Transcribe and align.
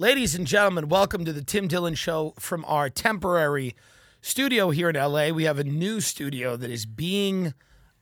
Ladies 0.00 0.36
and 0.36 0.46
gentlemen, 0.46 0.88
welcome 0.88 1.24
to 1.24 1.32
the 1.32 1.42
Tim 1.42 1.66
Dillon 1.66 1.96
Show 1.96 2.32
from 2.38 2.64
our 2.66 2.88
temporary 2.88 3.74
studio 4.20 4.70
here 4.70 4.88
in 4.88 4.94
LA. 4.94 5.30
We 5.30 5.42
have 5.42 5.58
a 5.58 5.64
new 5.64 6.00
studio 6.00 6.56
that 6.56 6.70
is 6.70 6.86
being 6.86 7.52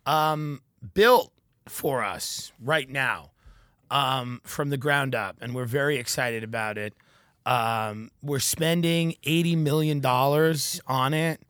um, 0.05 0.61
built 0.93 1.33
for 1.67 2.05
us 2.05 2.53
right 2.61 2.91
now 2.91 3.31
um, 3.91 4.43
from 4.45 4.69
the 4.69 4.77
ground 4.77 5.15
up, 5.15 5.39
and 5.41 5.55
we're 5.55 5.65
very 5.65 5.97
excited 5.97 6.45
about 6.45 6.77
it. 6.77 6.93
Um, 7.47 8.11
we're 8.21 8.41
spending 8.41 9.15
$80 9.23 9.57
million 9.57 10.05
on 10.05 11.15
it. 11.15 11.41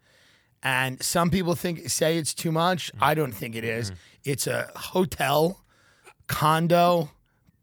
And 0.62 1.02
some 1.02 1.28
people 1.28 1.56
think 1.56 1.90
say 1.90 2.18
it's 2.18 2.32
too 2.34 2.52
much. 2.52 2.92
I 3.00 3.14
don't 3.14 3.32
think 3.32 3.56
it 3.56 3.64
is. 3.64 3.90
It's 4.22 4.46
a 4.46 4.70
hotel, 4.76 5.64
condo, 6.28 7.10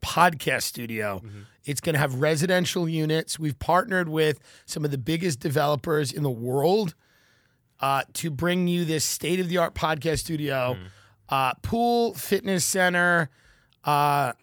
podcast 0.02 0.64
studio. 0.64 1.22
It's 1.66 1.80
going 1.82 1.94
to 1.94 2.00
have 2.00 2.16
residential 2.16 2.90
units. 2.90 3.40
We've 3.40 3.58
partnered 3.58 4.10
with 4.10 4.40
some 4.66 4.84
of 4.84 4.92
the 4.92 4.98
biggest 4.98 5.40
developers 5.40 6.12
in 6.12 6.24
the 6.24 6.32
world 6.32 6.94
uh, 7.80 8.04
to 8.14 8.30
bring 8.30 8.68
you 8.68 8.86
this 8.86 9.06
state 9.06 9.40
of 9.40 9.50
the 9.50 9.58
art 9.58 9.74
podcast 9.76 10.20
studio, 10.20 10.78
uh, 11.30 11.54
pool, 11.62 12.14
fitness 12.14 12.66
center. 12.66 13.30
Uh, 13.84 14.34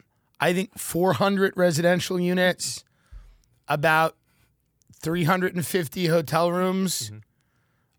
I 0.40 0.52
think 0.54 0.78
400 0.78 1.54
residential 1.56 2.18
units, 2.18 2.84
about 3.68 4.16
350 5.02 6.06
hotel 6.06 6.50
rooms. 6.52 7.10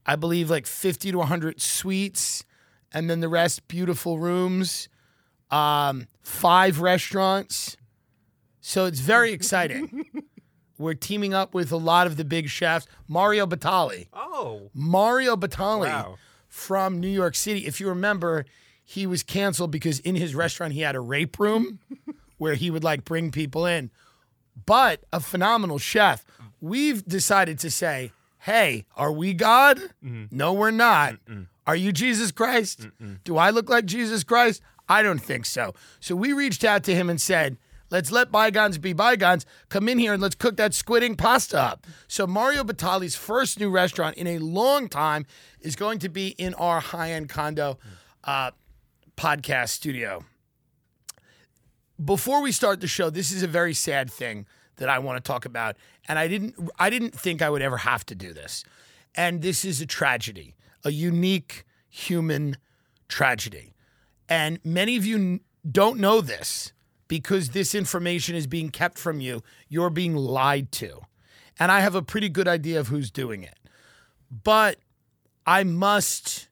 I 0.06 0.16
believe 0.16 0.50
like 0.50 0.66
50 0.66 1.12
to 1.12 1.18
100 1.20 1.62
suites, 1.62 2.44
and 2.92 3.10
then 3.10 3.20
the 3.20 3.30
rest 3.30 3.68
beautiful 3.68 4.20
rooms. 4.20 4.90
Um, 5.52 6.08
five 6.24 6.82
restaurants. 6.82 7.78
So 8.62 8.86
it's 8.86 9.00
very 9.00 9.32
exciting. 9.34 10.06
We're 10.78 10.94
teaming 10.94 11.34
up 11.34 11.54
with 11.54 11.72
a 11.72 11.78
lot 11.78 12.08
of 12.08 12.18
the 12.18 12.24
big 12.26 12.50
chefs. 12.50 12.88
Mario 13.08 13.46
Batali. 13.46 14.08
Oh, 14.14 14.70
Mario 14.74 15.36
Batali 15.36 15.88
Wow. 15.88 16.18
from 16.48 17.00
New 17.00 17.08
York 17.10 17.36
City. 17.36 17.66
If 17.68 17.80
you 17.80 17.88
remember, 17.90 18.46
he 18.84 19.06
was 19.06 19.22
canceled 19.24 19.72
because 19.72 20.00
in 20.00 20.16
his 20.16 20.34
restaurant 20.34 20.74
he 20.74 20.82
had 20.82 20.96
a 20.96 21.00
rape 21.00 21.40
room 21.40 21.80
where 22.38 22.56
he 22.56 22.72
would 22.72 22.84
like 22.84 23.04
bring 23.06 23.32
people 23.32 23.66
in. 23.66 23.92
But 24.66 25.04
a 25.14 25.20
phenomenal 25.20 25.78
chef. 25.78 26.26
We've 26.60 27.04
decided 27.06 27.58
to 27.60 27.72
say, 27.72 28.12
hey, 28.40 28.86
are 28.96 29.12
we 29.12 29.34
God? 29.34 29.78
Mm-hmm. 30.04 30.26
No, 30.36 30.54
we're 30.54 30.72
not. 30.72 31.16
Are 31.68 31.76
you 31.76 31.92
Jesus 31.92 32.32
Christ? 32.32 32.88
Do 33.24 33.38
I 33.38 33.50
look 33.52 33.70
like 33.70 33.86
Jesus 33.86 34.24
Christ? 34.24 34.62
I 34.90 35.04
don't 35.04 35.20
think 35.20 35.46
so. 35.46 35.74
So 36.00 36.16
we 36.16 36.34
reached 36.34 36.64
out 36.64 36.84
to 36.86 36.94
him 36.96 37.10
and 37.10 37.22
said, 37.22 37.58
let's 37.92 38.12
let 38.12 38.32
bygones 38.32 38.80
be 38.80 38.94
bygones. 38.94 39.46
Come 39.70 39.88
in 39.88 40.00
here 40.00 40.14
and 40.14 40.22
let's 40.22 40.36
cook 40.36 40.58
that 40.58 40.74
squid 40.74 41.04
ink 41.04 41.20
pasta 41.20 41.60
up. 41.60 41.86
So 42.08 42.26
Mario 42.26 42.64
Batali's 42.64 43.16
first 43.16 43.60
new 43.60 43.70
restaurant 43.70 44.18
in 44.18 44.26
a 44.26 44.40
long 44.40 44.90
time 44.90 45.28
is 45.60 45.76
going 45.76 46.00
to 46.00 46.10
be 46.10 46.30
in 46.30 46.56
our 46.56 46.80
high-end 46.80 47.30
condo 47.30 47.78
uh, 48.24 48.52
podcast 49.16 49.70
studio 49.70 50.24
before 52.04 52.42
we 52.42 52.52
start 52.52 52.82
the 52.82 52.88
show, 52.88 53.10
this 53.10 53.32
is 53.32 53.44
a 53.44 53.48
very 53.48 53.74
sad 53.74 54.12
thing 54.12 54.46
that 54.78 54.90
I 54.90 55.00
want 55.00 55.24
to 55.24 55.28
talk 55.28 55.46
about, 55.46 55.78
and 56.08 56.18
I 56.18 56.28
didn't 56.28 56.56
I 56.80 56.90
didn't 56.90 57.14
think 57.14 57.42
I 57.42 57.50
would 57.50 57.62
ever 57.62 57.78
have 57.78 58.06
to 58.08 58.16
do 58.16 58.34
this. 58.34 58.64
And 59.14 59.42
this 59.42 59.66
is 59.66 59.82
a 59.82 59.86
tragedy, 59.86 60.56
a 60.84 60.92
unique 60.92 61.66
human 61.90 62.58
tragedy. 63.08 63.74
And 64.30 64.60
many 64.64 64.96
of 64.96 65.06
you 65.06 65.42
don't 65.70 66.00
know 66.00 66.22
this 66.22 66.72
because 67.12 67.50
this 67.50 67.76
information 67.76 68.38
is 68.38 68.48
being 68.48 68.70
kept 68.70 68.98
from 68.98 69.20
you. 69.20 69.44
You're 69.68 69.90
being 69.90 70.16
lied 70.16 70.72
to. 70.72 71.02
And 71.60 71.70
I 71.70 71.82
have 71.82 71.94
a 71.94 72.02
pretty 72.02 72.30
good 72.30 72.48
idea 72.48 72.80
of 72.80 72.88
who's 72.88 73.12
doing 73.12 73.44
it. 73.44 73.58
But 74.32 74.78
I 75.46 75.66
must 75.66 76.48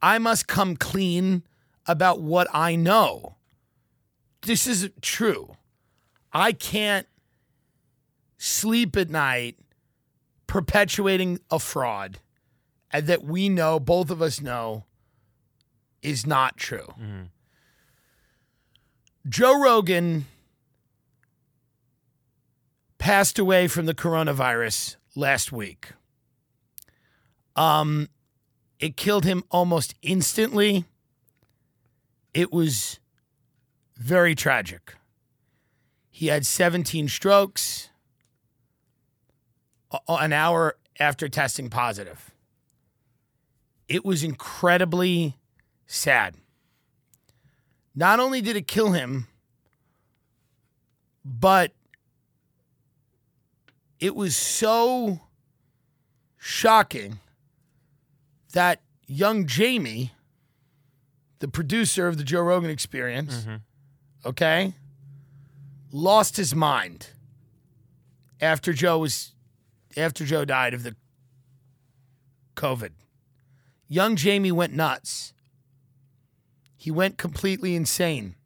I 0.00 0.18
must 0.18 0.46
come 0.46 0.76
clean 0.76 1.42
about 1.84 2.20
what 2.20 2.46
I 2.54 2.76
know 2.76 3.38
this 4.42 4.68
is 4.68 4.88
true. 5.02 5.56
I 6.32 6.52
can't 6.52 7.08
sleep 8.38 8.96
at 8.96 9.10
night 9.10 9.58
perpetuating 10.46 11.40
a 11.50 11.58
fraud 11.58 12.20
that 12.92 13.24
we 13.24 13.48
know, 13.48 13.80
both 13.80 14.10
of 14.10 14.22
us 14.22 14.40
know, 14.40 14.84
is 16.02 16.24
not 16.24 16.56
true. 16.56 16.86
Mm-hmm. 16.92 17.22
Joe 19.28 19.60
Rogan 19.60 20.26
passed 22.98 23.38
away 23.38 23.68
from 23.68 23.86
the 23.86 23.94
coronavirus 23.94 24.96
last 25.14 25.52
week. 25.52 25.92
Um, 27.56 28.08
it 28.78 28.96
killed 28.96 29.24
him 29.24 29.44
almost 29.50 29.94
instantly. 30.02 30.84
It 32.32 32.52
was 32.52 32.98
very 33.96 34.34
tragic. 34.34 34.94
He 36.10 36.28
had 36.28 36.46
17 36.46 37.08
strokes 37.08 37.90
an 40.08 40.32
hour 40.32 40.76
after 40.98 41.28
testing 41.28 41.68
positive. 41.68 42.30
It 43.88 44.04
was 44.04 44.22
incredibly 44.22 45.36
sad. 45.86 46.36
Not 47.94 48.20
only 48.20 48.40
did 48.40 48.56
it 48.56 48.66
kill 48.66 48.92
him, 48.92 49.26
but 51.24 51.72
it 53.98 54.14
was 54.14 54.36
so 54.36 55.20
shocking 56.38 57.18
that 58.52 58.80
young 59.06 59.46
Jamie, 59.46 60.12
the 61.40 61.48
producer 61.48 62.08
of 62.08 62.16
the 62.16 62.24
Joe 62.24 62.40
Rogan 62.42 62.70
experience, 62.70 63.42
mm-hmm. 63.42 63.56
okay, 64.24 64.74
lost 65.92 66.36
his 66.36 66.54
mind 66.54 67.08
after 68.40 68.72
Joe 68.72 68.98
was 68.98 69.32
after 69.96 70.24
Joe 70.24 70.44
died 70.44 70.72
of 70.74 70.82
the 70.82 70.96
COVID. 72.56 72.90
Young 73.88 74.16
Jamie 74.16 74.52
went 74.52 74.72
nuts. 74.72 75.32
He 76.80 76.90
went 76.90 77.18
completely 77.18 77.76
insane. 77.76 78.36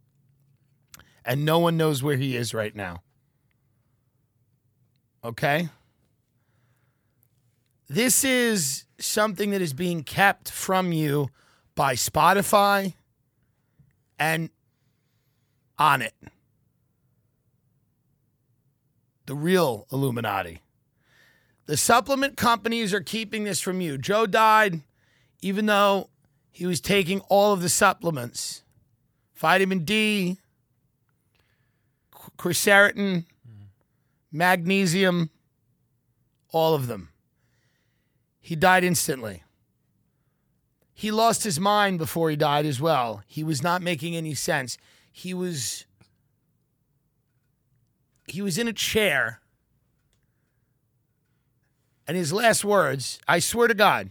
And 1.25 1.45
no 1.45 1.61
one 1.61 1.77
knows 1.77 2.03
where 2.03 2.17
he 2.17 2.37
is 2.37 2.53
right 2.53 2.75
now. 2.75 3.05
Okay? 5.23 5.69
This 7.89 8.25
is 8.25 8.87
something 8.99 9.53
that 9.53 9.63
is 9.63 9.73
being 9.73 10.03
kept 10.03 10.51
from 10.51 10.91
you 10.91 11.29
by 11.77 11.95
Spotify 11.95 12.95
and 14.19 14.51
Onnit. 15.79 16.11
The 19.27 19.37
real 19.37 19.87
Illuminati. 19.93 20.61
The 21.67 21.77
supplement 21.77 22.37
companies 22.37 22.93
are 22.93 23.01
keeping 23.01 23.45
this 23.45 23.61
from 23.61 23.81
you. 23.81 23.97
Joe 23.97 24.27
died 24.27 24.81
even 25.41 25.67
though 25.67 26.11
he 26.55 26.67
was 26.67 26.81
taking 26.81 27.19
all 27.23 27.53
of 27.53 27.63
the 27.63 27.69
supplements 27.69 28.63
vitamin 29.35 29.81
D, 29.81 30.39
qu- 32.13 32.31
quercetin, 32.39 33.25
magnesium, 34.31 35.31
all 36.53 36.75
of 36.75 36.87
them. 36.87 37.09
He 38.41 38.55
died 38.55 38.85
instantly. 38.85 39.43
He 40.95 41.11
lost 41.11 41.43
his 41.43 41.59
mind 41.59 41.99
before 41.99 42.31
he 42.31 42.37
died 42.37 42.67
as 42.67 42.81
well. 42.81 43.25
He 43.27 43.43
was 43.43 43.61
not 43.61 43.83
making 43.83 44.15
any 44.15 44.35
sense. 44.35 44.79
He 45.11 45.35
was 45.35 45.87
he 48.29 48.41
was 48.41 48.59
in 48.59 48.69
a 48.69 48.73
chair 48.73 49.41
and 52.07 52.17
his 52.17 52.33
last 52.33 52.65
words, 52.65 53.19
I 53.27 53.41
swear 53.41 53.67
to 53.67 53.75
God. 53.75 54.11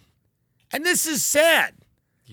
And 0.74 0.86
this 0.86 1.07
is 1.07 1.24
sad. 1.24 1.75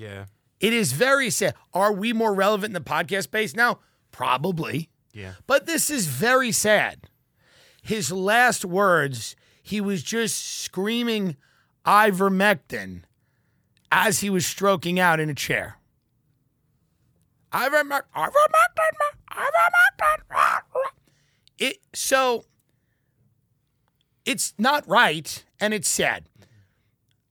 Yeah, 0.01 0.25
It 0.61 0.73
is 0.73 0.93
very 0.93 1.29
sad. 1.31 1.55
Are 1.75 1.93
we 1.93 2.13
more 2.13 2.35
relevant 2.35 2.71
in 2.71 2.83
the 2.83 2.91
podcast 2.91 3.25
space 3.25 3.55
now? 3.55 3.81
Probably. 4.13 4.89
yeah. 5.13 5.33
But 5.47 5.67
this 5.67 5.91
is 5.91 6.07
very 6.07 6.53
sad. 6.53 7.09
his 7.83 8.11
last 8.11 8.65
words, 8.65 9.37
he 9.63 9.81
was 9.81 10.03
just 10.03 10.39
screaming 10.63 11.37
ivermectin 11.85 13.03
as 13.93 14.21
he 14.21 14.31
was 14.31 14.47
stroking 14.47 14.99
out 14.99 15.21
in 15.21 15.29
a 15.31 15.35
chair. 15.35 15.77
Ivermectin, 17.53 18.03
ivermectin, 18.15 18.97
ivermectin. 19.33 20.63
It 21.59 21.79
so 21.93 22.45
it's 24.25 24.55
not 24.57 24.87
right 24.89 25.45
and 25.59 25.75
it's 25.75 25.89
sad. 25.89 26.25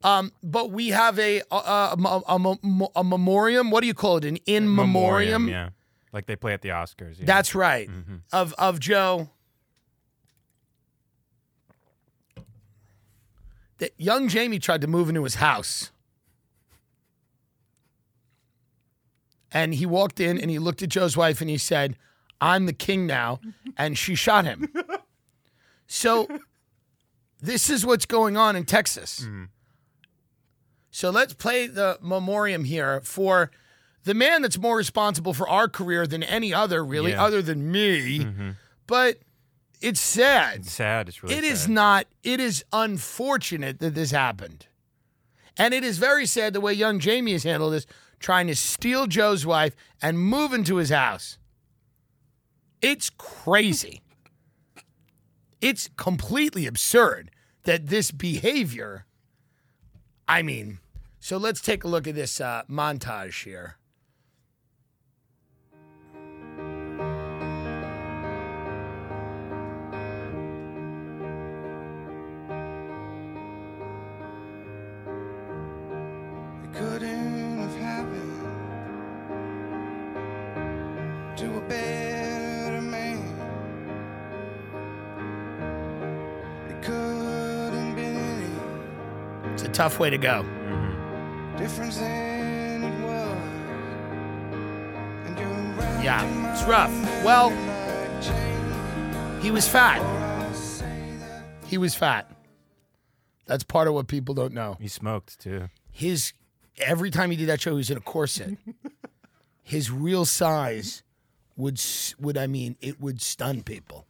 Um, 0.04 0.32
but 0.42 0.72
we 0.72 0.90
have 0.90 1.20
a 1.20 1.42
a, 1.52 1.56
a, 1.56 1.96
a, 2.28 2.36
a, 2.38 2.88
a 2.96 3.04
memoriam. 3.04 3.70
What 3.72 3.82
do 3.82 3.88
you 3.88 3.94
call 3.94 4.18
it? 4.18 4.26
An 4.26 4.38
in 4.46 4.74
memoriam. 4.74 5.48
Yeah. 5.48 5.70
Like 6.14 6.26
they 6.26 6.36
play 6.36 6.54
at 6.54 6.62
the 6.62 6.70
Oscars. 6.70 7.20
Yeah. 7.20 7.26
That's 7.26 7.54
right. 7.54 7.90
Of 8.32 8.54
of 8.54 8.80
Joe. 8.80 9.30
That 13.80 13.92
young 13.98 14.28
Jamie 14.28 14.60
tried 14.60 14.82
to 14.82 14.88
move 14.88 15.10
into 15.10 15.24
his 15.24 15.36
house. 15.36 15.92
And 19.52 19.74
he 19.74 19.86
walked 19.86 20.20
in 20.20 20.38
and 20.38 20.52
he 20.52 20.60
looked 20.60 20.84
at 20.84 20.90
Joe's 20.90 21.18
wife 21.18 21.42
and 21.42 21.50
he 21.50 21.58
said, 21.58 21.96
I'm 22.40 22.66
the 22.66 22.74
king 22.74 23.06
now. 23.08 23.40
And 23.78 23.98
she 23.98 24.14
shot 24.14 24.44
him. 24.44 24.68
So 25.88 26.28
this 27.40 27.70
is 27.70 27.86
what's 27.86 28.06
going 28.06 28.36
on 28.36 28.58
in 28.58 28.66
Texas. 28.66 29.26
So 30.92 31.10
let's 31.10 31.34
play 31.34 31.68
the 31.68 31.98
memoriam 32.02 32.64
here 32.64 33.02
for 33.02 33.52
the 34.06 34.14
man 34.14 34.42
that's 34.42 34.58
more 34.58 34.76
responsible 34.78 35.34
for 35.34 35.48
our 35.48 35.68
career 35.68 36.08
than 36.08 36.24
any 36.24 36.54
other, 36.54 36.84
really, 36.84 37.12
Yeah. 37.12 37.24
other 37.24 37.42
than 37.42 37.72
me. 37.72 38.20
Mm-hmm. 38.20 38.50
But 38.88 39.20
it's 39.82 40.00
sad. 40.00 40.62
It's 40.62 40.72
sad. 40.72 41.08
It's 41.10 41.22
really 41.22 41.36
It 41.36 41.44
is 41.44 41.62
sad. 41.62 41.70
not, 41.72 42.06
it 42.24 42.40
is 42.40 42.64
unfortunate 42.74 43.80
that 43.80 43.94
this 43.96 44.12
happened. 44.12 44.66
And 45.58 45.74
it 45.74 45.84
is 45.84 45.98
very 45.98 46.26
sad 46.26 46.54
the 46.54 46.62
way 46.62 46.74
young 46.74 47.00
Jamie 47.00 47.34
has 47.34 47.44
handled 47.44 47.74
this, 47.74 47.86
trying 48.20 48.48
to 48.48 48.56
steal 48.56 49.08
Joe's 49.08 49.46
wife 49.46 49.76
and 50.02 50.18
move 50.20 50.54
into 50.54 50.78
his 50.78 50.90
house. 50.90 51.38
It's 52.82 53.10
crazy. 53.10 54.02
it's 55.62 55.90
completely 55.98 56.66
absurd 56.66 57.30
that 57.64 57.88
this 57.88 58.12
behavior, 58.12 59.06
I 60.30 60.44
mean, 60.44 60.78
so 61.20 61.38
let's 61.38 61.60
take 61.60 61.84
a 61.84 61.88
look 61.88 62.08
at 62.08 62.14
this 62.14 62.40
uh, 62.40 62.62
montage 62.70 63.46
here. 63.46 63.78
Couldn't 76.76 77.09
tough 89.80 89.98
way 89.98 90.10
to 90.10 90.18
go. 90.18 90.44
difference 91.58 91.96
than 92.00 92.84
it 92.84 93.02
was. 93.02 93.38
And 95.26 95.40
you're 95.40 95.48
wrapped 95.78 96.04
Yeah, 96.04 96.52
it's 96.52 96.64
rough. 96.64 96.92
Well, 97.24 97.50
he 99.42 99.52
was 99.52 99.70
fat. 99.70 100.02
I'll 100.02 100.54
say 100.54 101.14
that 101.22 101.46
He 101.66 101.78
was 101.78 101.96
fat. 101.96 102.30
That's 103.46 103.64
part 103.64 103.88
of 103.88 103.94
what 103.94 104.10
people 104.10 104.36
don't 104.36 104.54
know. 104.54 104.76
He 104.82 104.90
smoked 104.90 105.40
too. 105.40 105.70
his 105.90 106.34
every 106.80 107.10
time 107.10 107.32
he 107.32 107.38
did 107.38 107.48
that 107.48 107.62
show, 107.62 107.72
he 107.72 107.78
was 107.78 107.90
in 107.90 107.96
a 107.96 108.02
corset. 108.02 108.58
his 109.64 109.90
real 109.90 110.26
size 110.26 111.04
would 111.56 111.82
would 112.20 112.38
I 112.38 112.48
mean 112.48 112.76
it 112.82 113.00
would 113.00 113.22
stun 113.22 113.64
people. 113.64 114.06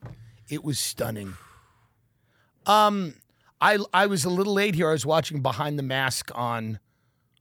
It 0.47 0.63
was 0.63 0.79
stunning. 0.79 1.35
Um, 2.65 3.13
I 3.61 3.77
I 3.93 4.05
was 4.07 4.25
a 4.25 4.29
little 4.29 4.53
late 4.53 4.75
here. 4.75 4.89
I 4.89 4.93
was 4.93 5.05
watching 5.05 5.41
Behind 5.41 5.77
the 5.77 5.83
Mask 5.83 6.31
on 6.35 6.79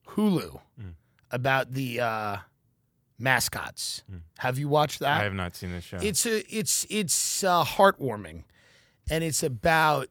Hulu 0.08 0.60
about 1.30 1.72
the 1.72 2.00
uh, 2.00 2.36
mascots. 3.18 4.02
Have 4.38 4.58
you 4.58 4.68
watched 4.68 5.00
that? 5.00 5.20
I 5.20 5.24
have 5.24 5.34
not 5.34 5.54
seen 5.56 5.72
this 5.72 5.84
show. 5.84 5.98
It's 6.00 6.26
a 6.26 6.42
it's 6.54 6.86
it's 6.90 7.44
uh, 7.44 7.64
heartwarming, 7.64 8.44
and 9.10 9.22
it's 9.24 9.42
about 9.42 10.08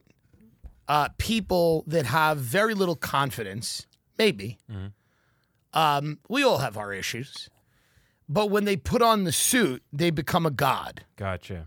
uh, 0.86 1.08
people 1.18 1.84
that 1.86 2.06
have 2.06 2.38
very 2.38 2.74
little 2.74 2.96
confidence. 2.96 3.86
Maybe 4.18 4.58
um, 5.74 6.18
we 6.28 6.42
all 6.42 6.58
have 6.58 6.76
our 6.76 6.92
issues, 6.92 7.48
but 8.28 8.50
when 8.50 8.64
they 8.64 8.76
put 8.76 9.02
on 9.02 9.24
the 9.24 9.32
suit, 9.32 9.82
they 9.92 10.10
become 10.10 10.46
a 10.46 10.50
god. 10.50 11.04
gotcha. 11.16 11.66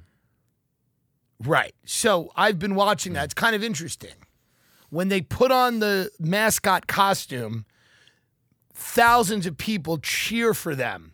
Right. 1.44 1.74
So 1.86 2.32
I've 2.36 2.60
been 2.60 2.76
watching 2.76 3.14
that. 3.14 3.26
It's 3.26 3.34
kind 3.34 3.56
of 3.56 3.64
interesting. 3.64 4.14
When 4.92 5.08
they 5.08 5.22
put 5.22 5.52
on 5.52 5.80
the 5.80 6.12
mascot 6.20 6.86
costume, 6.86 7.66
thousands 8.74 9.48
of 9.48 9.58
people 9.58 9.98
cheer 9.98 10.54
for 10.54 10.76
them. 10.76 11.14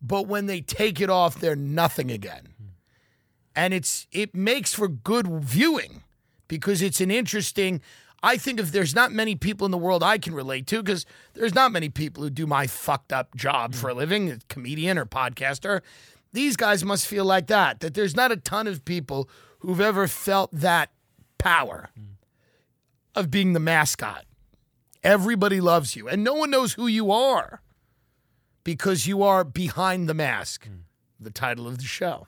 But 0.00 0.26
when 0.28 0.46
they 0.46 0.60
take 0.60 1.00
it 1.00 1.10
off, 1.10 1.40
they're 1.40 1.56
nothing 1.56 2.10
again. 2.10 2.48
And 3.56 3.74
it's 3.74 4.06
it 4.12 4.34
makes 4.34 4.72
for 4.72 4.88
good 4.88 5.26
viewing 5.26 6.02
because 6.48 6.80
it's 6.80 7.00
an 7.00 7.10
interesting 7.10 7.80
I 8.22 8.38
think 8.38 8.58
if 8.58 8.72
there's 8.72 8.94
not 8.94 9.12
many 9.12 9.34
people 9.34 9.66
in 9.66 9.70
the 9.70 9.76
world 9.76 10.02
I 10.02 10.16
can 10.16 10.34
relate 10.34 10.66
to, 10.68 10.82
because 10.82 11.04
there's 11.34 11.54
not 11.54 11.72
many 11.72 11.90
people 11.90 12.22
who 12.22 12.30
do 12.30 12.46
my 12.46 12.66
fucked 12.66 13.12
up 13.12 13.36
job 13.36 13.74
for 13.74 13.90
a 13.90 13.94
living, 13.94 14.30
a 14.30 14.38
comedian 14.48 14.96
or 14.96 15.04
podcaster. 15.04 15.82
These 16.32 16.56
guys 16.56 16.84
must 16.86 17.06
feel 17.06 17.26
like 17.26 17.48
that, 17.48 17.80
that 17.80 17.92
there's 17.92 18.16
not 18.16 18.32
a 18.32 18.38
ton 18.38 18.66
of 18.66 18.84
people 18.86 19.28
who've 19.58 19.80
ever 19.80 20.08
felt 20.08 20.50
that 20.52 20.90
power 21.36 21.90
of 23.14 23.30
being 23.30 23.52
the 23.52 23.60
mascot. 23.60 24.24
Everybody 25.02 25.60
loves 25.60 25.96
you, 25.96 26.08
and 26.08 26.24
no 26.24 26.34
one 26.34 26.50
knows 26.50 26.74
who 26.74 26.86
you 26.86 27.10
are 27.10 27.60
because 28.64 29.06
you 29.06 29.22
are 29.22 29.44
behind 29.44 30.08
the 30.08 30.14
mask, 30.14 30.68
the 31.20 31.30
title 31.30 31.66
of 31.66 31.78
the 31.78 31.84
show. 31.84 32.26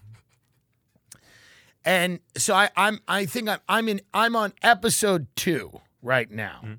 And 1.85 2.21
so 2.37 2.55
I, 2.55 2.69
I'm 2.77 3.01
I 3.07 3.27
think 3.27 3.49
I'm 3.49 3.61
I'm 3.69 3.89
in 3.89 4.01
I'm 4.13 4.35
on 4.37 4.53
episode 4.61 5.29
two 5.37 5.81
right 6.03 6.31
now. 6.31 6.61
Mm. 6.65 6.79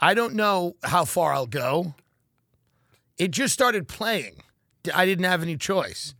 I 0.00 0.14
don't 0.14 0.34
know 0.34 0.76
how 0.82 1.04
far 1.04 1.32
I'll 1.32 1.46
go. 1.46 1.94
It 3.16 3.30
just 3.30 3.54
started 3.54 3.86
playing. 3.86 4.42
I 4.94 5.04
didn't 5.06 5.26
have 5.26 5.42
any 5.42 5.56
choice. 5.56 6.14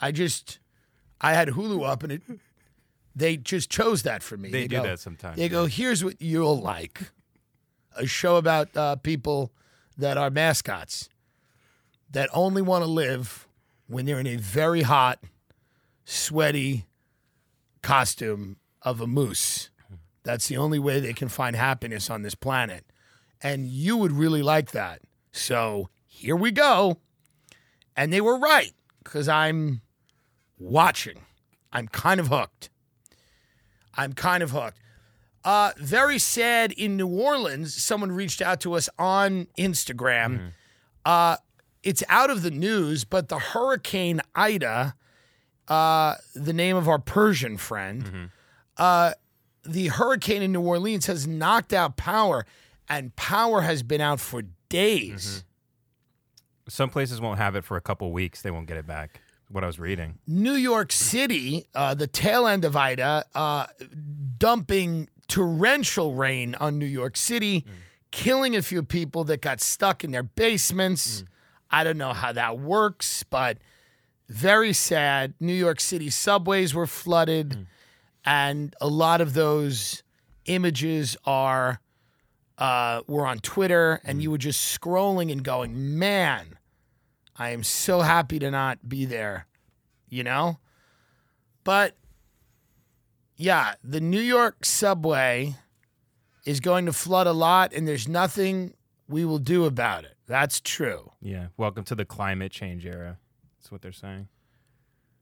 I 0.00 0.12
just 0.12 0.58
I 1.20 1.32
had 1.32 1.48
Hulu 1.48 1.88
up 1.88 2.02
and 2.02 2.12
it 2.12 2.22
they 3.14 3.36
just 3.36 3.70
chose 3.70 4.02
that 4.04 4.22
for 4.22 4.36
me. 4.36 4.50
They 4.50 4.68
do 4.68 4.76
go- 4.76 4.82
that 4.84 4.98
sometimes, 5.00 5.36
They 5.36 5.48
go, 5.48 5.66
here's 5.66 6.02
what 6.04 6.20
you'll 6.20 6.60
like. 6.60 7.10
A 7.96 8.06
show 8.06 8.36
about 8.36 8.74
uh, 8.76 8.96
people 8.96 9.52
that 9.98 10.16
are 10.16 10.30
mascots 10.30 11.08
that 12.10 12.30
only 12.32 12.62
want 12.62 12.84
to 12.84 12.90
live 12.90 13.46
when 13.86 14.06
they're 14.06 14.18
in 14.20 14.26
a 14.26 14.36
very 14.36 14.82
hot, 14.82 15.18
sweaty 16.04 16.86
costume 17.82 18.56
of 18.82 19.00
a 19.00 19.06
moose. 19.06 19.68
That's 20.22 20.48
the 20.48 20.56
only 20.56 20.78
way 20.78 21.00
they 21.00 21.12
can 21.12 21.28
find 21.28 21.56
happiness 21.56 22.08
on 22.08 22.22
this 22.22 22.34
planet. 22.34 22.84
And 23.42 23.66
you 23.66 23.96
would 23.96 24.12
really 24.12 24.42
like 24.42 24.70
that. 24.70 25.00
So 25.32 25.88
here 26.06 26.36
we 26.36 26.50
go. 26.52 26.98
And 27.96 28.12
they 28.12 28.20
were 28.20 28.38
right 28.38 28.72
because 29.02 29.28
I'm 29.28 29.82
watching. 30.58 31.18
I'm 31.72 31.88
kind 31.88 32.20
of 32.20 32.28
hooked. 32.28 32.70
I'm 33.94 34.12
kind 34.12 34.42
of 34.42 34.50
hooked. 34.50 34.78
Uh, 35.44 35.72
very 35.76 36.18
sad 36.18 36.72
in 36.72 36.96
New 36.96 37.08
Orleans. 37.08 37.74
Someone 37.74 38.12
reached 38.12 38.40
out 38.40 38.60
to 38.60 38.74
us 38.74 38.88
on 38.98 39.48
Instagram. 39.58 40.52
Uh, 41.04 41.36
it's 41.82 42.02
out 42.08 42.30
of 42.30 42.42
the 42.42 42.50
news, 42.50 43.04
but 43.04 43.28
the 43.28 43.38
Hurricane 43.38 44.20
Ida, 44.36 44.94
uh, 45.66 46.14
the 46.34 46.52
name 46.52 46.76
of 46.76 46.88
our 46.88 47.00
Persian 47.00 47.56
friend, 47.56 48.30
uh, 48.76 49.12
the 49.64 49.88
hurricane 49.88 50.42
in 50.42 50.52
New 50.52 50.60
Orleans 50.60 51.06
has 51.06 51.26
knocked 51.26 51.72
out 51.72 51.96
power, 51.96 52.46
and 52.88 53.14
power 53.16 53.62
has 53.62 53.82
been 53.82 54.00
out 54.00 54.20
for 54.20 54.42
days. 54.68 55.44
Some 56.68 56.88
places 56.90 57.20
won't 57.20 57.38
have 57.38 57.56
it 57.56 57.64
for 57.64 57.76
a 57.76 57.80
couple 57.80 58.12
weeks. 58.12 58.42
They 58.42 58.50
won't 58.52 58.66
get 58.66 58.76
it 58.76 58.86
back. 58.86 59.20
What 59.52 59.62
I 59.62 59.66
was 59.66 59.78
reading. 59.78 60.18
New 60.26 60.54
York 60.54 60.90
City, 60.90 61.66
uh, 61.74 61.92
the 61.94 62.06
tail 62.06 62.46
end 62.46 62.64
of 62.64 62.74
Ida, 62.74 63.24
uh, 63.34 63.66
dumping 64.38 65.08
torrential 65.28 66.14
rain 66.14 66.54
on 66.54 66.78
New 66.78 66.86
York 66.86 67.16
City, 67.18 67.66
killing 68.10 68.56
a 68.56 68.62
few 68.62 68.82
people 68.82 69.24
that 69.24 69.42
got 69.42 69.60
stuck 69.60 70.04
in 70.04 70.10
their 70.10 70.22
basements. 70.22 71.24
I 71.70 71.84
don't 71.84 71.98
know 71.98 72.14
how 72.14 72.32
that 72.32 72.58
works, 72.58 73.22
but 73.24 73.58
very 74.28 74.72
sad. 74.72 75.34
New 75.38 75.52
York 75.54 75.80
City 75.80 76.08
subways 76.08 76.74
were 76.74 76.86
flooded. 76.86 77.66
and 78.24 78.74
a 78.80 78.86
lot 78.86 79.20
of 79.20 79.34
those 79.34 80.02
images 80.46 81.16
are 81.24 81.80
uh, 82.58 83.02
were 83.06 83.26
on 83.26 83.38
Twitter, 83.40 84.00
and 84.04 84.22
you 84.22 84.30
were 84.30 84.38
just 84.38 84.80
scrolling 84.80 85.32
and 85.32 85.42
going, 85.42 85.98
"Man, 85.98 86.56
I 87.36 87.50
am 87.50 87.62
so 87.62 88.00
happy 88.00 88.38
to 88.38 88.50
not 88.50 88.88
be 88.88 89.04
there," 89.04 89.46
you 90.08 90.22
know. 90.24 90.58
But 91.64 91.96
yeah, 93.36 93.74
the 93.82 94.00
New 94.00 94.20
York 94.20 94.64
subway 94.64 95.56
is 96.44 96.60
going 96.60 96.86
to 96.86 96.92
flood 96.92 97.26
a 97.26 97.32
lot, 97.32 97.72
and 97.72 97.86
there's 97.86 98.08
nothing 98.08 98.74
we 99.08 99.24
will 99.24 99.38
do 99.38 99.64
about 99.64 100.04
it. 100.04 100.16
That's 100.26 100.60
true. 100.60 101.12
Yeah. 101.20 101.48
Welcome 101.56 101.84
to 101.84 101.94
the 101.94 102.04
climate 102.04 102.52
change 102.52 102.86
era. 102.86 103.18
That's 103.58 103.70
what 103.70 103.82
they're 103.82 103.92
saying. 103.92 104.28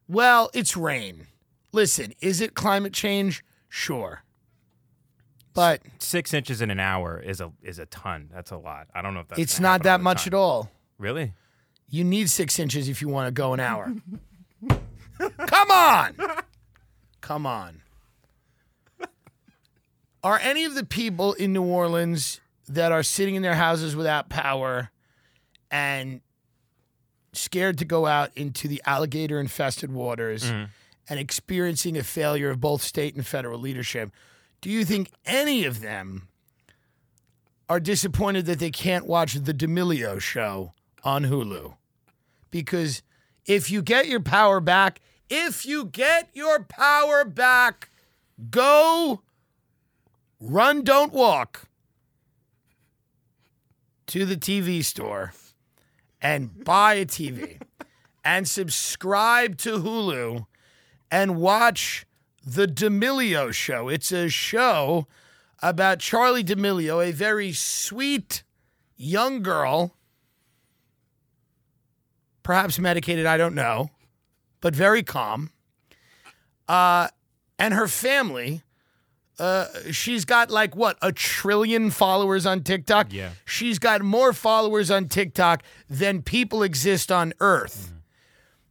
Well, 0.08 0.50
it's 0.54 0.76
rain. 0.76 1.26
Listen, 1.72 2.12
is 2.20 2.40
it 2.40 2.54
climate 2.54 2.92
change? 2.92 3.44
Sure. 3.68 4.22
But 5.52 5.82
Six 5.98 6.32
inches 6.32 6.60
in 6.62 6.70
an 6.70 6.80
hour 6.80 7.18
is 7.20 7.40
a 7.40 7.52
is 7.62 7.78
a 7.78 7.86
ton. 7.86 8.28
That's 8.32 8.50
a 8.50 8.56
lot. 8.56 8.86
I 8.94 9.02
don't 9.02 9.14
know 9.14 9.20
if 9.20 9.28
that's 9.28 9.40
it's 9.40 9.60
not 9.60 9.82
that 9.82 10.00
much 10.00 10.24
time. 10.24 10.28
at 10.28 10.34
all. 10.34 10.70
Really? 10.98 11.32
You 11.90 12.04
need 12.04 12.30
six 12.30 12.58
inches 12.58 12.88
if 12.88 13.02
you 13.02 13.08
want 13.08 13.26
to 13.26 13.32
go 13.32 13.52
an 13.52 13.60
hour. 13.60 13.92
Come 15.18 15.70
on. 15.70 16.16
Come 17.20 17.46
on. 17.46 17.82
Are 20.22 20.38
any 20.38 20.64
of 20.64 20.74
the 20.74 20.84
people 20.84 21.32
in 21.34 21.52
New 21.52 21.62
Orleans 21.62 22.40
that 22.68 22.92
are 22.92 23.02
sitting 23.02 23.34
in 23.34 23.42
their 23.42 23.54
houses 23.54 23.96
without 23.96 24.28
power 24.28 24.90
and 25.70 26.20
scared 27.32 27.78
to 27.78 27.84
go 27.84 28.06
out 28.06 28.30
into 28.36 28.68
the 28.68 28.82
alligator 28.86 29.40
infested 29.40 29.92
waters 29.92 30.44
mm-hmm. 30.44 30.64
and 31.08 31.20
experiencing 31.20 31.96
a 31.96 32.02
failure 32.02 32.50
of 32.50 32.60
both 32.60 32.82
state 32.82 33.14
and 33.14 33.26
federal 33.26 33.58
leadership? 33.58 34.10
Do 34.60 34.70
you 34.70 34.84
think 34.84 35.10
any 35.24 35.64
of 35.64 35.80
them 35.80 36.28
are 37.68 37.80
disappointed 37.80 38.46
that 38.46 38.58
they 38.58 38.70
can't 38.70 39.06
watch 39.06 39.34
the 39.34 39.54
D'Amelio 39.54 40.20
show 40.20 40.72
on 41.02 41.24
Hulu? 41.24 41.74
Because 42.50 43.02
if 43.46 43.70
you 43.70 43.82
get 43.82 44.06
your 44.06 44.20
power 44.20 44.60
back, 44.60 45.00
if 45.28 45.64
you 45.64 45.84
get 45.84 46.30
your 46.32 46.64
power 46.64 47.24
back, 47.24 47.90
go 48.50 49.22
run, 50.40 50.82
don't 50.82 51.12
walk 51.12 51.68
to 54.06 54.24
the 54.24 54.36
TV 54.36 54.84
store 54.84 55.32
and 56.20 56.64
buy 56.64 56.94
a 56.94 57.06
TV 57.06 57.60
and 58.24 58.48
subscribe 58.48 59.56
to 59.58 59.78
Hulu 59.78 60.46
and 61.10 61.36
watch 61.36 62.06
the 62.44 62.66
D'Amelio 62.66 63.52
show. 63.52 63.88
It's 63.88 64.12
a 64.12 64.28
show 64.28 65.06
about 65.62 65.98
Charli 65.98 66.44
D'Amelio, 66.44 67.06
a 67.06 67.12
very 67.12 67.52
sweet 67.52 68.42
young 68.96 69.42
girl, 69.42 69.94
perhaps 72.42 72.78
medicated, 72.78 73.26
I 73.26 73.36
don't 73.36 73.54
know, 73.54 73.90
but 74.60 74.74
very 74.74 75.02
calm. 75.02 75.50
Uh, 76.68 77.08
and 77.58 77.74
her 77.74 77.88
family, 77.88 78.62
uh, 79.38 79.66
she's 79.90 80.24
got 80.24 80.50
like 80.50 80.76
what, 80.76 80.98
a 81.02 81.12
trillion 81.12 81.90
followers 81.90 82.46
on 82.46 82.62
TikTok? 82.62 83.12
Yeah. 83.12 83.30
She's 83.44 83.78
got 83.78 84.02
more 84.02 84.32
followers 84.32 84.90
on 84.90 85.08
TikTok 85.08 85.62
than 85.88 86.22
people 86.22 86.62
exist 86.62 87.10
on 87.10 87.32
Earth. 87.40 87.92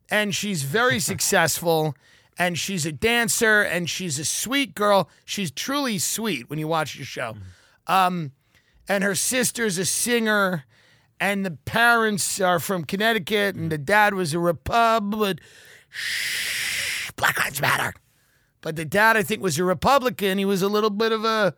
And 0.10 0.34
she's 0.34 0.64
very 0.64 1.00
successful. 1.12 1.96
And 2.38 2.58
she's 2.58 2.86
a 2.86 2.92
dancer 2.92 3.62
and 3.62 3.90
she's 3.90 4.18
a 4.18 4.26
sweet 4.26 4.76
girl. 4.76 5.10
She's 5.26 5.52
truly 5.52 6.00
sweet 6.00 6.50
when 6.50 6.58
you 6.58 6.68
watch 6.68 6.98
the 6.98 7.04
show. 7.04 7.36
Um, 7.86 8.32
and 8.88 9.04
her 9.04 9.16
sister's 9.16 9.78
a 9.78 9.86
singer. 9.86 10.66
And 11.20 11.46
the 11.46 11.52
parents 11.52 12.40
are 12.40 12.60
from 12.60 12.86
Connecticut. 12.86 13.56
And 13.56 13.72
the 13.72 13.78
dad 13.78 14.14
was 14.14 14.34
a 14.34 14.40
Republican. 14.40 15.44
Shh, 15.90 17.12
Black 17.16 17.40
Lives 17.40 17.62
Matter. 17.62 17.94
But 18.62 18.76
the 18.76 18.86
dad, 18.86 19.18
I 19.18 19.24
think, 19.24 19.42
was 19.42 19.58
a 19.58 19.64
Republican. 19.64 20.38
He 20.38 20.46
was 20.46 20.62
a 20.62 20.68
little 20.68 20.90
bit 20.90 21.12
of 21.12 21.26
a 21.26 21.54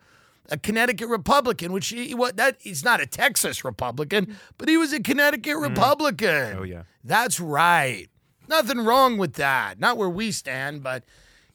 a 0.50 0.58
Connecticut 0.58 1.08
Republican, 1.08 1.72
which 1.72 1.88
he 1.88 2.14
what 2.14 2.36
that 2.36 2.56
he's 2.60 2.84
not 2.84 3.00
a 3.00 3.06
Texas 3.06 3.64
Republican, 3.64 4.36
but 4.58 4.68
he 4.68 4.76
was 4.76 4.92
a 4.92 5.00
Connecticut 5.00 5.56
mm. 5.56 5.62
Republican. 5.62 6.56
Oh, 6.58 6.62
yeah. 6.62 6.82
That's 7.04 7.40
right. 7.40 8.08
Nothing 8.48 8.80
wrong 8.80 9.18
with 9.18 9.34
that. 9.34 9.78
Not 9.78 9.96
where 9.96 10.10
we 10.10 10.32
stand, 10.32 10.82
but 10.82 11.04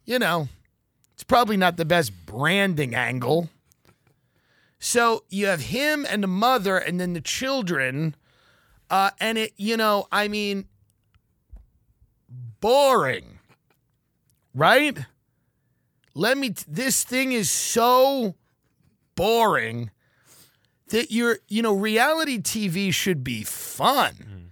you 0.06 0.20
know, 0.20 0.48
it's 1.14 1.24
probably 1.24 1.58
not 1.58 1.78
the 1.78 1.86
best 1.86 2.12
branding 2.26 2.96
angle. 2.96 3.50
So 4.80 5.24
you 5.30 5.48
have 5.48 5.62
him 5.62 6.06
and 6.08 6.24
the 6.24 6.28
mother 6.28 6.78
and 6.78 7.00
then 7.00 7.14
the 7.14 7.22
children. 7.22 8.16
Uh, 8.90 9.12
and 9.20 9.38
it, 9.38 9.54
you 9.58 9.76
know, 9.76 10.08
I 10.12 10.28
mean, 10.28 10.66
boring, 12.62 13.40
right? 14.54 14.98
Let 16.14 16.38
me, 16.38 16.52
t- 16.52 16.64
this 16.68 17.04
thing 17.04 17.32
is 17.32 17.50
so 17.50 18.36
boring 19.16 19.92
that 20.90 21.12
you're, 21.12 21.40
you 21.48 21.62
know, 21.62 21.74
reality 21.74 22.40
TV 22.40 22.94
should 22.94 23.24
be 23.24 23.44
fun. 23.44 24.52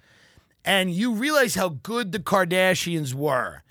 And 0.66 0.92
you 0.92 1.14
realize 1.14 1.56
how 1.56 1.70
good 1.70 2.12
the 2.12 2.20
Kardashians 2.20 3.14
were. 3.14 3.62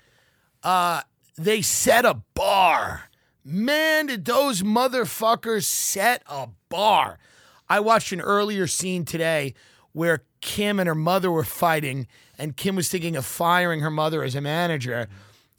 Uh, 0.63 1.01
they 1.37 1.61
set 1.61 2.05
a 2.05 2.21
bar. 2.33 3.09
Man, 3.47 4.07
did 4.07 4.25
those 4.25 4.63
motherfuckers 4.63 5.65
set 5.65 6.23
a 6.27 6.47
bar. 6.67 7.19
I 7.69 7.79
watched 7.79 8.11
an 8.11 8.19
earlier 8.19 8.65
scene 8.65 9.05
today 9.05 9.53
where 9.91 10.23
Kim 10.41 10.79
and 10.79 10.87
her 10.87 10.95
mother 10.95 11.29
were 11.29 11.43
fighting, 11.43 12.07
and 12.39 12.57
Kim 12.57 12.75
was 12.75 12.89
thinking 12.89 13.15
of 13.15 13.23
firing 13.23 13.81
her 13.81 13.91
mother 13.91 14.23
as 14.23 14.33
a 14.33 14.41
manager. 14.41 15.07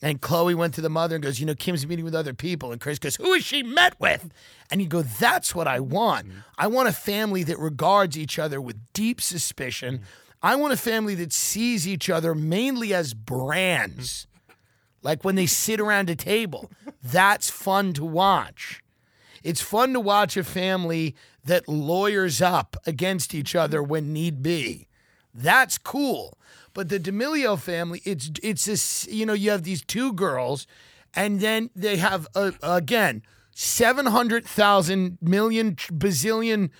And 0.02 0.20
Khloé 0.20 0.56
went 0.56 0.74
to 0.74 0.80
the 0.80 0.90
mother 0.90 1.14
and 1.14 1.22
goes, 1.22 1.38
You 1.38 1.46
know, 1.46 1.54
Kim's 1.54 1.86
meeting 1.86 2.04
with 2.04 2.14
other 2.14 2.34
people. 2.34 2.72
And 2.72 2.80
Kris 2.80 2.98
goes, 2.98 3.16
Who 3.16 3.32
is 3.32 3.44
she 3.44 3.62
met 3.62 3.98
with? 4.00 4.30
And 4.68 4.82
you 4.82 4.88
go, 4.88 5.02
That's 5.02 5.54
what 5.54 5.68
I 5.68 5.78
want. 5.78 6.26
Mm-hmm. 6.26 6.38
I 6.58 6.66
want 6.66 6.88
a 6.88 6.92
family 6.92 7.44
that 7.44 7.58
regards 7.58 8.18
each 8.18 8.38
other 8.38 8.60
with 8.60 8.76
deep 8.94 9.20
suspicion. 9.20 9.98
Mm-hmm. 9.98 10.04
I 10.42 10.56
want 10.56 10.72
a 10.72 10.76
family 10.76 11.14
that 11.14 11.32
sees 11.32 11.88
each 11.88 12.10
other 12.10 12.34
mainly 12.34 12.92
as 12.92 13.14
brands. 13.14 14.26
Mm-hmm. 14.26 14.35
Like 15.06 15.22
when 15.22 15.36
they 15.36 15.46
sit 15.46 15.78
around 15.78 16.10
a 16.10 16.16
table. 16.16 16.68
That's 17.02 17.48
fun 17.48 17.92
to 17.92 18.04
watch. 18.04 18.82
It's 19.44 19.60
fun 19.62 19.92
to 19.92 20.00
watch 20.00 20.36
a 20.36 20.42
family 20.42 21.14
that 21.44 21.68
lawyers 21.68 22.42
up 22.42 22.76
against 22.84 23.32
each 23.32 23.54
other 23.54 23.80
when 23.84 24.12
need 24.12 24.42
be. 24.42 24.88
That's 25.32 25.78
cool. 25.78 26.36
But 26.74 26.88
the 26.88 26.98
D'Amelio 26.98 27.56
family, 27.56 28.02
it's 28.04 28.32
it's 28.42 28.64
this, 28.64 29.06
you 29.06 29.24
know, 29.24 29.32
you 29.32 29.52
have 29.52 29.62
these 29.62 29.84
two 29.84 30.12
girls, 30.12 30.66
and 31.14 31.38
then 31.38 31.70
they 31.76 31.98
have 31.98 32.26
uh, 32.34 32.50
again 32.60 33.22
seven 33.54 34.06
hundred 34.06 34.44
thousand 34.44 35.18
million 35.22 35.76
bazillion 35.76 36.70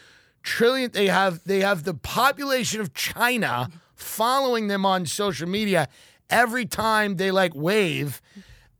trillion. 0.43 0.91
They 0.91 1.07
have 1.07 1.45
they 1.45 1.61
have 1.61 1.85
the 1.85 1.95
population 1.95 2.81
of 2.81 2.93
China 2.93 3.71
following 3.95 4.67
them 4.67 4.85
on 4.85 5.07
social 5.07 5.49
media. 5.49 5.89
Every 6.29 6.67
time 6.67 7.17
they 7.17 7.31
like 7.31 7.55
wave, 7.55 8.21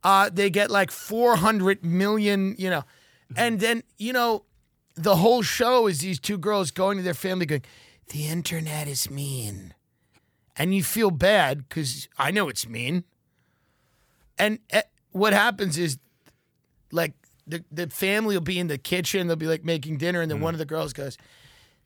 uh, 0.03 0.29
they 0.31 0.49
get 0.49 0.69
like 0.69 0.91
four 0.91 1.37
hundred 1.37 1.83
million. 1.83 2.55
You 2.57 2.69
know, 2.69 2.83
and 3.35 3.59
then 3.59 3.83
you 3.97 4.13
know 4.13 4.43
the 4.97 5.17
whole 5.17 5.43
show 5.43 5.87
is 5.87 5.99
these 5.99 6.19
two 6.19 6.37
girls 6.37 6.71
going 6.71 6.97
to 6.97 7.03
their 7.03 7.13
family 7.13 7.45
going, 7.45 7.61
the 8.09 8.27
internet 8.27 8.87
is 8.87 9.09
mean. 9.09 9.73
And 10.55 10.73
you 10.73 10.83
feel 10.83 11.11
bad 11.11 11.69
because 11.69 12.09
I 12.17 12.31
know 12.31 12.49
it's 12.49 12.67
mean. 12.67 13.03
And 14.39 14.59
eh, 14.71 14.81
what 15.11 15.33
happens 15.33 15.77
is, 15.77 15.99
like, 16.91 17.13
the, 17.45 17.63
the 17.71 17.87
family 17.87 18.35
will 18.35 18.41
be 18.41 18.59
in 18.59 18.67
the 18.67 18.77
kitchen, 18.77 19.27
they'll 19.27 19.35
be 19.35 19.47
like 19.47 19.63
making 19.63 19.97
dinner, 19.97 20.21
and 20.21 20.29
then 20.31 20.41
one 20.41 20.53
of 20.55 20.57
the 20.57 20.65
girls 20.65 20.93
goes, 20.93 21.17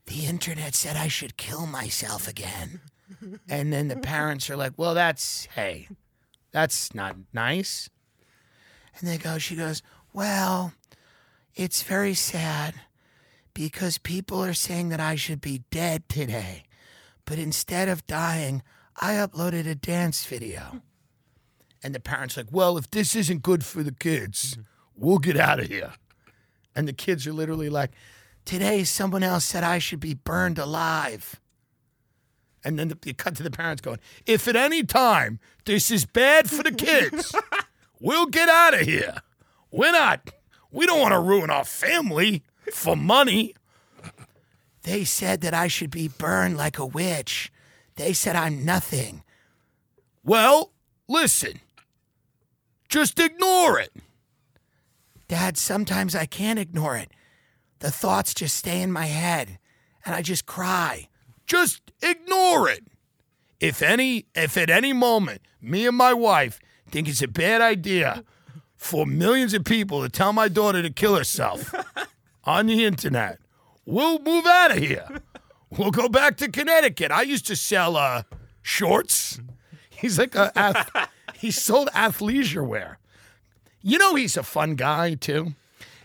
The 0.06 0.26
internet 0.26 0.74
said 0.74 0.96
I 0.96 1.10
should 1.10 1.38
kill 1.38 1.66
myself 1.66 2.28
again. 2.28 2.82
And 3.50 3.72
then 3.72 3.88
the 3.88 3.98
parents 3.98 4.50
are 4.50 4.58
like, 4.58 4.74
Well, 4.78 4.94
that's, 4.94 5.48
hey, 5.56 5.88
that's 6.52 6.94
not 6.94 7.16
nice. 7.34 7.90
And 9.00 9.08
they 9.10 9.18
go, 9.18 9.38
She 9.38 9.56
goes, 9.56 9.82
Well, 10.14 10.74
it's 11.56 11.84
very 11.84 12.14
sad 12.14 12.76
because 13.54 13.98
people 13.98 14.44
are 14.44 14.54
saying 14.54 14.90
that 14.90 15.00
I 15.00 15.16
should 15.16 15.42
be 15.42 15.64
dead 15.72 16.08
today. 16.08 16.64
But 17.26 17.40
instead 17.40 17.90
of 17.90 18.08
dying, 18.08 18.64
I 18.96 19.14
uploaded 19.14 19.68
a 19.68 19.76
dance 19.76 20.26
video. 20.26 20.82
And 21.84 21.96
the 21.96 22.00
parents 22.00 22.38
like, 22.38 22.48
well, 22.52 22.78
if 22.78 22.90
this 22.92 23.16
isn't 23.16 23.42
good 23.42 23.66
for 23.66 23.84
the 23.84 23.92
kids, 23.92 24.58
we'll 24.96 25.18
get 25.18 25.38
out 25.38 25.60
of 25.60 25.68
here. 25.68 25.94
And 26.76 26.88
the 26.88 26.94
kids 26.94 27.26
are 27.28 27.34
literally 27.34 27.70
like, 27.70 27.92
today 28.46 28.84
someone 28.84 29.24
else 29.24 29.46
said 29.46 29.64
I 29.64 29.80
should 29.80 30.00
be 30.00 30.14
burned 30.14 30.60
alive. 30.60 31.41
And 32.64 32.78
then 32.78 32.90
the, 32.90 32.98
you 33.06 33.14
cut 33.14 33.36
to 33.38 33.44
the 33.44 33.52
parents 33.52 33.82
going, 33.82 34.00
if 34.26 34.48
at 34.48 34.56
any 34.56 34.84
time 34.84 35.40
this 35.66 35.90
is 35.90 36.06
bad 36.06 36.50
for 36.50 36.64
the 36.64 36.72
kids, 36.72 37.36
we'll 38.00 38.28
get 38.28 38.50
out 38.50 38.74
of 38.74 38.82
here. 38.82 39.22
We're 39.72 39.92
not, 39.92 40.30
we 40.72 40.86
don't 40.86 41.00
want 41.00 41.14
to 41.14 41.20
ruin 41.20 41.50
our 41.50 41.66
family 41.66 42.44
for 42.72 42.96
money. 42.96 43.56
They 44.84 45.04
said 45.04 45.42
that 45.42 45.54
I 45.54 45.68
should 45.68 45.92
be 45.92 46.08
burned 46.08 46.58
like 46.58 46.78
a 46.78 46.86
witch. 46.86 47.52
They 47.96 48.14
said 48.14 48.36
I'm 48.36 48.66
nothing. 48.66 49.24
Well, 50.24 50.72
listen, 51.08 51.60
just 52.90 53.20
ignore 53.20 53.80
it. 53.80 53.92
Dad, 55.28 55.58
sometimes 55.58 56.14
I 56.14 56.26
can't 56.26 56.60
ignore 56.60 56.98
it. 56.98 57.10
The 57.80 57.90
thoughts 57.90 58.34
just 58.34 58.56
stay 58.56 58.82
in 58.82 58.92
my 58.92 59.06
head 59.06 59.58
and 60.06 60.14
I 60.14 60.22
just 60.22 60.46
cry. 60.46 61.08
Just 61.48 61.92
ignore 62.02 62.38
it. 62.70 62.84
If 63.60 63.82
any 63.82 64.26
if 64.36 64.58
at 64.58 64.70
any 64.70 64.94
moment 64.94 65.42
me 65.62 65.86
and 65.86 65.96
my 65.96 66.14
wife 66.14 66.60
think 66.90 67.08
it's 67.08 67.22
a 67.22 67.28
bad 67.28 67.62
idea 67.62 68.24
for 68.76 69.06
millions 69.06 69.54
of 69.54 69.64
people 69.64 70.02
to 70.02 70.10
tell 70.10 70.34
my 70.34 70.48
daughter 70.48 70.82
to 70.82 70.90
kill 70.90 71.16
herself 71.16 71.74
on 72.46 72.66
the 72.66 72.84
internet, 72.84 73.40
we'll 73.86 74.20
move 74.20 74.46
out 74.46 74.72
of 74.72 74.78
here. 74.78 75.22
We'll 75.70 75.92
go 75.92 76.10
back 76.10 76.38
to 76.38 76.50
Connecticut. 76.50 77.12
I 77.12 77.22
used 77.22 77.48
to 77.48 77.56
sell 77.56 77.96
uh, 77.96 78.24
shorts. 78.62 79.40
He's 79.90 80.18
like 80.18 80.36
a 80.36 80.52
ath- 80.58 81.10
he 81.36 81.52
sold 81.52 81.90
athleisure 81.94 82.66
wear. 82.66 82.98
You 83.82 83.98
know 83.98 84.16
he's 84.16 84.36
a 84.36 84.44
fun 84.44 84.76
guy 84.76 85.14
too. 85.14 85.54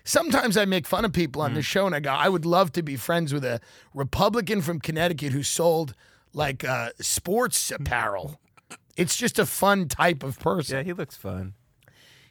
Sometimes 0.05 0.57
I 0.57 0.67
make 0.67 0.87
fun 0.87 1.05
of 1.05 1.13
people 1.13 1.43
on 1.43 1.55
the 1.55 1.63
show 1.63 1.85
and 1.85 1.95
I 1.95 1.99
go, 1.99 2.13
I 2.13 2.29
would 2.29 2.47
love 2.47 2.71
to 2.75 2.83
be 2.83 2.95
friends 2.95 3.35
with 3.35 3.45
a 3.45 3.61
Republican 3.93 4.63
from 4.63 4.79
Connecticut 4.79 5.33
who 5.33 5.43
sold 5.43 5.95
like 6.37 6.63
uh, 6.63 6.91
sports 7.01 7.73
apparel. 7.73 8.39
It's 8.97 9.15
just 9.15 9.39
a 9.39 9.45
fun 9.45 9.89
type 9.89 10.23
of 10.23 10.41
person. 10.41 10.79
Yeah, 10.79 10.83
he 10.83 10.95
looks 10.95 11.19
fun. 11.19 11.53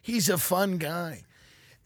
He's 0.02 0.28
a 0.28 0.36
fun 0.36 0.78
guy. 0.78 1.22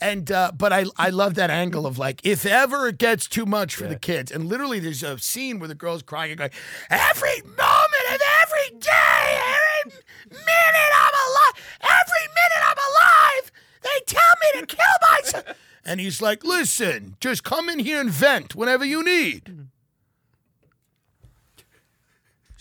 And 0.00 0.30
uh, 0.32 0.52
but 0.56 0.72
I 0.72 0.86
I 0.96 1.10
love 1.10 1.34
that 1.34 1.50
angle 1.50 1.86
of 1.86 1.98
like 1.98 2.22
if 2.24 2.46
ever 2.46 2.88
it 2.88 2.96
gets 2.96 3.28
too 3.28 3.44
much 3.44 3.74
for 3.76 3.86
the 3.86 3.96
kids, 3.96 4.32
and 4.32 4.46
literally 4.46 4.80
there's 4.80 5.02
a 5.02 5.18
scene 5.18 5.58
where 5.58 5.68
the 5.68 5.74
girl's 5.74 6.02
crying 6.02 6.30
and 6.30 6.38
going, 6.38 6.50
every 6.88 7.42
moment 7.42 8.06
of 8.10 8.20
every 8.42 8.78
day, 8.78 9.40
every 9.84 10.00
minute 10.30 10.92
I'm 10.96 11.16
alive, 11.28 11.64
every 11.82 12.26
minute 12.38 12.62
I'm 12.64 12.78
alive, 12.90 13.52
they 13.82 14.04
tell 14.06 14.34
me 14.54 14.60
to 14.60 14.66
kill 14.66 14.96
myself. 15.12 15.56
And 15.82 15.98
he's 15.98 16.20
like, 16.22 16.44
listen, 16.44 17.16
just 17.20 17.42
come 17.42 17.68
in 17.68 17.80
here 17.80 18.00
and 18.00 18.10
vent 18.10 18.54
whenever 18.54 18.84
you 18.84 19.02
need. 19.02 19.69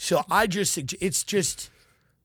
So 0.10 0.24
I 0.32 0.48
just 0.48 0.76
it's 0.76 1.24
just 1.24 1.70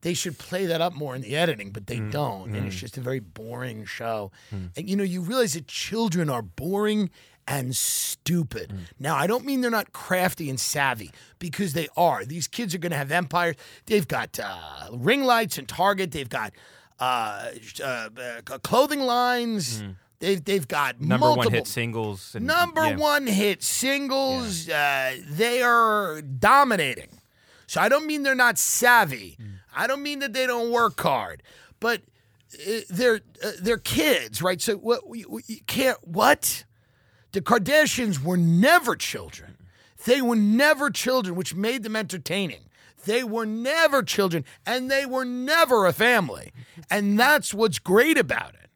they 0.00 0.14
should 0.14 0.38
play 0.38 0.64
that 0.64 0.80
up 0.80 0.94
more 0.94 1.14
in 1.14 1.20
the 1.20 1.36
editing, 1.36 1.70
but 1.70 1.86
they 1.86 2.00
don't, 2.00 2.56
and 2.56 2.66
it's 2.66 2.76
just 2.76 2.96
a 2.96 3.02
very 3.02 3.20
boring 3.20 3.84
show. 3.84 4.32
And 4.74 4.88
you 4.88 4.96
know, 4.96 5.04
you 5.04 5.20
realize 5.20 5.52
that 5.52 5.68
children 5.68 6.30
are 6.30 6.40
boring 6.40 7.10
and 7.46 7.76
stupid. 7.76 8.72
Now, 8.98 9.16
I 9.16 9.26
don't 9.26 9.44
mean 9.44 9.60
they're 9.60 9.70
not 9.70 9.92
crafty 9.92 10.48
and 10.48 10.58
savvy 10.58 11.10
because 11.38 11.74
they 11.74 11.88
are. 11.94 12.24
These 12.24 12.48
kids 12.48 12.74
are 12.74 12.78
going 12.78 12.92
to 12.92 12.96
have 12.96 13.12
empires. 13.12 13.56
They've 13.84 14.08
got 14.08 14.40
uh, 14.40 14.88
ring 14.90 15.22
lights 15.22 15.58
and 15.58 15.68
Target. 15.68 16.10
They've 16.10 16.26
got 16.26 16.54
uh, 16.98 17.50
uh, 17.82 18.08
uh, 18.18 18.58
clothing 18.62 19.00
lines. 19.00 19.84
They've 20.20 20.42
they've 20.42 20.66
got 20.66 21.02
Number 21.02 21.26
multiple, 21.26 21.50
one 21.50 21.52
hit 21.52 21.66
singles. 21.66 22.34
And, 22.34 22.46
Number 22.46 22.86
yeah. 22.86 22.96
one 22.96 23.26
hit 23.26 23.62
singles. 23.62 24.70
Uh, 24.70 25.16
they 25.28 25.60
are 25.60 26.22
dominating. 26.22 27.10
So 27.66 27.80
I 27.80 27.88
don't 27.88 28.06
mean 28.06 28.22
they're 28.22 28.34
not 28.34 28.58
savvy. 28.58 29.38
I 29.74 29.86
don't 29.86 30.02
mean 30.02 30.20
that 30.20 30.32
they 30.32 30.46
don't 30.46 30.70
work 30.70 31.00
hard, 31.00 31.42
but 31.80 32.02
uh, 32.54 32.80
they're 32.88 33.20
uh, 33.42 33.52
they're 33.60 33.78
kids, 33.78 34.40
right? 34.42 34.60
So 34.60 34.76
what 34.76 35.02
you, 35.12 35.40
can't 35.66 35.98
what 36.06 36.64
the 37.32 37.40
Kardashians 37.40 38.22
were 38.22 38.36
never 38.36 38.94
children. 38.96 39.56
They 40.04 40.20
were 40.20 40.36
never 40.36 40.90
children, 40.90 41.34
which 41.34 41.54
made 41.54 41.82
them 41.82 41.96
entertaining. 41.96 42.68
They 43.06 43.24
were 43.24 43.46
never 43.46 44.02
children, 44.02 44.44
and 44.66 44.90
they 44.90 45.04
were 45.06 45.24
never 45.24 45.86
a 45.86 45.92
family, 45.92 46.52
and 46.90 47.18
that's 47.18 47.52
what's 47.52 47.78
great 47.78 48.18
about 48.18 48.54
it. 48.54 48.70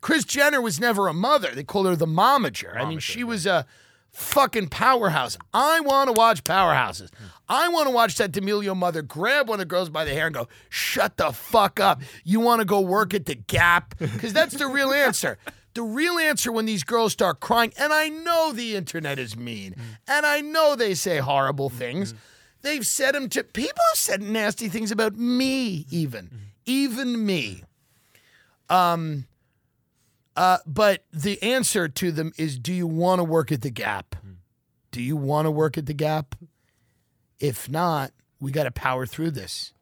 Kris 0.00 0.24
Jenner 0.24 0.60
was 0.60 0.80
never 0.80 1.06
a 1.06 1.14
mother. 1.14 1.52
They 1.54 1.62
called 1.62 1.86
her 1.86 1.96
the 1.96 2.06
momager. 2.06 2.76
I 2.76 2.84
mean, 2.84 2.98
she 2.98 3.22
was 3.22 3.46
a 3.46 3.66
fucking 4.10 4.68
powerhouse. 4.68 5.38
I 5.54 5.80
want 5.80 6.08
to 6.08 6.12
watch 6.12 6.44
powerhouses. 6.44 7.10
I 7.52 7.68
want 7.68 7.86
to 7.86 7.90
watch 7.94 8.16
that 8.16 8.32
D'Amelio 8.32 8.74
mother 8.74 9.02
grab 9.02 9.46
one 9.48 9.56
of 9.56 9.58
the 9.60 9.64
girls 9.66 9.90
by 9.90 10.04
the 10.06 10.12
hair 10.12 10.26
and 10.26 10.34
go, 10.34 10.48
shut 10.70 11.18
the 11.18 11.32
fuck 11.32 11.78
up. 11.78 12.00
You 12.24 12.40
want 12.40 12.60
to 12.60 12.64
go 12.64 12.80
work 12.80 13.12
at 13.12 13.26
the 13.26 13.34
Gap? 13.34 13.98
Because 13.98 14.32
that's 14.32 14.54
the 14.56 14.66
real 14.66 14.90
answer. 14.90 15.36
The 15.74 15.82
real 15.82 16.18
answer 16.18 16.50
when 16.50 16.64
these 16.64 16.82
girls 16.82 17.12
start 17.12 17.40
crying, 17.40 17.72
and 17.78 17.92
I 17.92 18.08
know 18.08 18.52
the 18.52 18.74
internet 18.74 19.18
is 19.18 19.36
mean, 19.36 19.74
and 20.08 20.24
I 20.24 20.40
know 20.40 20.76
they 20.76 20.94
say 20.94 21.18
horrible 21.18 21.68
things. 21.68 22.14
They've 22.62 22.86
said 22.86 23.14
them 23.14 23.28
to 23.30 23.44
people 23.44 23.82
have 23.90 23.98
said 23.98 24.22
nasty 24.22 24.68
things 24.68 24.90
about 24.90 25.16
me, 25.16 25.84
even. 25.90 26.30
Even 26.64 27.24
me. 27.26 27.64
Um, 28.70 29.26
Uh, 30.34 30.56
but 30.66 31.04
the 31.12 31.42
answer 31.42 31.88
to 31.88 32.10
them 32.10 32.32
is 32.38 32.58
do 32.58 32.72
you 32.72 32.86
want 32.86 33.18
to 33.18 33.24
work 33.24 33.52
at 33.52 33.60
the 33.60 33.70
Gap? 33.70 34.16
Do 34.90 35.02
you 35.02 35.14
want 35.16 35.44
to 35.44 35.50
work 35.50 35.76
at 35.76 35.84
the 35.84 35.92
Gap? 35.92 36.34
If 37.42 37.68
not, 37.68 38.12
we 38.40 38.52
got 38.52 38.64
to 38.64 38.70
power 38.70 39.04
through 39.04 39.32
this 39.32 39.72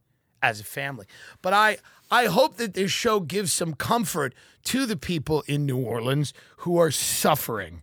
as 0.42 0.60
a 0.60 0.64
family. 0.64 1.06
But 1.42 1.52
I 1.52 1.76
I 2.10 2.24
hope 2.24 2.56
that 2.56 2.74
this 2.74 2.90
show 2.90 3.20
gives 3.20 3.52
some 3.52 3.74
comfort 3.74 4.34
to 4.64 4.86
the 4.86 4.96
people 4.96 5.44
in 5.46 5.66
New 5.66 5.76
Orleans 5.76 6.32
who 6.58 6.78
are 6.78 6.90
suffering 6.90 7.82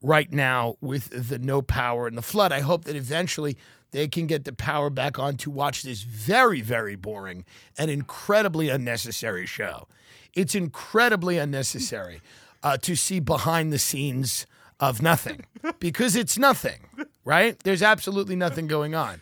right 0.00 0.32
now 0.32 0.76
with 0.80 1.28
the 1.28 1.38
no 1.38 1.60
power 1.60 2.06
and 2.06 2.16
the 2.16 2.22
flood. 2.22 2.52
I 2.52 2.60
hope 2.60 2.84
that 2.84 2.94
eventually 2.94 3.58
they 3.90 4.06
can 4.06 4.28
get 4.28 4.44
the 4.44 4.52
power 4.52 4.90
back 4.90 5.18
on 5.18 5.36
to 5.38 5.50
watch 5.50 5.82
this 5.82 6.02
very, 6.02 6.60
very 6.60 6.94
boring 6.94 7.44
and 7.76 7.90
incredibly 7.90 8.68
unnecessary 8.68 9.44
show. 9.44 9.88
It's 10.34 10.54
incredibly 10.54 11.36
unnecessary 11.36 12.20
uh, 12.62 12.76
to 12.78 12.94
see 12.94 13.18
behind 13.18 13.72
the 13.72 13.78
scenes 13.78 14.46
of 14.80 15.00
nothing 15.02 15.44
because 15.80 16.16
it's 16.16 16.38
nothing, 16.38 16.80
right? 17.24 17.58
There's 17.64 17.82
absolutely 17.82 18.36
nothing 18.36 18.66
going 18.66 18.94
on. 18.94 19.20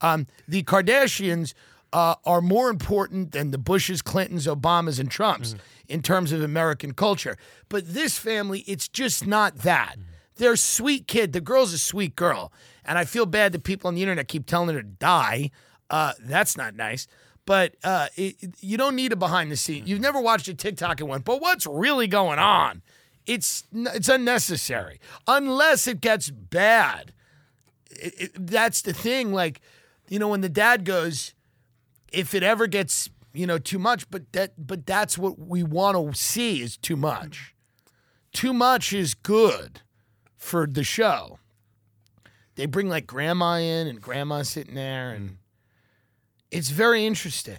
Um, 0.00 0.26
the 0.46 0.62
Kardashians 0.62 1.54
uh, 1.92 2.16
are 2.24 2.40
more 2.40 2.68
important 2.68 3.32
than 3.32 3.50
the 3.50 3.58
Bushes, 3.58 4.02
Clintons, 4.02 4.46
Obamas, 4.46 4.98
and 5.00 5.10
Trumps 5.10 5.54
in 5.88 6.02
terms 6.02 6.32
of 6.32 6.42
American 6.42 6.92
culture. 6.92 7.36
But 7.68 7.94
this 7.94 8.18
family, 8.18 8.60
it's 8.66 8.88
just 8.88 9.26
not 9.26 9.58
that. 9.58 9.96
They're 10.36 10.52
a 10.54 10.58
sweet 10.58 11.06
kid. 11.06 11.32
The 11.32 11.40
girl's 11.40 11.72
a 11.72 11.78
sweet 11.78 12.14
girl. 12.16 12.52
And 12.84 12.98
I 12.98 13.04
feel 13.04 13.24
bad 13.24 13.52
that 13.52 13.62
people 13.64 13.88
on 13.88 13.94
the 13.94 14.02
internet 14.02 14.28
keep 14.28 14.44
telling 14.46 14.74
her 14.74 14.82
to 14.82 14.86
die. 14.88 15.50
Uh, 15.88 16.12
that's 16.20 16.56
not 16.56 16.74
nice. 16.74 17.06
But 17.46 17.76
uh, 17.84 18.08
it, 18.16 18.36
it- 18.40 18.54
you 18.60 18.76
don't 18.76 18.96
need 18.96 19.12
a 19.12 19.16
behind 19.16 19.50
the 19.50 19.56
scene. 19.56 19.84
You've 19.86 20.00
never 20.00 20.20
watched 20.20 20.48
a 20.48 20.54
TikTok 20.54 21.00
and 21.00 21.08
went, 21.08 21.24
but 21.24 21.40
what's 21.40 21.66
really 21.66 22.08
going 22.08 22.38
on? 22.40 22.82
It's 23.26 23.64
it's 23.72 24.08
unnecessary 24.08 25.00
unless 25.26 25.86
it 25.86 26.00
gets 26.00 26.30
bad. 26.30 27.12
It- 27.90 28.14
it- 28.20 28.46
that's 28.46 28.82
the 28.82 28.92
thing. 28.92 29.32
Like, 29.32 29.60
you 30.08 30.18
know, 30.18 30.28
when 30.28 30.42
the 30.42 30.48
dad 30.48 30.84
goes, 30.84 31.34
if 32.12 32.34
it 32.34 32.42
ever 32.42 32.66
gets 32.66 33.10
you 33.32 33.46
know 33.46 33.58
too 33.58 33.78
much, 33.78 34.08
but 34.10 34.32
that 34.32 34.52
but 34.66 34.86
that's 34.86 35.18
what 35.18 35.38
we 35.38 35.62
want 35.62 35.96
to 36.14 36.18
see 36.18 36.62
is 36.62 36.76
too 36.76 36.96
much. 36.96 37.54
Too 38.32 38.52
much 38.52 38.92
is 38.92 39.14
good 39.14 39.80
for 40.36 40.66
the 40.66 40.84
show. 40.84 41.38
They 42.54 42.66
bring 42.66 42.88
like 42.88 43.06
grandma 43.06 43.56
in 43.58 43.86
and 43.86 44.00
grandma 44.00 44.42
sitting 44.42 44.74
there 44.74 45.10
and 45.10 45.38
it's 46.50 46.70
very 46.70 47.04
interesting 47.04 47.58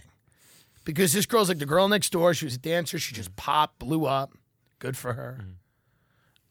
because 0.85 1.13
this 1.13 1.25
girl's 1.25 1.49
like 1.49 1.59
the 1.59 1.65
girl 1.65 1.87
next 1.87 2.11
door. 2.11 2.33
She 2.33 2.45
was 2.45 2.55
a 2.55 2.59
dancer. 2.59 2.97
She 2.97 3.13
just 3.13 3.35
popped, 3.35 3.79
blew 3.79 4.05
up. 4.05 4.31
Good 4.79 4.97
for 4.97 5.13
her. 5.13 5.45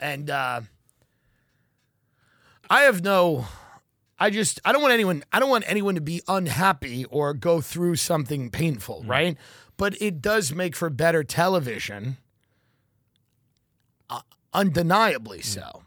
And 0.01 0.31
uh, 0.31 0.63
I 2.69 2.83
have 2.83 3.03
no. 3.03 3.47
I 4.19 4.31
just 4.31 4.61
I 4.65 4.73
don't 4.73 4.83
want 4.83 4.95
anyone 4.95 5.25
I 5.33 5.41
don't 5.41 5.51
want 5.51 5.65
anyone 5.67 5.95
to 5.95 6.01
be 6.01 6.23
unhappy 6.27 7.05
or 7.07 7.35
go 7.35 7.61
through 7.61 7.97
something 7.97 8.51
painful, 8.51 9.05
right? 9.07 9.37
But 9.77 10.01
it 10.01 10.23
does 10.23 10.53
make 10.53 10.75
for 10.75 10.89
better 10.91 11.23
television. 11.23 12.17
Uh, 14.09 14.21
undeniably 14.55 15.43
so. 15.43 15.83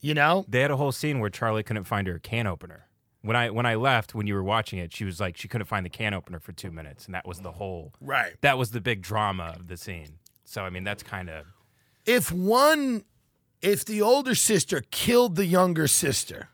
You 0.00 0.14
know? 0.14 0.44
They 0.48 0.60
had 0.60 0.72
a 0.72 0.76
whole 0.76 0.90
scene 0.90 1.20
where 1.20 1.30
Charli 1.30 1.64
couldn't 1.64 1.84
find 1.84 2.08
her 2.08 2.18
can 2.18 2.48
opener. 2.48 2.88
When 3.22 3.36
I 3.36 3.50
when 3.50 3.66
I 3.66 3.76
left, 3.76 4.16
when 4.16 4.26
you 4.26 4.34
were 4.34 4.42
watching 4.42 4.80
it, 4.80 4.92
she 4.92 5.04
was 5.04 5.20
like 5.20 5.36
she 5.36 5.46
couldn't 5.46 5.68
find 5.68 5.86
the 5.86 5.90
can 5.90 6.12
opener 6.12 6.40
for 6.40 6.50
two 6.50 6.72
minutes, 6.72 7.06
and 7.06 7.14
that 7.14 7.24
was 7.24 7.38
the 7.38 7.52
whole. 7.52 7.92
Right. 8.00 8.32
That 8.40 8.58
was 8.58 8.72
the 8.72 8.80
big 8.80 9.00
drama 9.00 9.54
of 9.56 9.68
the 9.68 9.76
scene. 9.76 10.18
So 10.44 10.62
I 10.62 10.70
mean, 10.70 10.84
that's 10.84 11.02
kind 11.02 11.30
of 11.30 11.46
if 12.04 12.32
one 12.32 13.04
if 13.60 13.84
the 13.84 14.02
older 14.02 14.34
sister 14.34 14.82
killed 14.90 15.36
the 15.36 15.46
younger 15.46 15.86
sister 15.86 16.48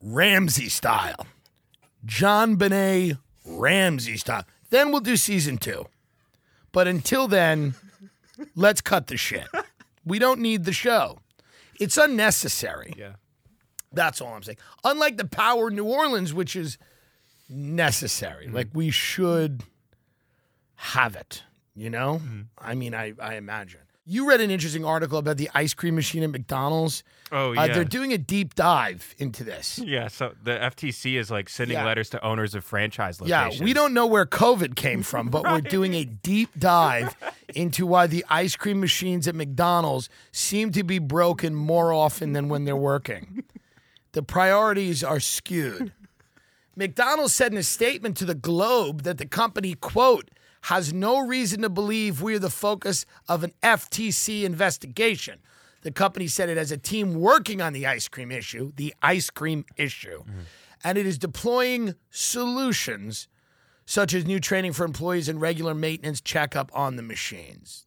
ramsey 0.00 0.68
style 0.68 1.26
JonBenét 2.06 3.18
ramsey 3.44 4.16
style 4.16 4.44
Then 4.70 4.92
we'll 4.92 5.00
do 5.00 5.16
season 5.16 5.58
two. 5.58 5.86
But 6.72 6.86
until 6.86 7.26
then, 7.28 7.74
let's 8.54 8.80
cut 8.80 9.06
the 9.06 9.16
shit. 9.16 9.48
We 10.04 10.18
don't 10.18 10.40
need 10.40 10.64
the 10.64 10.72
show. 10.72 11.18
It's 11.80 11.96
unnecessary. 11.96 12.94
Yeah. 12.96 13.14
That's 13.92 14.20
all 14.20 14.34
I'm 14.34 14.42
saying. 14.42 14.58
Unlike 14.84 15.16
the 15.16 15.26
Power 15.26 15.70
New 15.70 15.84
Orleans, 15.84 16.34
which 16.34 16.54
is 16.54 16.78
necessary. 17.48 18.46
Mm-hmm. 18.46 18.54
Like 18.54 18.68
we 18.72 18.90
should 18.90 19.62
have 20.78 21.14
it, 21.16 21.42
you 21.74 21.90
know? 21.90 22.20
I 22.56 22.74
mean, 22.74 22.94
I, 22.94 23.12
I 23.20 23.34
imagine. 23.34 23.80
You 24.10 24.26
read 24.26 24.40
an 24.40 24.50
interesting 24.50 24.86
article 24.86 25.18
about 25.18 25.36
the 25.36 25.50
ice 25.54 25.74
cream 25.74 25.94
machine 25.94 26.22
at 26.22 26.30
McDonald's. 26.30 27.04
Oh 27.30 27.50
Uh, 27.50 27.52
yeah. 27.66 27.74
they're 27.74 27.84
doing 27.84 28.10
a 28.14 28.16
deep 28.16 28.54
dive 28.54 29.14
into 29.18 29.44
this. 29.44 29.78
yeah. 29.78 30.08
So 30.08 30.32
the 30.42 30.52
FTC 30.52 31.18
is 31.18 31.30
like 31.30 31.50
sending 31.50 31.76
Yeah. 31.76 31.84
letters 31.84 32.08
to 32.10 32.24
owners 32.24 32.54
of 32.54 32.64
franchise 32.64 33.20
locations. 33.20 33.58
Yeah, 33.60 33.64
we 33.64 33.74
don't 33.74 33.92
know 33.92 34.06
where 34.06 34.24
COVID 34.24 34.76
came 34.76 35.02
from, 35.02 35.28
but 35.28 35.42
we're 35.42 35.60
doing 35.78 35.92
a 35.92 36.06
deep 36.06 36.48
dive 36.58 37.14
into 37.54 37.86
why 37.86 38.06
the 38.06 38.24
ice 38.30 38.56
cream 38.56 38.80
machines 38.80 39.28
at 39.28 39.34
McDonald's 39.34 40.08
seem 40.32 40.72
to 40.72 40.82
be 40.82 40.98
broken 40.98 41.54
more 41.54 41.92
often 41.92 42.32
than 42.32 42.48
when 42.48 42.64
they're 42.64 42.76
working. 42.76 43.44
The 44.12 44.22
priorities 44.22 45.04
are 45.04 45.20
skewed. 45.20 45.92
McDonald's 46.76 47.34
said 47.34 47.52
in 47.52 47.58
a 47.58 47.62
statement 47.62 48.16
to 48.16 48.24
the 48.24 48.34
Globe 48.34 49.02
that 49.02 49.18
the 49.18 49.26
company, 49.26 49.74
quote, 49.74 50.30
has 50.62 50.92
no 50.92 51.20
reason 51.20 51.62
to 51.62 51.68
believe 51.68 52.20
we're 52.20 52.38
the 52.38 52.50
focus 52.50 53.06
of 53.28 53.44
an 53.44 53.52
FTC 53.62 54.44
investigation. 54.44 55.38
The 55.82 55.90
company 55.92 56.26
said 56.26 56.48
it 56.48 56.56
has 56.56 56.72
a 56.72 56.76
team 56.76 57.14
working 57.14 57.60
on 57.60 57.72
the 57.72 57.86
ice 57.86 58.08
cream 58.08 58.32
issue, 58.32 58.72
the 58.76 58.94
ice 59.00 59.30
cream 59.30 59.64
issue, 59.76 60.24
and 60.82 60.98
it 60.98 61.06
is 61.06 61.18
deploying 61.18 61.94
solutions 62.10 63.28
such 63.86 64.12
as 64.12 64.26
new 64.26 64.38
training 64.38 64.72
for 64.72 64.84
employees 64.84 65.28
and 65.28 65.40
regular 65.40 65.74
maintenance 65.74 66.20
checkup 66.20 66.70
on 66.74 66.96
the 66.96 67.02
machines. 67.02 67.86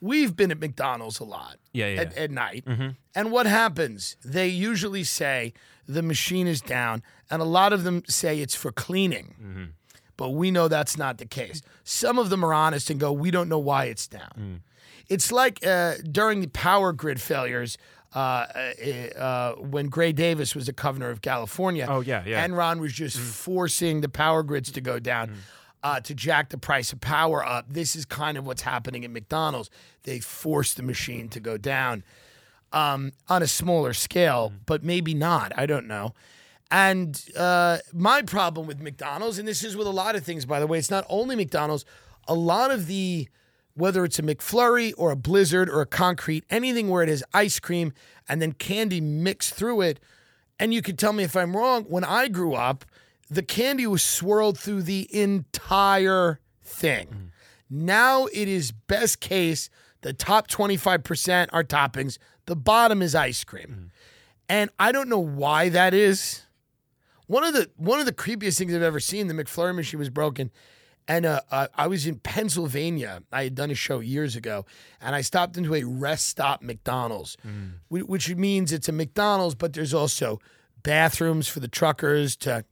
We've 0.00 0.34
been 0.34 0.50
at 0.50 0.60
McDonald's 0.60 1.18
a 1.20 1.24
lot 1.24 1.56
Yeah, 1.72 1.88
yeah. 1.88 2.00
At, 2.02 2.16
at 2.16 2.30
night. 2.30 2.64
Mm-hmm. 2.64 2.90
And 3.14 3.32
what 3.32 3.46
happens? 3.46 4.16
They 4.24 4.48
usually 4.48 5.04
say 5.04 5.52
the 5.86 6.02
machine 6.02 6.46
is 6.46 6.60
down, 6.60 7.02
and 7.30 7.42
a 7.42 7.44
lot 7.44 7.72
of 7.72 7.84
them 7.84 8.02
say 8.08 8.38
it's 8.38 8.54
for 8.54 8.72
cleaning. 8.72 9.34
Mm-hmm. 9.42 9.64
But 10.20 10.32
we 10.32 10.50
know 10.50 10.68
that's 10.68 10.98
not 10.98 11.16
the 11.16 11.24
case. 11.24 11.62
Some 11.82 12.18
of 12.18 12.28
them 12.28 12.44
are 12.44 12.52
honest 12.52 12.90
and 12.90 13.00
go, 13.00 13.10
we 13.10 13.30
don't 13.30 13.48
know 13.48 13.58
why 13.58 13.86
it's 13.86 14.06
down. 14.06 14.60
It's 15.08 15.32
like 15.32 15.64
uh, 15.66 15.94
during 16.12 16.42
the 16.42 16.48
power 16.48 16.92
grid 16.92 17.22
failures 17.22 17.78
uh, 18.14 18.18
uh, 18.18 19.18
uh, 19.18 19.52
when 19.54 19.88
Gray 19.88 20.12
Davis 20.12 20.54
was 20.54 20.66
the 20.66 20.72
governor 20.72 21.08
of 21.08 21.22
California. 21.22 21.86
Oh, 21.88 22.02
yeah, 22.02 22.22
yeah. 22.26 22.46
Enron 22.46 22.80
was 22.80 22.92
just 22.92 23.16
forcing 23.18 24.02
the 24.02 24.10
power 24.10 24.42
grids 24.42 24.70
to 24.72 24.82
go 24.82 24.98
down. 24.98 25.36
Uh, 25.82 25.98
to 25.98 26.14
jack 26.14 26.50
the 26.50 26.58
price 26.58 26.92
of 26.92 27.00
power 27.00 27.42
up. 27.42 27.64
This 27.72 27.96
is 27.96 28.04
kind 28.04 28.36
of 28.36 28.44
what's 28.44 28.60
happening 28.60 29.02
at 29.06 29.10
McDonald's. 29.10 29.70
They 30.02 30.20
forced 30.20 30.76
the 30.76 30.82
machine 30.82 31.30
to 31.30 31.40
go 31.40 31.56
down 31.56 32.04
um, 32.70 33.12
on 33.30 33.42
a 33.42 33.46
smaller 33.46 33.94
scale, 33.94 34.52
but 34.66 34.84
maybe 34.84 35.14
not. 35.14 35.54
I 35.56 35.64
don't 35.64 35.86
know. 35.86 36.12
And 36.70 37.20
uh, 37.36 37.78
my 37.92 38.22
problem 38.22 38.66
with 38.66 38.80
McDonald's, 38.80 39.38
and 39.38 39.48
this 39.48 39.64
is 39.64 39.76
with 39.76 39.86
a 39.86 39.92
lot 39.92 40.14
of 40.14 40.24
things, 40.24 40.44
by 40.44 40.60
the 40.60 40.66
way, 40.66 40.78
it's 40.78 40.90
not 40.90 41.04
only 41.08 41.34
McDonald's. 41.34 41.84
A 42.28 42.34
lot 42.34 42.70
of 42.70 42.86
the, 42.86 43.28
whether 43.74 44.04
it's 44.04 44.18
a 44.18 44.22
McFlurry 44.22 44.92
or 44.96 45.10
a 45.10 45.16
Blizzard 45.16 45.68
or 45.68 45.80
a 45.80 45.86
concrete, 45.86 46.44
anything 46.48 46.88
where 46.88 47.02
it 47.02 47.08
has 47.08 47.24
ice 47.34 47.58
cream 47.58 47.92
and 48.28 48.40
then 48.40 48.52
candy 48.52 49.00
mixed 49.00 49.54
through 49.54 49.80
it. 49.80 50.00
And 50.60 50.72
you 50.72 50.82
could 50.82 50.98
tell 50.98 51.12
me 51.12 51.24
if 51.24 51.36
I'm 51.36 51.56
wrong. 51.56 51.84
When 51.84 52.04
I 52.04 52.28
grew 52.28 52.54
up, 52.54 52.84
the 53.28 53.42
candy 53.42 53.86
was 53.86 54.02
swirled 54.02 54.58
through 54.58 54.82
the 54.82 55.08
entire 55.14 56.40
thing. 56.62 57.32
Now 57.68 58.26
it 58.26 58.48
is 58.48 58.70
best 58.72 59.20
case 59.20 59.70
the 60.02 60.12
top 60.12 60.48
25% 60.48 61.48
are 61.52 61.64
toppings, 61.64 62.18
the 62.46 62.56
bottom 62.56 63.02
is 63.02 63.14
ice 63.14 63.44
cream. 63.44 63.92
And 64.48 64.70
I 64.78 64.92
don't 64.92 65.08
know 65.08 65.18
why 65.20 65.68
that 65.68 65.94
is. 65.94 66.42
One 67.30 67.44
of 67.44 67.54
the 67.54 67.70
one 67.76 68.00
of 68.00 68.06
the 68.06 68.12
creepiest 68.12 68.58
things 68.58 68.74
I've 68.74 68.82
ever 68.82 68.98
seen, 68.98 69.28
the 69.28 69.34
McFlurry 69.34 69.72
machine 69.72 70.00
was 70.00 70.10
broken. 70.10 70.50
And 71.06 71.24
uh, 71.24 71.40
uh, 71.50 71.68
I 71.76 71.86
was 71.86 72.04
in 72.04 72.16
Pennsylvania. 72.18 73.22
I 73.32 73.44
had 73.44 73.54
done 73.54 73.70
a 73.70 73.74
show 73.76 74.00
years 74.00 74.34
ago, 74.34 74.66
and 75.00 75.14
I 75.14 75.20
stopped 75.20 75.56
into 75.56 75.74
a 75.76 75.84
rest 75.84 76.26
stop 76.28 76.60
McDonald's, 76.60 77.36
whi- 77.88 78.00
which 78.02 78.34
means 78.34 78.72
it's 78.72 78.88
a 78.88 78.92
McDonald's, 78.92 79.54
but 79.54 79.72
there's 79.74 79.94
also 79.94 80.40
bathrooms 80.82 81.46
for 81.46 81.60
the 81.60 81.68
truckers 81.68 82.34
to 82.38 82.64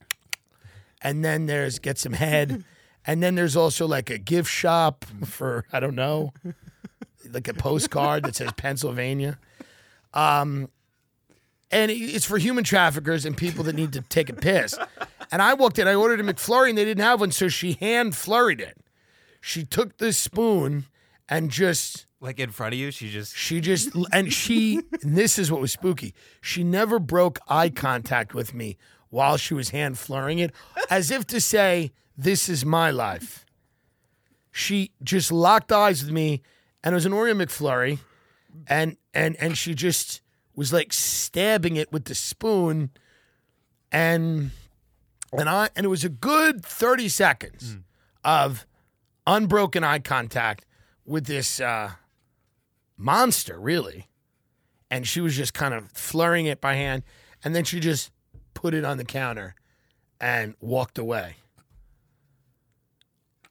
and 1.02 1.24
then 1.24 1.46
there's 1.46 1.78
get 1.78 1.96
some 1.96 2.14
head, 2.14 2.64
and 3.06 3.22
then 3.22 3.36
there's 3.36 3.56
also 3.56 3.86
like 3.86 4.10
a 4.10 4.18
gift 4.18 4.50
shop 4.50 5.04
for 5.24 5.66
I 5.72 5.78
don't 5.78 5.94
know, 5.94 6.32
like 7.30 7.46
a 7.46 7.54
postcard 7.54 8.24
that 8.24 8.34
says 8.34 8.50
Pennsylvania, 8.56 9.38
um, 10.14 10.68
and 11.70 11.90
it's 11.90 12.24
for 12.24 12.38
human 12.38 12.64
traffickers 12.64 13.24
and 13.26 13.36
people 13.36 13.64
that 13.64 13.74
need 13.74 13.92
to 13.92 14.00
take 14.02 14.28
a 14.28 14.34
piss. 14.34 14.78
And 15.30 15.42
I 15.42 15.54
walked 15.54 15.78
in, 15.78 15.86
I 15.86 15.94
ordered 15.94 16.20
a 16.20 16.22
McFlurry, 16.22 16.70
and 16.70 16.78
they 16.78 16.84
didn't 16.84 17.04
have 17.04 17.20
one, 17.20 17.32
so 17.32 17.48
she 17.48 17.74
hand 17.74 18.14
flurried 18.14 18.60
it. 18.60 18.78
She 19.40 19.64
took 19.64 19.98
the 19.98 20.12
spoon 20.12 20.86
and 21.28 21.50
just 21.50 22.06
Like 22.20 22.40
in 22.40 22.50
front 22.50 22.74
of 22.74 22.80
you, 22.80 22.90
she 22.90 23.10
just 23.10 23.36
she 23.36 23.60
just 23.60 23.90
and 24.12 24.32
she 24.32 24.80
and 25.02 25.16
this 25.16 25.38
is 25.38 25.52
what 25.52 25.60
was 25.60 25.70
spooky. 25.70 26.14
She 26.40 26.64
never 26.64 26.98
broke 26.98 27.38
eye 27.46 27.70
contact 27.70 28.34
with 28.34 28.52
me 28.54 28.76
while 29.10 29.36
she 29.36 29.54
was 29.54 29.70
hand 29.70 29.98
flurrying 29.98 30.40
it, 30.40 30.52
as 30.90 31.12
if 31.12 31.26
to 31.28 31.40
say, 31.40 31.92
"This 32.16 32.48
is 32.48 32.64
my 32.64 32.90
life." 32.90 33.46
She 34.50 34.90
just 35.00 35.30
locked 35.30 35.70
eyes 35.70 36.02
with 36.02 36.12
me, 36.12 36.42
and 36.82 36.92
it 36.92 36.96
was 36.96 37.06
an 37.06 37.12
Oreo 37.12 37.40
McFlurry, 37.40 38.00
and 38.66 38.96
and 39.14 39.36
and 39.36 39.56
she 39.56 39.74
just 39.74 40.20
was 40.58 40.72
like 40.72 40.92
stabbing 40.92 41.76
it 41.76 41.92
with 41.92 42.04
the 42.04 42.14
spoon, 42.14 42.90
and 43.90 44.50
and 45.32 45.48
I 45.48 45.70
and 45.76 45.86
it 45.86 45.88
was 45.88 46.04
a 46.04 46.08
good 46.08 46.64
thirty 46.64 47.08
seconds 47.08 47.78
of 48.24 48.66
unbroken 49.26 49.84
eye 49.84 50.00
contact 50.00 50.66
with 51.06 51.26
this. 51.26 51.60
Uh, 51.60 51.92
monster, 52.98 53.58
really. 53.58 54.08
And 54.90 55.06
she 55.06 55.20
was 55.20 55.36
just 55.36 55.54
kind 55.54 55.72
of 55.72 55.90
flurrying 55.92 56.46
it 56.46 56.60
by 56.60 56.74
hand. 56.74 57.04
And 57.44 57.54
then 57.54 57.64
she 57.64 57.80
just 57.80 58.10
put 58.52 58.74
it 58.74 58.84
on 58.84 58.98
the 58.98 59.04
counter 59.04 59.54
and 60.20 60.54
walked 60.60 60.98
away. 60.98 61.36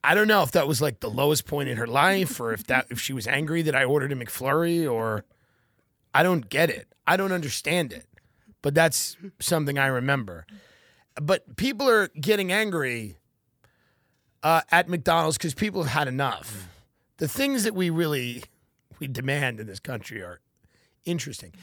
I 0.04 0.14
don't 0.14 0.28
know 0.28 0.44
if 0.44 0.52
that 0.52 0.68
was 0.68 0.82
like 0.82 1.00
the 1.00 1.10
lowest 1.10 1.46
point 1.46 1.70
in 1.70 1.78
her 1.78 1.88
life 1.88 2.40
or 2.40 2.54
if 2.54 2.68
that 2.68 2.88
if 2.90 3.00
she 3.00 3.14
was 3.14 3.28
angry 3.28 3.62
that 3.64 3.76
I 3.76 3.84
ordered 3.84 4.12
a 4.12 4.16
McFlurry 4.16 4.90
or 4.90 5.26
I 6.18 6.24
don't 6.24 6.50
get 6.50 6.72
it. 6.72 6.88
I 7.06 7.16
don't 7.16 7.32
understand 7.32 7.94
it. 7.94 8.08
But 8.64 8.74
that's 8.74 9.16
something 9.40 9.78
I 9.78 9.86
remember. 9.86 10.48
But 11.22 11.58
people 11.58 11.88
are 11.88 12.08
getting 12.20 12.52
angry 12.52 13.18
uh, 14.42 14.62
at 14.72 14.90
McDonald's 14.90 15.38
because 15.38 15.54
people 15.54 15.84
have 15.84 15.92
had 15.92 16.08
enough. 16.08 16.70
The 17.18 17.28
things 17.28 17.66
that 17.66 17.76
we 17.76 17.92
really 17.92 18.42
we 18.98 19.08
demand 19.08 19.60
in 19.60 19.68
this 19.68 19.80
country 19.80 20.24
are 20.24 20.40
interesting. 21.06 21.54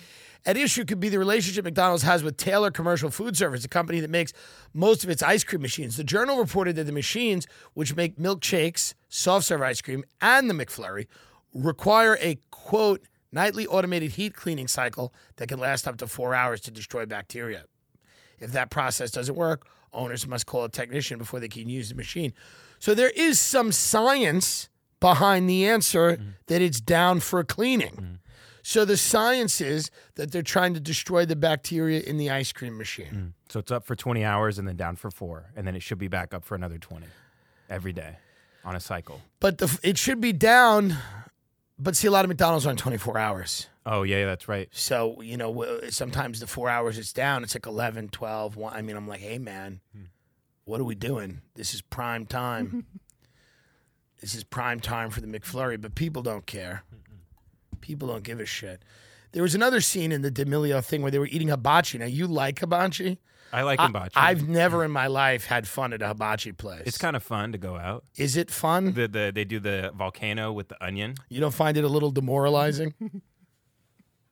At 0.46 0.56
issue 0.56 0.84
could 0.84 1.00
be 1.00 1.08
the 1.08 1.18
relationship 1.18 1.64
McDonald's 1.64 2.04
has 2.04 2.22
with 2.22 2.36
Taylor 2.36 2.70
Commercial 2.70 3.10
Food 3.10 3.36
Service, 3.36 3.64
a 3.64 3.68
company 3.68 3.98
that 3.98 4.10
makes 4.10 4.32
most 4.72 5.02
of 5.02 5.10
its 5.10 5.20
ice 5.20 5.42
cream 5.42 5.62
machines. 5.62 5.96
The 5.96 6.04
Journal 6.04 6.38
reported 6.38 6.76
that 6.76 6.84
the 6.84 6.92
machines, 6.92 7.48
which 7.72 7.96
make 7.96 8.18
milkshakes, 8.18 8.94
soft 9.08 9.46
serve 9.46 9.62
ice 9.62 9.80
cream, 9.80 10.04
and 10.20 10.48
the 10.48 10.54
McFlurry, 10.54 11.08
require 11.52 12.16
a 12.20 12.38
quote 12.52 13.02
nightly 13.34 13.66
automated 13.66 14.12
heat 14.12 14.34
cleaning 14.34 14.68
cycle 14.68 15.12
that 15.36 15.48
can 15.48 15.58
last 15.58 15.86
up 15.86 15.98
to 15.98 16.06
four 16.06 16.34
hours 16.34 16.60
to 16.62 16.70
destroy 16.70 17.04
bacteria. 17.04 17.64
If 18.38 18.52
that 18.52 18.70
process 18.70 19.10
doesn't 19.10 19.34
work, 19.34 19.66
owners 19.92 20.26
must 20.26 20.46
call 20.46 20.64
a 20.64 20.68
technician 20.68 21.18
before 21.18 21.40
they 21.40 21.48
can 21.48 21.68
use 21.68 21.88
the 21.88 21.94
machine. 21.94 22.32
So 22.78 22.94
there 22.94 23.10
is 23.10 23.38
some 23.38 23.72
science 23.72 24.68
behind 25.00 25.48
the 25.48 25.66
answer 25.66 26.12
mm-hmm. 26.12 26.28
that 26.46 26.62
it's 26.62 26.80
down 26.80 27.20
for 27.20 27.44
cleaning. 27.44 27.92
Mm-hmm. 27.92 28.14
So 28.62 28.86
the 28.86 28.96
science 28.96 29.60
is 29.60 29.90
that 30.14 30.32
they're 30.32 30.42
trying 30.42 30.72
to 30.72 30.80
destroy 30.80 31.26
the 31.26 31.36
bacteria 31.36 32.00
in 32.00 32.16
the 32.16 32.30
ice 32.30 32.50
cream 32.50 32.78
machine. 32.78 33.06
Mm-hmm. 33.06 33.26
so 33.50 33.60
it's 33.60 33.70
up 33.70 33.84
for 33.84 33.94
20 33.94 34.24
hours 34.24 34.58
and 34.58 34.66
then 34.66 34.76
down 34.76 34.96
for 34.96 35.10
4 35.10 35.52
and 35.54 35.66
then 35.66 35.76
it 35.76 35.82
should 35.82 35.98
be 35.98 36.08
back 36.08 36.32
up 36.32 36.44
for 36.44 36.54
another 36.54 36.78
20 36.78 37.06
every 37.68 37.92
day 37.92 38.16
on 38.64 38.74
a 38.74 38.80
cycle. 38.80 39.20
But 39.40 39.58
the, 39.58 39.78
it 39.82 39.98
should 39.98 40.20
be 40.20 40.32
down. 40.32 40.96
But 41.78 41.96
see, 41.96 42.06
a 42.06 42.10
lot 42.10 42.24
of 42.24 42.28
McDonald's 42.28 42.66
aren't 42.66 42.78
24 42.78 43.18
hours. 43.18 43.68
Oh, 43.84 44.02
yeah, 44.02 44.24
that's 44.24 44.48
right. 44.48 44.68
So, 44.70 45.20
you 45.20 45.36
know, 45.36 45.80
sometimes 45.90 46.40
the 46.40 46.46
four 46.46 46.68
hours 46.68 46.98
it's 46.98 47.12
down, 47.12 47.42
it's 47.42 47.54
like 47.54 47.66
11, 47.66 48.08
12. 48.10 48.56
1. 48.56 48.72
I 48.74 48.82
mean, 48.82 48.96
I'm 48.96 49.08
like, 49.08 49.20
hey, 49.20 49.38
man, 49.38 49.80
hmm. 49.92 50.04
what 50.64 50.80
are 50.80 50.84
we 50.84 50.94
doing? 50.94 51.40
This 51.54 51.74
is 51.74 51.82
prime 51.82 52.26
time. 52.26 52.86
this 54.20 54.34
is 54.34 54.44
prime 54.44 54.80
time 54.80 55.10
for 55.10 55.20
the 55.20 55.26
McFlurry, 55.26 55.80
but 55.80 55.94
people 55.94 56.22
don't 56.22 56.46
care. 56.46 56.84
People 57.80 58.08
don't 58.08 58.22
give 58.22 58.40
a 58.40 58.46
shit. 58.46 58.82
There 59.32 59.42
was 59.42 59.54
another 59.54 59.80
scene 59.80 60.12
in 60.12 60.22
the 60.22 60.30
D'Amelio 60.30 60.82
thing 60.82 61.02
where 61.02 61.10
they 61.10 61.18
were 61.18 61.26
eating 61.26 61.48
hibachi. 61.48 61.98
Now 61.98 62.06
you 62.06 62.26
like 62.26 62.60
hibachi? 62.60 63.18
I 63.54 63.62
like 63.62 63.78
I- 63.80 63.86
hibachi. 63.86 64.12
I've 64.16 64.48
never 64.48 64.84
in 64.84 64.90
my 64.90 65.06
life 65.06 65.44
had 65.46 65.66
fun 65.68 65.92
at 65.92 66.02
a 66.02 66.08
hibachi 66.08 66.52
place. 66.52 66.82
it's 66.86 66.98
kind 66.98 67.14
of 67.16 67.22
fun 67.22 67.52
to 67.52 67.58
go 67.58 67.76
out. 67.76 68.04
Is 68.16 68.36
it 68.36 68.50
fun? 68.50 68.92
The, 68.94 69.06
the 69.08 69.32
they 69.34 69.44
do 69.44 69.60
the 69.60 69.92
volcano 69.94 70.52
with 70.52 70.68
the 70.68 70.84
onion. 70.84 71.14
You 71.28 71.40
don't 71.40 71.54
find 71.54 71.76
it 71.76 71.84
a 71.84 71.88
little 71.88 72.10
demoralizing 72.10 72.94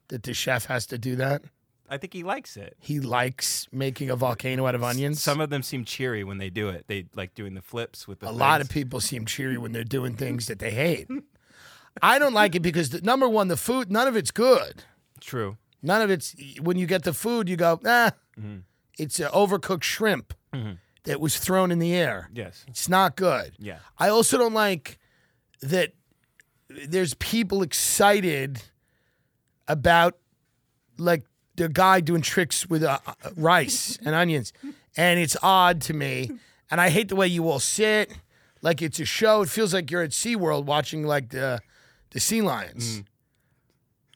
that 0.09 0.23
the 0.25 0.35
chef 0.35 0.67
has 0.67 0.87
to 0.87 0.99
do 0.99 1.17
that? 1.17 1.43
I 1.89 1.99
think 1.99 2.15
he 2.15 2.23
likes 2.23 2.57
it. 2.57 2.75
He 2.81 3.01
likes 3.01 3.67
making 3.71 4.09
a 4.09 4.17
volcano 4.17 4.67
out 4.67 4.75
of 4.75 4.83
onions. 4.83 5.23
Some 5.23 5.41
of 5.43 5.51
them 5.51 5.63
seem 5.63 5.85
cheery 5.85 6.25
when 6.25 6.39
they 6.39 6.49
do 6.49 6.71
it. 6.71 6.87
They 6.89 7.05
like 7.15 7.35
doing 7.35 7.53
the 7.55 7.61
flips 7.63 8.09
with 8.09 8.21
the. 8.21 8.31
a 8.31 8.33
lot 8.33 8.61
of 8.63 8.71
people 8.71 8.99
seem 9.01 9.27
cheery 9.27 9.59
when 9.59 9.73
they're 9.73 9.85
doing 9.85 10.15
things 10.17 10.47
that 10.47 10.59
they 10.59 10.71
hate. 10.71 11.09
I 12.03 12.19
don't 12.19 12.33
like 12.33 12.55
it 12.55 12.61
because 12.61 12.89
the, 12.91 13.03
number 13.03 13.29
one, 13.29 13.49
the 13.49 13.59
food, 13.59 13.91
none 13.93 14.09
of 14.09 14.17
it's 14.17 14.31
good. 14.31 14.85
True. 15.21 15.59
None 15.83 16.01
of 16.01 16.11
it's 16.11 16.35
when 16.63 16.79
you 16.79 16.87
get 16.87 17.03
the 17.03 17.13
food, 17.13 17.49
you 17.49 17.57
go, 17.57 17.79
ah, 17.85 18.13
Mm-hmm. 18.41 18.61
It's 18.99 19.19
an 19.21 19.29
overcooked 19.29 19.83
shrimp 19.83 20.35
that 21.05 21.21
was 21.21 21.39
thrown 21.39 21.71
in 21.73 21.79
the 21.79 21.95
air. 21.95 22.29
Yes. 22.33 22.65
It's 22.69 22.89
not 22.89 23.17
good. 23.17 23.55
Yeah. 23.59 23.79
I 23.99 24.09
also 24.09 24.39
don't 24.39 24.55
like 24.55 24.99
that 25.63 25.93
there's 26.69 27.15
people 27.15 27.63
excited 27.63 28.63
about 29.69 30.19
like 30.99 31.25
the 31.57 31.69
guy 31.69 32.01
doing 32.01 32.23
tricks 32.23 32.67
with 32.69 32.83
uh, 32.83 32.99
uh, 33.07 33.13
rice 33.37 33.99
and 34.05 34.15
onions, 34.15 34.53
and 34.97 35.19
it's 35.21 35.37
odd 35.43 35.81
to 35.83 35.95
me. 35.95 36.31
And 36.71 36.81
I 36.81 36.89
hate 36.89 37.09
the 37.09 37.17
way 37.17 37.27
you 37.27 37.49
all 37.49 37.61
sit, 37.61 38.13
like 38.63 38.81
it's 38.81 38.99
a 39.01 39.05
show. 39.05 39.43
It 39.43 39.49
feels 39.51 39.75
like 39.75 39.91
you're 39.91 40.03
at 40.03 40.11
SeaWorld 40.11 40.65
watching 40.65 41.05
like 41.07 41.31
the 41.31 41.61
the 42.11 42.21
sea 42.21 42.43
lions. 42.43 43.03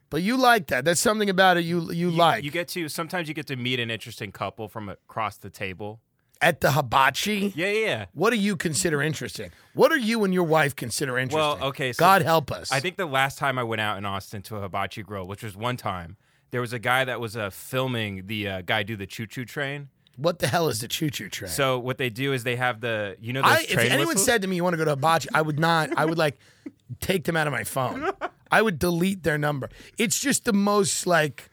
But 0.09 0.23
you 0.23 0.37
like 0.37 0.69
that. 0.69 0.85
That's 0.85 1.01
something 1.01 1.29
about 1.29 1.57
it 1.57 1.65
you 1.65 1.91
you, 1.93 2.11
like. 2.11 2.45
You 2.45 2.51
get 2.51 2.69
to 2.69 2.89
sometimes 2.89 3.29
you 3.29 3.35
get 3.35 3.47
to 3.49 3.57
meet 3.57 3.81
an 3.81 3.91
interesting 3.91 4.31
couple 4.33 4.69
from 4.69 4.89
across 4.89 5.37
the 5.37 5.51
table. 5.51 6.01
at 6.41 6.61
the 6.61 6.73
hibachi. 6.73 7.53
Yeah, 7.57 7.67
yeah. 7.69 7.87
yeah. 7.87 8.07
What 8.13 8.31
do 8.31 8.37
you 8.37 8.57
consider 8.57 9.03
interesting? 9.03 9.51
What 9.75 9.91
do 9.91 9.99
you 9.99 10.23
and 10.25 10.33
your 10.33 10.45
wife 10.45 10.77
consider 10.77 11.19
interesting? 11.19 11.61
Well, 11.61 11.69
okay, 11.71 11.93
so 11.93 11.99
God 11.99 12.23
help 12.23 12.53
us. 12.53 12.71
I 12.71 12.79
think 12.81 12.97
the 12.97 13.07
last 13.07 13.39
time 13.39 13.59
I 13.59 13.63
went 13.65 13.81
out 13.81 13.99
in 13.99 14.05
Austin 14.05 14.43
to 14.43 14.57
a 14.57 14.61
hibachi 14.61 15.03
grill, 15.03 15.27
which 15.27 15.43
was 15.43 15.57
one 15.57 15.77
time, 15.77 16.17
there 16.51 16.61
was 16.61 16.73
a 16.73 16.79
guy 16.79 17.05
that 17.05 17.21
was 17.21 17.37
uh, 17.37 17.51
filming 17.51 18.27
the 18.27 18.49
uh, 18.49 18.61
guy 18.63 18.83
do 18.83 18.97
the 18.97 19.07
choo 19.07 19.27
choo 19.27 19.45
train. 19.45 19.89
What 20.17 20.39
the 20.39 20.47
hell 20.47 20.69
is 20.69 20.81
the 20.81 20.89
choo 20.89 21.11
choo 21.11 21.29
train? 21.29 21.51
So 21.51 21.79
what 21.79 21.99
they 21.99 22.09
do 22.11 22.33
is 22.33 22.45
they 22.45 22.57
have 22.57 22.81
the 22.81 23.17
you 23.21 23.33
know 23.33 23.43
those 23.43 23.51
I, 23.51 23.63
if 23.63 23.79
anyone 23.79 24.07
whistles? 24.07 24.25
said 24.25 24.43
to 24.43 24.49
me 24.49 24.57
you 24.57 24.63
want 24.65 24.75
to 24.75 24.79
go 24.79 24.85
to 24.85 24.93
hibachi, 24.93 25.29
I 25.35 25.43
would 25.43 25.59
not. 25.59 25.91
I 25.97 26.05
would 26.05 26.17
like 26.19 26.39
take 27.01 27.25
them 27.25 27.37
out 27.37 27.47
of 27.47 27.53
my 27.53 27.65
phone. 27.65 28.11
I 28.51 28.63
would 28.63 28.79
delete 28.79 29.23
their 29.23 29.39
number. 29.39 29.69
It's 29.99 30.19
just 30.21 30.45
the 30.45 30.53
most 30.53 31.07
like 31.07 31.51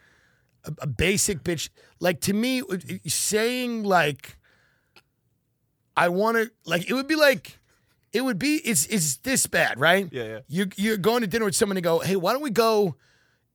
a, 0.66 0.74
a 0.80 0.88
basic 0.88 1.44
bitch. 1.44 1.70
Like 2.00 2.22
to 2.22 2.34
me, 2.34 2.62
saying 3.08 3.84
like 3.84 4.38
I 5.96 6.10
want 6.10 6.38
to 6.38 6.52
like 6.66 6.90
it 6.90 6.94
would 6.94 7.08
be 7.08 7.16
like 7.16 7.60
it 8.12 8.22
would 8.22 8.40
be 8.40 8.56
it's 8.58 8.86
it's 8.88 9.18
this 9.18 9.48
bad, 9.48 9.80
right? 9.80 10.08
Yeah, 10.12 10.24
yeah. 10.24 10.40
You 10.48 10.68
you're 10.76 10.98
going 10.98 11.22
to 11.22 11.28
dinner 11.28 11.46
with 11.46 11.56
someone 11.56 11.78
and 11.78 11.84
go, 11.84 12.00
hey, 12.00 12.16
why 12.16 12.34
don't 12.34 12.42
we 12.44 12.50
go 12.52 12.96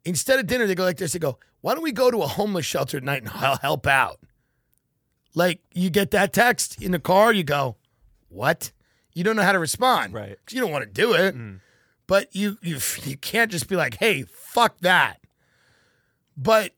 instead 0.05 0.38
of 0.38 0.46
dinner? 0.46 0.66
They 0.66 0.74
go 0.74 0.85
like 0.85 0.96
this. 0.98 1.12
They 1.12 1.18
go, 1.18 1.38
why 1.61 1.74
don't 1.74 1.83
we 1.83 1.92
go 1.92 2.11
to 2.11 2.18
a 2.22 2.27
homeless 2.27 2.66
shelter 2.66 2.96
at 2.96 3.03
night 3.05 3.22
and 3.22 3.31
I'll 3.35 3.59
help 3.59 3.87
out? 3.87 4.20
Like 5.35 5.61
you 5.72 5.90
get 5.90 6.11
that 6.12 6.33
text 6.33 6.81
in 6.83 6.90
the 6.92 6.98
car, 6.98 7.33
you 7.33 7.44
go, 7.44 7.77
what? 8.29 8.72
You 9.14 9.24
don't 9.24 9.37
know 9.37 9.42
how 9.42 9.53
to 9.53 9.59
respond, 9.59 10.14
Right. 10.14 10.37
'Cause 10.46 10.55
You 10.55 10.61
don't 10.61 10.70
want 10.70 10.85
to 10.85 10.90
do 10.90 11.12
it, 11.14 11.35
mm. 11.37 11.61
But 12.09 12.35
you 12.35 12.59
you 12.61 12.79
you 13.05 13.16
can't 13.16 13.53
just 13.53 13.68
be 13.68 13.77
like, 13.77 13.99
hey, 13.99 14.25
fuck 14.25 14.81
that. 14.81 15.21
But 16.37 16.73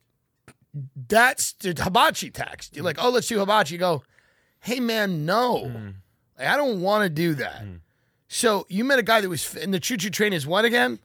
that's 1.09 1.53
the 1.55 1.75
hibachi 1.83 2.31
text. 2.31 2.77
You're 2.77 2.85
like, 2.85 3.03
oh, 3.03 3.09
let's 3.09 3.29
do 3.29 3.39
hibachi. 3.39 3.75
You 3.75 3.79
go, 3.79 4.03
hey 4.61 4.81
man, 4.81 5.25
no, 5.25 5.73
Like, 6.39 6.49
I 6.49 6.57
don't 6.59 6.83
want 6.83 7.05
to 7.05 7.09
do 7.09 7.35
that. 7.35 7.65
So 8.29 8.67
you 8.69 8.85
met 8.85 8.99
a 8.99 9.03
guy 9.03 9.23
that 9.23 9.29
was 9.29 9.57
in 9.57 9.71
the 9.71 9.81
choo 9.81 9.97
choo 9.97 10.11
train. 10.11 10.35
Is 10.35 10.47
what 10.47 10.67
again? 10.67 10.99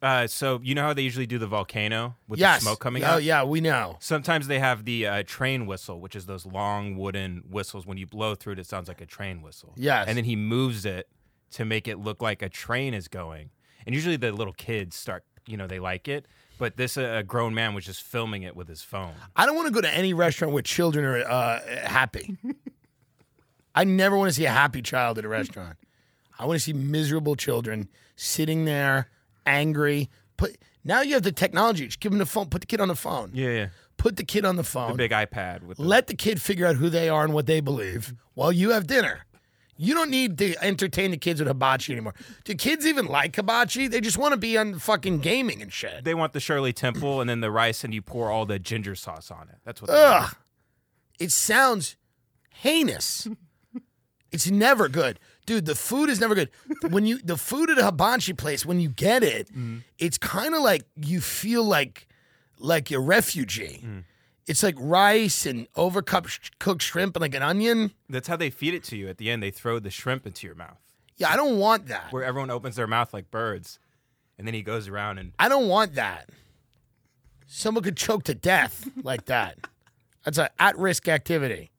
Uh, 0.00 0.26
so 0.26 0.60
you 0.64 0.74
know 0.74 0.82
how 0.82 0.92
they 0.92 1.02
usually 1.02 1.26
do 1.26 1.38
the 1.38 1.46
volcano 1.46 2.16
with 2.26 2.40
yes, 2.40 2.58
the 2.58 2.64
smoke 2.64 2.80
coming 2.80 3.04
Oh 3.04 3.06
out. 3.06 3.14
Oh 3.14 3.18
yeah, 3.18 3.44
we 3.44 3.60
know. 3.60 3.96
Sometimes 4.00 4.48
they 4.48 4.58
have 4.58 4.84
the 4.84 5.06
uh, 5.06 5.22
train 5.24 5.64
whistle, 5.64 6.00
which 6.00 6.16
is 6.16 6.26
those 6.26 6.44
long 6.44 6.96
wooden 6.96 7.44
whistles. 7.48 7.86
When 7.86 7.98
you 7.98 8.06
blow 8.06 8.34
through 8.34 8.54
it, 8.54 8.58
it 8.58 8.66
sounds 8.66 8.88
like 8.88 9.00
a 9.00 9.06
train 9.06 9.42
whistle. 9.42 9.74
Yes. 9.76 10.08
And 10.08 10.16
then 10.18 10.24
he 10.24 10.34
moves 10.34 10.84
it 10.84 11.08
to 11.52 11.64
make 11.64 11.86
it 11.86 11.98
look 11.98 12.20
like 12.20 12.42
a 12.42 12.48
train 12.48 12.94
is 12.94 13.06
going. 13.06 13.50
And 13.86 13.94
usually 13.94 14.16
the 14.16 14.32
little 14.32 14.52
kids 14.52 14.96
start, 14.96 15.24
you 15.46 15.56
know, 15.56 15.66
they 15.66 15.78
like 15.78 16.08
it. 16.08 16.26
But 16.58 16.76
this 16.76 16.96
uh, 16.96 17.16
a 17.18 17.22
grown 17.22 17.54
man 17.54 17.74
was 17.74 17.84
just 17.84 18.02
filming 18.02 18.42
it 18.42 18.54
with 18.54 18.68
his 18.68 18.82
phone. 18.82 19.14
I 19.34 19.46
don't 19.46 19.56
want 19.56 19.68
to 19.68 19.74
go 19.74 19.80
to 19.80 19.90
any 19.92 20.14
restaurant 20.14 20.52
where 20.52 20.62
children 20.62 21.04
are 21.04 21.18
uh, 21.18 21.60
happy. 21.84 22.36
I 23.74 23.84
never 23.84 24.16
want 24.16 24.28
to 24.28 24.34
see 24.34 24.44
a 24.44 24.50
happy 24.50 24.82
child 24.82 25.18
at 25.18 25.24
a 25.24 25.28
restaurant. 25.28 25.76
I 26.38 26.46
want 26.46 26.58
to 26.58 26.60
see 26.60 26.72
miserable 26.72 27.36
children 27.36 27.88
sitting 28.16 28.64
there, 28.64 29.08
angry. 29.46 30.10
Put 30.36 30.56
now 30.84 31.00
you 31.00 31.14
have 31.14 31.22
the 31.22 31.32
technology. 31.32 31.86
Just 31.86 32.00
give 32.00 32.12
them 32.12 32.18
the 32.18 32.26
phone. 32.26 32.48
Put 32.48 32.60
the 32.60 32.66
kid 32.66 32.80
on 32.80 32.88
the 32.88 32.96
phone. 32.96 33.30
Yeah, 33.32 33.50
yeah. 33.50 33.66
Put 33.96 34.16
the 34.16 34.24
kid 34.24 34.44
on 34.44 34.56
the 34.56 34.64
phone. 34.64 34.92
The 34.92 34.96
big 34.96 35.12
iPad 35.12 35.62
with 35.62 35.78
the, 35.78 35.84
Let 35.84 36.08
the 36.08 36.14
kid 36.14 36.42
figure 36.42 36.66
out 36.66 36.76
who 36.76 36.90
they 36.90 37.08
are 37.08 37.24
and 37.24 37.32
what 37.32 37.46
they 37.46 37.60
believe 37.60 38.14
while 38.34 38.50
you 38.50 38.70
have 38.70 38.86
dinner. 38.86 39.26
You 39.76 39.94
don't 39.94 40.10
need 40.10 40.38
to 40.38 40.54
entertain 40.62 41.10
the 41.10 41.16
kids 41.16 41.40
with 41.40 41.48
hibachi 41.48 41.92
anymore. 41.92 42.14
Do 42.44 42.54
kids 42.54 42.86
even 42.86 43.06
like 43.06 43.36
hibachi? 43.36 43.88
They 43.88 44.00
just 44.00 44.18
want 44.18 44.32
to 44.32 44.38
be 44.38 44.56
on 44.58 44.78
fucking 44.78 45.20
gaming 45.20 45.62
and 45.62 45.72
shit. 45.72 46.04
They 46.04 46.14
want 46.14 46.34
the 46.34 46.40
Shirley 46.40 46.72
Temple 46.72 47.20
and 47.20 47.28
then 47.28 47.40
the 47.40 47.50
rice, 47.50 47.82
and 47.82 47.94
you 47.94 48.02
pour 48.02 48.30
all 48.30 48.44
the 48.46 48.58
ginger 48.58 48.94
sauce 48.94 49.30
on 49.30 49.48
it. 49.48 49.56
That's 49.64 49.80
what. 49.80 49.90
they 49.90 49.96
Ugh. 49.96 50.22
want. 50.22 50.36
It 51.18 51.32
sounds 51.32 51.96
heinous. 52.50 53.26
it's 54.30 54.50
never 54.50 54.88
good. 54.88 55.18
Dude, 55.46 55.66
the 55.66 55.74
food 55.74 56.08
is 56.08 56.20
never 56.20 56.34
good. 56.34 56.50
When 56.88 57.04
you 57.06 57.18
the 57.18 57.36
food 57.36 57.70
at 57.70 57.78
a 57.78 57.84
hibachi 57.84 58.34
place, 58.34 58.64
when 58.64 58.78
you 58.78 58.88
get 58.88 59.24
it, 59.24 59.48
mm-hmm. 59.48 59.78
it's 59.98 60.18
kind 60.18 60.54
of 60.54 60.62
like 60.62 60.84
you 60.96 61.20
feel 61.20 61.64
like 61.64 62.06
like 62.58 62.90
a 62.90 63.00
refugee. 63.00 63.82
Mm. 63.84 64.04
It's 64.46 64.62
like 64.62 64.74
rice 64.78 65.46
and 65.46 65.72
overcooked 65.74 66.28
sh- 66.28 66.50
cooked 66.58 66.82
shrimp 66.82 67.14
and 67.16 67.20
like 67.20 67.34
an 67.34 67.42
onion. 67.42 67.92
That's 68.08 68.28
how 68.28 68.36
they 68.36 68.50
feed 68.50 68.74
it 68.74 68.82
to 68.84 68.96
you. 68.96 69.08
At 69.08 69.18
the 69.18 69.30
end, 69.30 69.42
they 69.42 69.50
throw 69.50 69.78
the 69.78 69.90
shrimp 69.90 70.26
into 70.26 70.46
your 70.46 70.56
mouth, 70.56 70.80
Yeah, 71.16 71.30
I 71.30 71.36
don't 71.36 71.58
want 71.58 71.86
that. 71.86 72.12
where 72.12 72.24
everyone 72.24 72.50
opens 72.50 72.76
their 72.76 72.86
mouth 72.88 73.14
like 73.14 73.30
birds, 73.30 73.78
and 74.38 74.46
then 74.46 74.54
he 74.54 74.62
goes 74.62 74.88
around 74.88 75.18
and 75.18 75.32
I 75.38 75.48
don't 75.48 75.68
want 75.68 75.94
that. 75.94 76.28
Someone 77.46 77.84
could 77.84 77.96
choke 77.96 78.24
to 78.24 78.34
death 78.34 78.88
like 79.02 79.26
that. 79.26 79.58
That's 80.24 80.38
an 80.38 80.48
at 80.58 80.76
risk 80.78 81.08
activity. 81.08 81.70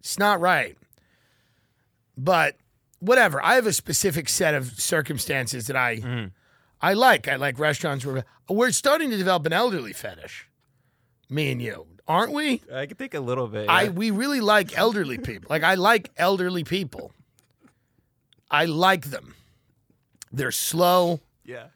It's 0.00 0.18
not 0.18 0.40
right. 0.40 0.76
But 2.16 2.56
whatever. 3.00 3.42
I 3.44 3.54
have 3.54 3.66
a 3.66 3.72
specific 3.72 4.28
set 4.28 4.54
of 4.54 4.80
circumstances 4.80 5.66
that 5.66 5.76
I 5.76 5.96
mm-hmm. 5.96 6.26
I 6.80 6.92
like. 6.92 7.28
I 7.28 7.36
like 7.36 7.58
restaurants 7.58 8.04
where 8.04 8.24
we're 8.48 8.70
starting 8.70 9.10
to 9.10 9.16
develop 9.16 9.46
an 9.46 9.52
elderly 9.52 9.92
fetish. 9.92 10.48
Me 11.28 11.50
and 11.50 11.60
you. 11.60 11.86
Aren't 12.08 12.32
we? 12.32 12.62
I 12.72 12.86
can 12.86 12.96
think 12.96 13.14
a 13.14 13.20
little 13.20 13.48
bit. 13.48 13.68
I 13.68 13.88
we 13.88 14.10
really 14.10 14.40
like 14.40 14.78
elderly 14.78 15.18
people. 15.18 15.48
Like 15.50 15.64
I 15.64 15.74
like 15.74 16.10
elderly 16.16 16.62
people. 16.62 17.12
I 18.50 18.66
like 18.66 19.06
them. 19.06 19.34
They're 20.32 20.52
slow. 20.52 21.20
yeah. 21.44 21.68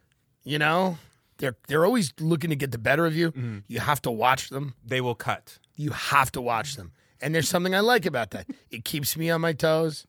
You 0.42 0.58
know, 0.58 0.98
they're 1.38 1.56
they're 1.68 1.84
always 1.84 2.14
looking 2.18 2.50
to 2.50 2.56
get 2.56 2.70
the 2.72 2.78
better 2.78 3.04
of 3.06 3.14
you. 3.14 3.32
Mm-hmm. 3.32 3.58
You 3.68 3.80
have 3.80 4.00
to 4.02 4.10
watch 4.10 4.48
them. 4.48 4.74
They 4.84 5.00
will 5.00 5.14
cut. 5.14 5.58
You 5.76 5.90
have 5.90 6.32
to 6.32 6.40
watch 6.40 6.76
them. 6.76 6.92
And 7.20 7.34
there's 7.34 7.48
something 7.48 7.74
I 7.74 7.80
like 7.80 8.06
about 8.06 8.30
that. 8.30 8.46
It 8.70 8.84
keeps 8.84 9.16
me 9.16 9.28
on 9.30 9.40
my 9.42 9.52
toes. 9.52 10.06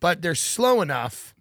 But 0.00 0.22
they're 0.22 0.34
slow 0.34 0.80
enough 0.80 1.34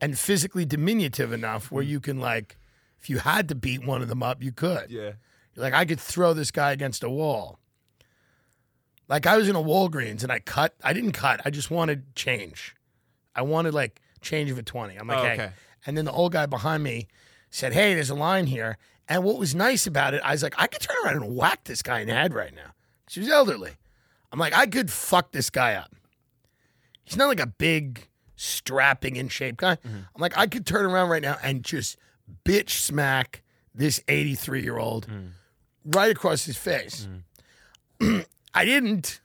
and 0.00 0.18
physically 0.18 0.64
diminutive 0.64 1.32
enough 1.32 1.70
where 1.70 1.84
you 1.84 2.00
can 2.00 2.18
like 2.18 2.56
if 3.00 3.08
you 3.08 3.18
had 3.18 3.48
to 3.50 3.54
beat 3.54 3.86
one 3.86 4.02
of 4.02 4.08
them 4.08 4.22
up, 4.22 4.42
you 4.42 4.52
could. 4.52 4.90
Yeah. 4.90 5.12
Like 5.56 5.74
I 5.74 5.84
could 5.84 6.00
throw 6.00 6.34
this 6.34 6.50
guy 6.50 6.72
against 6.72 7.02
a 7.02 7.10
wall. 7.10 7.58
Like 9.08 9.26
I 9.26 9.36
was 9.36 9.48
in 9.48 9.56
a 9.56 9.62
Walgreens 9.62 10.22
and 10.22 10.32
I 10.32 10.40
cut. 10.40 10.74
I 10.82 10.92
didn't 10.92 11.12
cut. 11.12 11.40
I 11.44 11.50
just 11.50 11.70
wanted 11.70 12.14
change. 12.14 12.74
I 13.34 13.42
wanted 13.42 13.74
like 13.74 14.00
change 14.20 14.50
of 14.50 14.58
a 14.58 14.62
20. 14.62 14.96
I'm 14.96 15.06
like, 15.06 15.18
Oh, 15.18 15.22
hey. 15.22 15.32
okay. 15.32 15.50
And 15.86 15.96
then 15.96 16.04
the 16.04 16.12
old 16.12 16.32
guy 16.32 16.46
behind 16.46 16.82
me 16.82 17.06
said, 17.50 17.72
Hey, 17.72 17.94
there's 17.94 18.10
a 18.10 18.14
line 18.14 18.46
here. 18.46 18.78
And 19.08 19.22
what 19.22 19.38
was 19.38 19.54
nice 19.54 19.86
about 19.86 20.14
it, 20.14 20.22
I 20.24 20.32
was 20.32 20.42
like, 20.42 20.54
I 20.58 20.66
could 20.66 20.80
turn 20.80 20.96
around 21.04 21.22
and 21.22 21.36
whack 21.36 21.64
this 21.64 21.80
guy 21.80 22.00
in 22.00 22.08
the 22.08 22.14
head 22.14 22.34
right 22.34 22.54
now. 22.54 22.72
She 23.08 23.20
was 23.20 23.28
elderly. 23.28 23.72
I'm 24.32 24.40
like, 24.40 24.52
I 24.54 24.66
could 24.66 24.90
fuck 24.90 25.30
this 25.30 25.48
guy 25.48 25.74
up. 25.74 25.94
He's 27.04 27.16
not 27.16 27.28
like 27.28 27.38
a 27.38 27.46
big, 27.46 28.08
strapping, 28.34 29.14
in 29.14 29.28
shape 29.28 29.58
guy. 29.58 29.76
Mm-hmm. 29.76 29.96
I'm 30.14 30.20
like, 30.20 30.36
I 30.36 30.48
could 30.48 30.66
turn 30.66 30.84
around 30.86 31.08
right 31.08 31.22
now 31.22 31.38
and 31.40 31.62
just 31.62 31.96
bitch 32.44 32.70
smack 32.70 33.42
this 33.72 34.02
83 34.08 34.62
year 34.62 34.78
old 34.78 35.06
mm. 35.06 35.28
Right 35.86 36.10
across 36.10 36.44
his 36.44 36.56
face. 36.56 37.08
Mm. 38.00 38.26
I 38.54 38.64
didn't, 38.64 39.20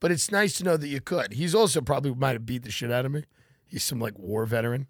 but 0.00 0.10
it's 0.10 0.30
nice 0.30 0.56
to 0.58 0.64
know 0.64 0.76
that 0.76 0.88
you 0.88 1.00
could. 1.00 1.34
He's 1.34 1.54
also 1.54 1.80
probably 1.80 2.14
might 2.14 2.32
have 2.32 2.46
beat 2.46 2.62
the 2.62 2.70
shit 2.70 2.90
out 2.90 3.04
of 3.04 3.12
me. 3.12 3.24
He's 3.66 3.84
some 3.84 4.00
like 4.00 4.18
war 4.18 4.46
veteran. 4.46 4.86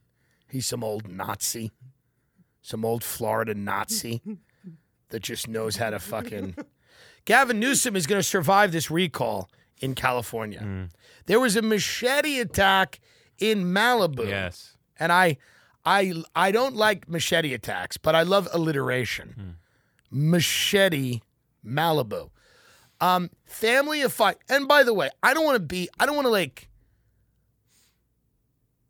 He's 0.49 0.67
some 0.67 0.83
old 0.85 1.09
Nazi. 1.11 1.73
some 2.63 2.85
old 2.85 3.03
Florida 3.05 3.55
Nazi 3.55 4.23
that 5.11 5.23
just 5.23 5.49
knows 5.49 5.77
how 5.77 5.91
to 5.91 5.99
fucking. 5.99 6.55
Gavin 7.25 7.61
Newsom 7.61 7.97
is 7.97 8.07
going 8.07 8.19
to 8.19 8.27
survive 8.27 8.73
this 8.73 8.91
recall 8.91 9.51
in 9.81 9.95
California. 9.95 10.61
Mm. 10.61 10.91
There 11.27 11.41
was 11.41 11.57
a 11.57 11.63
machete 11.63 12.41
attack 12.41 13.01
in 13.39 13.65
Malibu. 13.65 14.29
Yes. 14.29 14.77
And 14.99 15.13
I 15.13 15.37
I 15.85 16.13
I 16.35 16.51
don't 16.51 16.77
like 16.77 17.09
machete 17.09 17.53
attacks, 17.55 17.97
but 17.97 18.15
I 18.15 18.23
love 18.23 18.49
alliteration. 18.53 19.35
Mm. 19.39 19.68
Machete 20.11 21.23
Malibu. 21.65 22.31
Um 23.01 23.31
family 23.45 24.03
of 24.03 24.13
five. 24.13 24.37
And 24.49 24.67
by 24.67 24.83
the 24.83 24.95
way, 24.95 25.11
I 25.23 25.35
don't 25.35 25.45
want 25.45 25.57
to 25.57 25.61
be 25.61 25.89
I 25.99 26.07
don't 26.07 26.17
want 26.17 26.27
to 26.27 26.31
like 26.33 26.69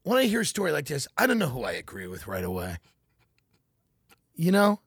when 0.02 0.18
I 0.18 0.24
hear 0.24 0.40
a 0.40 0.46
story 0.46 0.72
like 0.72 0.86
this, 0.86 1.06
I 1.18 1.26
don't 1.26 1.38
know 1.38 1.48
who 1.48 1.64
I 1.64 1.72
agree 1.72 2.06
with 2.06 2.26
right 2.26 2.44
away. 2.44 2.78
You 4.34 4.52
know? 4.52 4.80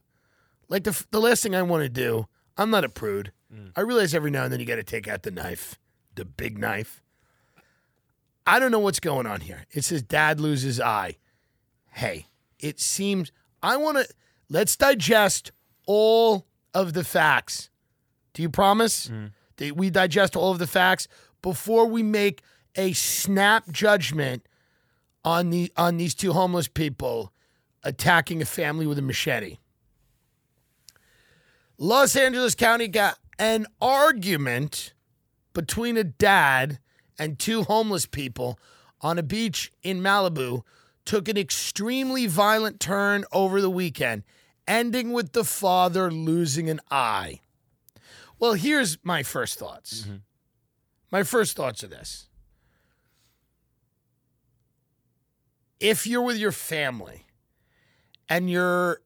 Like 0.67 0.83
the 0.83 1.05
the 1.11 1.21
last 1.21 1.43
thing 1.43 1.55
I 1.55 1.61
want 1.61 1.83
to 1.83 1.89
do, 1.89 2.27
I'm 2.57 2.69
not 2.71 2.85
a 2.85 2.89
prude. 2.89 3.31
I 3.75 3.81
realize 3.81 4.13
every 4.15 4.31
now 4.31 4.45
and 4.45 4.53
then 4.53 4.59
you 4.59 4.65
got 4.65 4.75
to 4.75 4.83
take 4.83 5.07
out 5.07 5.23
the 5.23 5.31
knife, 5.31 5.77
the 6.15 6.23
big 6.23 6.57
knife. 6.57 7.01
I 8.47 8.59
don't 8.59 8.71
know 8.71 8.79
what's 8.79 8.99
going 8.99 9.27
on 9.27 9.41
here. 9.41 9.65
It 9.71 9.83
says 9.83 10.01
dad 10.01 10.39
loses 10.39 10.79
eye. 10.79 11.17
Hey, 11.91 12.27
it 12.59 12.79
seems 12.79 13.31
I 13.61 13.77
want 13.77 13.97
to 13.97 14.07
let's 14.49 14.75
digest 14.75 15.51
all 15.93 16.47
of 16.73 16.93
the 16.93 17.03
facts. 17.03 17.69
Do 18.33 18.41
you 18.41 18.49
promise 18.49 19.09
mm. 19.09 19.31
that 19.57 19.75
we 19.75 19.89
digest 19.89 20.37
all 20.37 20.53
of 20.53 20.57
the 20.57 20.65
facts 20.65 21.09
before 21.41 21.85
we 21.85 22.01
make 22.01 22.43
a 22.77 22.93
snap 22.93 23.69
judgment 23.69 24.47
on 25.25 25.49
the 25.49 25.69
on 25.75 25.97
these 25.97 26.15
two 26.15 26.31
homeless 26.31 26.69
people 26.69 27.33
attacking 27.83 28.41
a 28.41 28.45
family 28.45 28.87
with 28.87 28.99
a 28.99 29.01
machete? 29.01 29.57
Los 31.77 32.15
Angeles 32.15 32.55
County 32.55 32.87
got 32.87 33.17
an 33.37 33.67
argument 33.81 34.93
between 35.53 35.97
a 35.97 36.05
dad 36.05 36.79
and 37.19 37.37
two 37.37 37.63
homeless 37.63 38.05
people 38.05 38.57
on 39.01 39.19
a 39.19 39.23
beach 39.23 39.73
in 39.83 39.99
Malibu 39.99 40.61
took 41.03 41.27
an 41.27 41.37
extremely 41.37 42.27
violent 42.27 42.79
turn 42.79 43.25
over 43.33 43.59
the 43.59 43.69
weekend, 43.69 44.23
ending 44.67 45.11
with 45.11 45.33
the 45.33 45.43
father 45.43 46.11
losing 46.11 46.69
an 46.69 46.79
eye. 46.89 47.41
Well, 48.39 48.53
here's 48.53 48.97
my 49.03 49.23
first 49.23 49.59
thoughts. 49.59 50.01
Mm-hmm. 50.01 50.15
My 51.11 51.23
first 51.23 51.55
thoughts 51.55 51.83
are 51.83 51.87
this. 51.87 52.27
If 55.79 56.07
you're 56.07 56.21
with 56.21 56.37
your 56.37 56.51
family 56.51 57.25
and 58.29 58.49
you're 58.49 59.01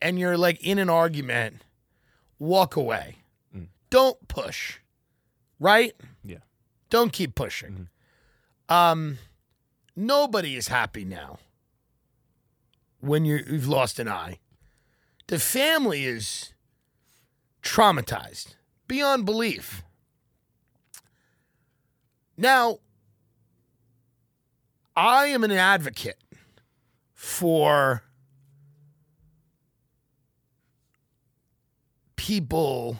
and 0.00 0.18
you're 0.18 0.36
like 0.36 0.60
in 0.62 0.78
an 0.78 0.90
argument, 0.90 1.62
walk 2.38 2.76
away. 2.76 3.18
Mm. 3.56 3.68
Don't 3.88 4.28
push. 4.28 4.78
Right? 5.60 5.94
Yeah. 6.24 6.38
Don't 6.90 7.12
keep 7.12 7.34
pushing. 7.34 7.88
Mm-hmm. 8.68 8.74
Um, 8.74 9.18
nobody 9.94 10.56
is 10.56 10.68
happy 10.68 11.04
now 11.04 11.38
when 13.02 13.24
you've 13.24 13.68
lost 13.68 13.98
an 13.98 14.08
eye. 14.08 14.38
The 15.26 15.38
family 15.38 16.04
is 16.04 16.54
traumatized 17.62 18.54
beyond 18.86 19.26
belief. 19.26 19.82
Now, 22.36 22.78
I 24.94 25.26
am 25.26 25.42
an 25.42 25.50
advocate 25.50 26.18
for 27.12 28.02
people 32.16 32.98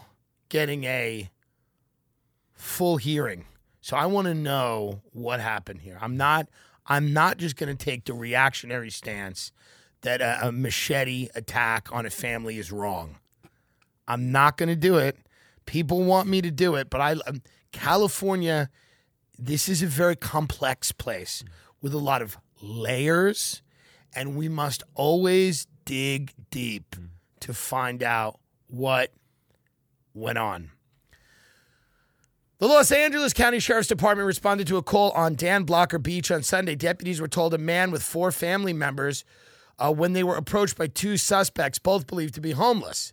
getting 0.48 0.84
a 0.84 1.30
full 2.54 2.96
hearing. 2.96 3.44
So 3.80 3.96
I 3.96 4.06
want 4.06 4.26
to 4.26 4.34
know 4.34 5.00
what 5.12 5.40
happened 5.40 5.82
here. 5.82 5.98
I'm 6.00 6.16
not 6.16 6.48
I'm 6.86 7.12
not 7.12 7.38
just 7.38 7.56
going 7.56 7.76
to 7.76 7.84
take 7.84 8.04
the 8.06 8.14
reactionary 8.14 8.90
stance 8.90 9.52
that 10.02 10.20
a, 10.20 10.48
a 10.48 10.52
machete 10.52 11.28
attack 11.34 11.88
on 11.92 12.06
a 12.06 12.10
family 12.10 12.58
is 12.58 12.70
wrong. 12.70 13.16
I'm 14.06 14.32
not 14.32 14.56
going 14.56 14.68
to 14.68 14.76
do 14.76 14.98
it. 14.98 15.16
People 15.66 16.02
want 16.04 16.28
me 16.28 16.42
to 16.42 16.50
do 16.50 16.74
it, 16.74 16.90
but 16.90 17.00
I 17.00 17.12
um, 17.26 17.42
California 17.72 18.68
this 19.38 19.68
is 19.68 19.82
a 19.82 19.86
very 19.86 20.14
complex 20.14 20.92
place 20.92 21.42
with 21.80 21.94
a 21.94 21.98
lot 21.98 22.22
of 22.22 22.36
layers 22.60 23.62
and 24.14 24.36
we 24.36 24.48
must 24.48 24.82
always 24.94 25.66
dig 25.84 26.32
deep 26.50 26.94
to 27.40 27.52
find 27.52 28.02
out 28.02 28.38
what 28.68 29.12
went 30.14 30.38
on. 30.38 30.70
The 32.58 32.68
Los 32.68 32.92
Angeles 32.92 33.32
County 33.32 33.58
Sheriff's 33.58 33.88
Department 33.88 34.26
responded 34.26 34.68
to 34.68 34.76
a 34.76 34.82
call 34.82 35.10
on 35.12 35.34
Dan 35.34 35.64
Blocker 35.64 35.98
Beach 35.98 36.30
on 36.30 36.44
Sunday. 36.44 36.76
Deputies 36.76 37.20
were 37.20 37.26
told 37.26 37.54
a 37.54 37.58
man 37.58 37.90
with 37.90 38.04
four 38.04 38.30
family 38.30 38.72
members 38.72 39.24
uh, 39.82 39.92
when 39.92 40.12
they 40.12 40.22
were 40.22 40.36
approached 40.36 40.78
by 40.78 40.86
two 40.86 41.16
suspects, 41.16 41.78
both 41.78 42.06
believed 42.06 42.34
to 42.34 42.40
be 42.40 42.52
homeless. 42.52 43.12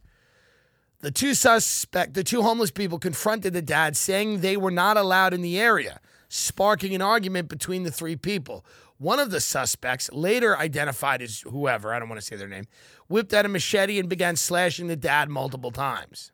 The 1.01 1.11
two 1.11 1.33
suspect, 1.33 2.13
the 2.13 2.23
two 2.23 2.41
homeless 2.41 2.71
people 2.71 2.99
confronted 2.99 3.53
the 3.53 3.61
dad, 3.61 3.97
saying 3.97 4.41
they 4.41 4.57
were 4.57 4.71
not 4.71 4.97
allowed 4.97 5.33
in 5.33 5.41
the 5.41 5.59
area, 5.59 5.99
sparking 6.27 6.93
an 6.93 7.01
argument 7.01 7.47
between 7.47 7.83
the 7.83 7.91
three 7.91 8.15
people. 8.15 8.65
One 8.97 9.19
of 9.19 9.31
the 9.31 9.39
suspects, 9.39 10.11
later 10.11 10.57
identified 10.57 11.21
as 11.21 11.39
whoever, 11.41 11.93
I 11.93 11.99
don't 11.99 12.09
want 12.09 12.19
to 12.19 12.25
say 12.25 12.35
their 12.35 12.49
name, 12.49 12.67
whipped 13.07 13.33
out 13.33 13.45
a 13.45 13.49
machete 13.49 13.97
and 13.97 14.09
began 14.09 14.35
slashing 14.35 14.87
the 14.87 14.97
dad 14.97 15.29
multiple 15.29 15.71
times. 15.71 16.33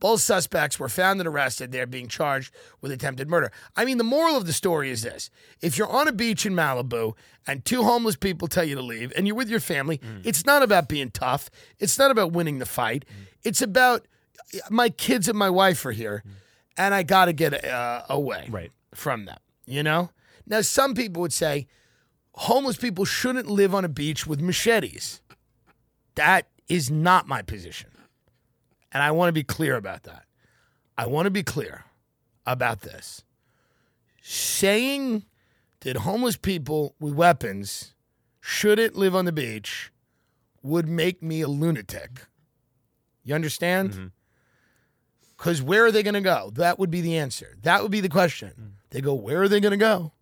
Both 0.00 0.20
suspects 0.20 0.78
were 0.78 0.88
found 0.88 1.20
and 1.20 1.26
arrested. 1.26 1.72
They're 1.72 1.86
being 1.86 2.06
charged 2.08 2.54
with 2.80 2.92
attempted 2.92 3.28
murder. 3.28 3.50
I 3.76 3.84
mean, 3.84 3.98
the 3.98 4.04
moral 4.04 4.36
of 4.36 4.46
the 4.46 4.52
story 4.52 4.90
is 4.90 5.02
this 5.02 5.30
if 5.60 5.76
you're 5.76 5.88
on 5.90 6.06
a 6.06 6.12
beach 6.12 6.46
in 6.46 6.54
Malibu 6.54 7.14
and 7.46 7.64
two 7.64 7.82
homeless 7.82 8.16
people 8.16 8.46
tell 8.46 8.64
you 8.64 8.76
to 8.76 8.82
leave 8.82 9.12
and 9.16 9.26
you're 9.26 9.36
with 9.36 9.48
your 9.48 9.60
family, 9.60 9.98
mm. 9.98 10.24
it's 10.24 10.46
not 10.46 10.62
about 10.62 10.88
being 10.88 11.10
tough. 11.10 11.50
It's 11.78 11.98
not 11.98 12.10
about 12.10 12.32
winning 12.32 12.58
the 12.58 12.66
fight. 12.66 13.04
Mm. 13.06 13.26
It's 13.42 13.62
about 13.62 14.06
my 14.70 14.88
kids 14.88 15.28
and 15.28 15.38
my 15.38 15.50
wife 15.50 15.84
are 15.84 15.92
here 15.92 16.22
mm. 16.26 16.32
and 16.76 16.94
I 16.94 17.02
got 17.02 17.24
to 17.26 17.32
get 17.32 17.64
uh, 17.64 18.02
away 18.08 18.46
Right. 18.50 18.70
from 18.94 19.24
them, 19.24 19.38
you 19.66 19.82
know? 19.82 20.10
Now, 20.46 20.60
some 20.62 20.94
people 20.94 21.20
would 21.22 21.32
say 21.32 21.66
homeless 22.32 22.76
people 22.76 23.04
shouldn't 23.04 23.48
live 23.48 23.74
on 23.74 23.84
a 23.84 23.88
beach 23.88 24.26
with 24.26 24.40
machetes. 24.40 25.20
That 26.14 26.46
is 26.68 26.90
not 26.90 27.26
my 27.26 27.42
position. 27.42 27.90
And 28.92 29.02
I 29.02 29.10
want 29.10 29.28
to 29.28 29.32
be 29.32 29.42
clear 29.42 29.76
about 29.76 30.04
that. 30.04 30.24
I 30.96 31.06
want 31.06 31.26
to 31.26 31.30
be 31.30 31.42
clear 31.42 31.84
about 32.46 32.80
this. 32.80 33.22
Saying 34.22 35.24
that 35.80 35.98
homeless 35.98 36.36
people 36.36 36.94
with 36.98 37.14
weapons 37.14 37.94
shouldn't 38.40 38.96
live 38.96 39.14
on 39.14 39.24
the 39.24 39.32
beach 39.32 39.92
would 40.62 40.88
make 40.88 41.22
me 41.22 41.40
a 41.40 41.48
lunatic. 41.48 42.26
You 43.24 43.34
understand? 43.34 43.90
Mm-hmm. 43.90 44.06
Because 45.36 45.62
where 45.62 45.84
are 45.84 45.92
they 45.92 46.02
going 46.02 46.14
to 46.14 46.20
go? 46.20 46.50
That 46.54 46.78
would 46.78 46.90
be 46.90 47.00
the 47.00 47.16
answer. 47.16 47.56
That 47.62 47.82
would 47.82 47.92
be 47.92 48.00
the 48.00 48.08
question. 48.08 48.52
Mm. 48.60 48.70
They 48.90 49.00
go, 49.00 49.14
where 49.14 49.42
are 49.42 49.48
they 49.48 49.60
going 49.60 49.72
to 49.72 49.76
go? 49.76 50.12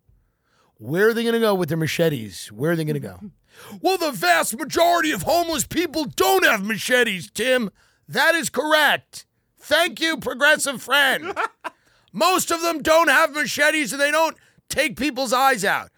Where 0.75 1.09
are 1.09 1.13
they 1.13 1.23
going 1.23 1.33
to 1.33 1.39
go 1.39 1.55
with 1.55 1.69
their 1.69 1.77
machetes? 1.77 2.51
Where 2.51 2.71
are 2.71 2.75
they 2.75 2.85
going 2.85 3.01
to 3.01 3.07
go? 3.07 3.19
well, 3.81 3.97
the 3.97 4.11
vast 4.11 4.55
majority 4.55 5.11
of 5.11 5.23
homeless 5.23 5.65
people 5.65 6.05
don't 6.05 6.45
have 6.45 6.63
machetes, 6.63 7.31
Tim. 7.31 7.71
That 8.07 8.35
is 8.35 8.49
correct. 8.49 9.25
Thank 9.59 9.99
you, 9.99 10.17
progressive 10.17 10.81
friend. 10.81 11.37
Most 12.13 12.51
of 12.51 12.61
them 12.61 12.81
don't 12.81 13.09
have 13.09 13.33
machetes 13.33 13.91
and 13.91 14.01
they 14.01 14.11
don't 14.11 14.37
take 14.69 14.97
people's 14.97 15.33
eyes 15.33 15.65
out. 15.65 15.89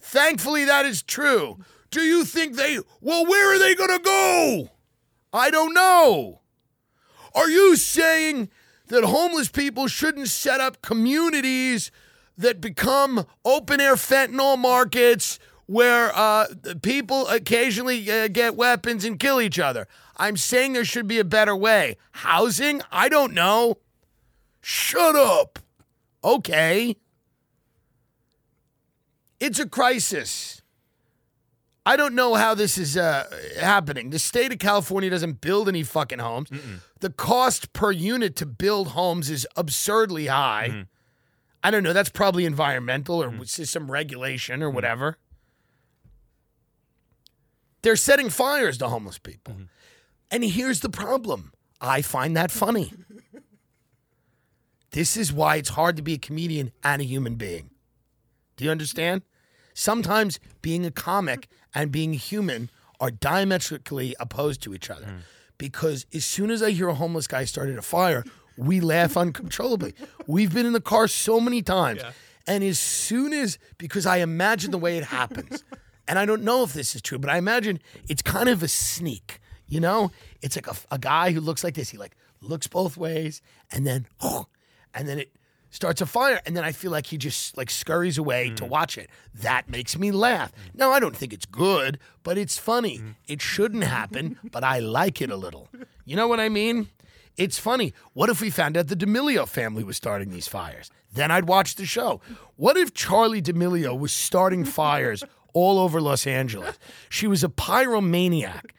Thankfully, 0.00 0.64
that 0.64 0.86
is 0.86 1.02
true. 1.02 1.58
Do 1.90 2.00
you 2.00 2.24
think 2.24 2.56
they, 2.56 2.78
well, 3.00 3.26
where 3.26 3.54
are 3.54 3.58
they 3.58 3.74
going 3.74 3.96
to 3.96 4.02
go? 4.02 4.70
I 5.32 5.50
don't 5.50 5.74
know. 5.74 6.40
Are 7.34 7.48
you 7.48 7.76
saying 7.76 8.50
that 8.88 9.04
homeless 9.04 9.48
people 9.48 9.86
shouldn't 9.86 10.28
set 10.28 10.60
up 10.60 10.82
communities 10.82 11.90
that 12.36 12.60
become 12.60 13.26
open 13.44 13.80
air 13.80 13.94
fentanyl 13.94 14.58
markets 14.58 15.38
where 15.66 16.10
uh, 16.16 16.46
people 16.82 17.28
occasionally 17.28 18.10
uh, 18.10 18.28
get 18.28 18.56
weapons 18.56 19.04
and 19.04 19.18
kill 19.18 19.40
each 19.40 19.58
other? 19.58 19.86
I'm 20.20 20.36
saying 20.36 20.74
there 20.74 20.84
should 20.84 21.08
be 21.08 21.18
a 21.18 21.24
better 21.24 21.56
way. 21.56 21.96
Housing? 22.12 22.82
I 22.92 23.08
don't 23.08 23.32
know. 23.32 23.78
Shut 24.60 25.16
up. 25.16 25.58
Okay. 26.22 26.96
It's 29.40 29.58
a 29.58 29.66
crisis. 29.66 30.60
I 31.86 31.96
don't 31.96 32.14
know 32.14 32.34
how 32.34 32.54
this 32.54 32.76
is 32.76 32.98
uh, 32.98 33.24
happening. 33.58 34.10
The 34.10 34.18
state 34.18 34.52
of 34.52 34.58
California 34.58 35.08
doesn't 35.08 35.40
build 35.40 35.70
any 35.70 35.82
fucking 35.82 36.18
homes. 36.18 36.50
The 37.00 37.08
cost 37.08 37.72
per 37.72 37.90
unit 37.90 38.36
to 38.36 38.46
build 38.46 38.88
homes 38.88 39.30
is 39.30 39.46
absurdly 39.56 40.26
high. 40.26 40.68
Mm-hmm. 40.70 40.82
I 41.64 41.70
don't 41.70 41.82
know. 41.82 41.94
That's 41.94 42.10
probably 42.10 42.44
environmental 42.44 43.22
or 43.22 43.30
mm. 43.30 43.40
s- 43.40 43.70
some 43.70 43.90
regulation 43.90 44.62
or 44.62 44.70
mm. 44.70 44.74
whatever. 44.74 45.16
They're 47.80 47.96
setting 47.96 48.28
fires 48.28 48.76
to 48.78 48.88
homeless 48.88 49.18
people. 49.18 49.54
Mm-hmm. 49.54 49.64
And 50.30 50.44
here's 50.44 50.80
the 50.80 50.88
problem 50.88 51.52
I 51.80 52.02
find 52.02 52.36
that 52.36 52.50
funny. 52.50 52.92
This 54.92 55.16
is 55.16 55.32
why 55.32 55.56
it's 55.56 55.70
hard 55.70 55.96
to 55.96 56.02
be 56.02 56.14
a 56.14 56.18
comedian 56.18 56.72
and 56.82 57.00
a 57.00 57.04
human 57.04 57.36
being. 57.36 57.70
Do 58.56 58.64
you 58.64 58.70
understand? 58.70 59.22
Sometimes 59.72 60.40
being 60.62 60.84
a 60.84 60.90
comic 60.90 61.48
and 61.74 61.92
being 61.92 62.12
human 62.14 62.70
are 62.98 63.10
diametrically 63.10 64.14
opposed 64.20 64.62
to 64.62 64.74
each 64.74 64.90
other. 64.90 65.06
Hmm. 65.06 65.16
Because 65.58 66.06
as 66.12 66.24
soon 66.24 66.50
as 66.50 66.62
I 66.62 66.70
hear 66.70 66.88
a 66.88 66.94
homeless 66.94 67.26
guy 67.26 67.44
started 67.44 67.78
a 67.78 67.82
fire, 67.82 68.24
we 68.56 68.80
laugh 68.80 69.16
uncontrollably. 69.16 69.94
We've 70.26 70.52
been 70.52 70.66
in 70.66 70.72
the 70.72 70.80
car 70.80 71.06
so 71.08 71.40
many 71.40 71.62
times. 71.62 72.02
And 72.46 72.64
as 72.64 72.78
soon 72.78 73.32
as, 73.32 73.58
because 73.78 74.06
I 74.06 74.18
imagine 74.18 74.70
the 74.70 74.78
way 74.78 74.98
it 74.98 75.04
happens, 75.04 75.62
and 76.08 76.18
I 76.18 76.26
don't 76.26 76.42
know 76.42 76.64
if 76.64 76.72
this 76.72 76.94
is 76.94 77.02
true, 77.02 77.18
but 77.18 77.30
I 77.30 77.38
imagine 77.38 77.80
it's 78.08 78.22
kind 78.22 78.48
of 78.48 78.62
a 78.62 78.68
sneak. 78.68 79.40
You 79.70 79.80
know, 79.80 80.10
it's 80.42 80.56
like 80.56 80.66
a, 80.66 80.74
a 80.90 80.98
guy 80.98 81.30
who 81.30 81.40
looks 81.40 81.64
like 81.64 81.74
this. 81.74 81.88
He 81.88 81.96
like 81.96 82.16
looks 82.42 82.66
both 82.66 82.96
ways, 82.96 83.40
and 83.72 83.86
then, 83.86 84.06
and 84.94 85.08
then 85.08 85.18
it 85.18 85.32
starts 85.70 86.00
a 86.00 86.06
fire, 86.06 86.40
and 86.44 86.56
then 86.56 86.64
I 86.64 86.72
feel 86.72 86.90
like 86.90 87.06
he 87.06 87.16
just 87.16 87.56
like 87.56 87.70
scurries 87.70 88.18
away 88.18 88.50
to 88.50 88.64
mm. 88.64 88.68
watch 88.68 88.98
it. 88.98 89.08
That 89.34 89.68
makes 89.68 89.96
me 89.96 90.10
laugh. 90.10 90.52
Mm. 90.52 90.78
Now 90.78 90.90
I 90.90 91.00
don't 91.00 91.16
think 91.16 91.32
it's 91.32 91.46
good, 91.46 91.98
but 92.22 92.36
it's 92.36 92.58
funny. 92.58 92.98
Mm. 92.98 93.14
It 93.28 93.40
shouldn't 93.40 93.84
happen, 93.84 94.38
but 94.50 94.64
I 94.64 94.80
like 94.80 95.22
it 95.22 95.30
a 95.30 95.36
little. 95.36 95.68
You 96.04 96.16
know 96.16 96.28
what 96.28 96.40
I 96.40 96.48
mean? 96.48 96.88
It's 97.36 97.58
funny. 97.58 97.94
What 98.12 98.28
if 98.28 98.40
we 98.40 98.50
found 98.50 98.76
out 98.76 98.88
the 98.88 98.96
D'Amelio 98.96 99.48
family 99.48 99.84
was 99.84 99.96
starting 99.96 100.30
these 100.30 100.48
fires? 100.48 100.90
Then 101.12 101.30
I'd 101.30 101.46
watch 101.46 101.76
the 101.76 101.86
show. 101.86 102.20
What 102.56 102.76
if 102.76 102.92
Charli 102.92 103.42
D'Amelio 103.42 103.98
was 103.98 104.12
starting 104.12 104.64
fires 104.64 105.24
all 105.54 105.78
over 105.78 106.00
Los 106.00 106.26
Angeles? 106.26 106.78
She 107.08 107.26
was 107.26 107.42
a 107.42 107.48
pyromaniac. 107.48 108.72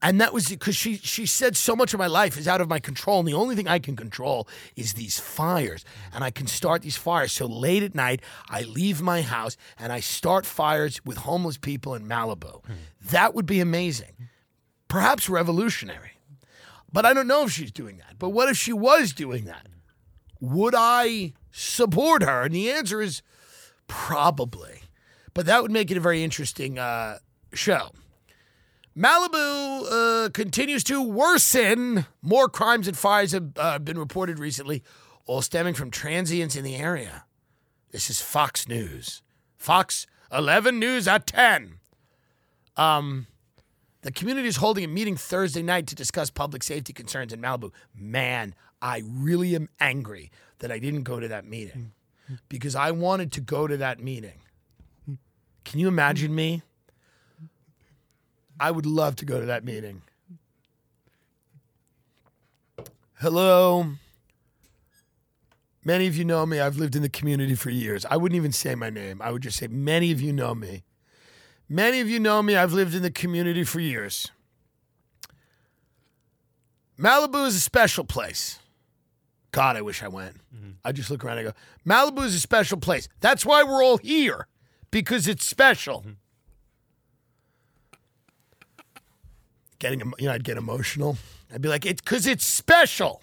And 0.00 0.20
that 0.20 0.32
was 0.32 0.48
because 0.48 0.76
she 0.76 0.96
she 0.96 1.26
said 1.26 1.56
so 1.56 1.74
much 1.74 1.92
of 1.92 1.98
my 1.98 2.06
life 2.06 2.38
is 2.38 2.46
out 2.46 2.60
of 2.60 2.68
my 2.68 2.78
control, 2.78 3.18
and 3.18 3.26
the 3.26 3.34
only 3.34 3.56
thing 3.56 3.66
I 3.66 3.80
can 3.80 3.96
control 3.96 4.46
is 4.76 4.92
these 4.92 5.18
fires. 5.18 5.84
And 6.14 6.22
I 6.22 6.30
can 6.30 6.46
start 6.46 6.82
these 6.82 6.96
fires. 6.96 7.32
So 7.32 7.46
late 7.46 7.82
at 7.82 7.96
night, 7.96 8.20
I 8.48 8.62
leave 8.62 9.02
my 9.02 9.22
house 9.22 9.56
and 9.76 9.92
I 9.92 9.98
start 9.98 10.46
fires 10.46 11.04
with 11.04 11.18
homeless 11.18 11.58
people 11.58 11.94
in 11.96 12.06
Malibu. 12.06 12.62
That 13.10 13.34
would 13.34 13.46
be 13.46 13.58
amazing. 13.58 14.28
Perhaps 14.86 15.28
revolutionary. 15.28 16.12
But 16.92 17.04
I 17.04 17.12
don't 17.12 17.26
know 17.26 17.44
if 17.44 17.50
she's 17.50 17.72
doing 17.72 17.98
that. 17.98 18.18
But 18.18 18.30
what 18.30 18.48
if 18.48 18.56
she 18.56 18.72
was 18.72 19.12
doing 19.12 19.44
that? 19.46 19.66
Would 20.40 20.74
I 20.76 21.32
support 21.50 22.22
her? 22.22 22.42
And 22.42 22.54
the 22.54 22.70
answer 22.70 23.02
is 23.02 23.20
probably. 23.88 24.82
But 25.34 25.46
that 25.46 25.60
would 25.62 25.70
make 25.72 25.90
it 25.90 25.96
a 25.96 26.00
very 26.00 26.22
interesting 26.22 26.78
uh, 26.78 27.18
show. 27.52 27.90
Malibu 28.98 30.24
uh, 30.24 30.28
continues 30.30 30.82
to 30.82 31.00
worsen. 31.00 32.06
More 32.20 32.48
crimes 32.48 32.88
and 32.88 32.98
fires 32.98 33.30
have 33.30 33.52
uh, 33.56 33.78
been 33.78 33.96
reported 33.96 34.40
recently, 34.40 34.82
all 35.24 35.40
stemming 35.40 35.74
from 35.74 35.92
transients 35.92 36.56
in 36.56 36.64
the 36.64 36.74
area. 36.74 37.24
This 37.92 38.10
is 38.10 38.20
Fox 38.20 38.66
News. 38.66 39.22
Fox 39.56 40.08
11 40.32 40.80
News 40.80 41.06
at 41.06 41.28
10. 41.28 41.74
Um, 42.76 43.28
the 44.02 44.10
community 44.10 44.48
is 44.48 44.56
holding 44.56 44.82
a 44.82 44.88
meeting 44.88 45.16
Thursday 45.16 45.62
night 45.62 45.86
to 45.86 45.94
discuss 45.94 46.28
public 46.30 46.64
safety 46.64 46.92
concerns 46.92 47.32
in 47.32 47.40
Malibu. 47.40 47.70
Man, 47.94 48.52
I 48.82 49.04
really 49.06 49.54
am 49.54 49.68
angry 49.78 50.32
that 50.58 50.72
I 50.72 50.80
didn't 50.80 51.04
go 51.04 51.20
to 51.20 51.28
that 51.28 51.44
meeting 51.44 51.92
because 52.48 52.74
I 52.74 52.90
wanted 52.90 53.30
to 53.32 53.40
go 53.40 53.68
to 53.68 53.76
that 53.76 54.00
meeting. 54.00 54.40
Can 55.64 55.78
you 55.78 55.86
imagine 55.86 56.34
me? 56.34 56.62
I 58.60 58.70
would 58.70 58.86
love 58.86 59.16
to 59.16 59.24
go 59.24 59.40
to 59.40 59.46
that 59.46 59.64
meeting. 59.64 60.02
Hello. 63.20 63.86
Many 65.84 66.06
of 66.06 66.16
you 66.16 66.24
know 66.24 66.44
me. 66.44 66.60
I've 66.60 66.76
lived 66.76 66.94
in 66.94 67.02
the 67.02 67.08
community 67.08 67.54
for 67.54 67.70
years. 67.70 68.04
I 68.10 68.16
wouldn't 68.16 68.36
even 68.36 68.52
say 68.52 68.74
my 68.74 68.90
name. 68.90 69.22
I 69.22 69.30
would 69.30 69.42
just 69.42 69.58
say, 69.58 69.66
many 69.68 70.12
of 70.12 70.20
you 70.20 70.32
know 70.32 70.54
me. 70.54 70.84
Many 71.68 72.00
of 72.00 72.08
you 72.08 72.20
know 72.20 72.42
me. 72.42 72.56
I've 72.56 72.72
lived 72.72 72.94
in 72.94 73.02
the 73.02 73.10
community 73.10 73.64
for 73.64 73.80
years. 73.80 74.30
Malibu 76.98 77.46
is 77.46 77.54
a 77.54 77.60
special 77.60 78.04
place. 78.04 78.58
God, 79.52 79.76
I 79.76 79.82
wish 79.82 80.02
I 80.02 80.08
went. 80.08 80.36
Mm-hmm. 80.54 80.70
I 80.84 80.92
just 80.92 81.10
look 81.10 81.24
around 81.24 81.38
and 81.38 81.48
I 81.48 81.50
go, 81.52 81.56
Malibu 81.86 82.24
is 82.24 82.34
a 82.34 82.40
special 82.40 82.78
place. 82.78 83.08
That's 83.20 83.46
why 83.46 83.62
we're 83.62 83.82
all 83.82 83.98
here, 83.98 84.46
because 84.90 85.26
it's 85.26 85.44
special. 85.44 86.00
Mm-hmm. 86.00 86.10
Getting, 89.78 90.12
you 90.18 90.26
know, 90.26 90.32
I'd 90.32 90.44
get 90.44 90.56
emotional. 90.56 91.18
I'd 91.52 91.62
be 91.62 91.68
like, 91.68 91.86
it's 91.86 92.00
because 92.00 92.26
it's 92.26 92.44
special. 92.44 93.22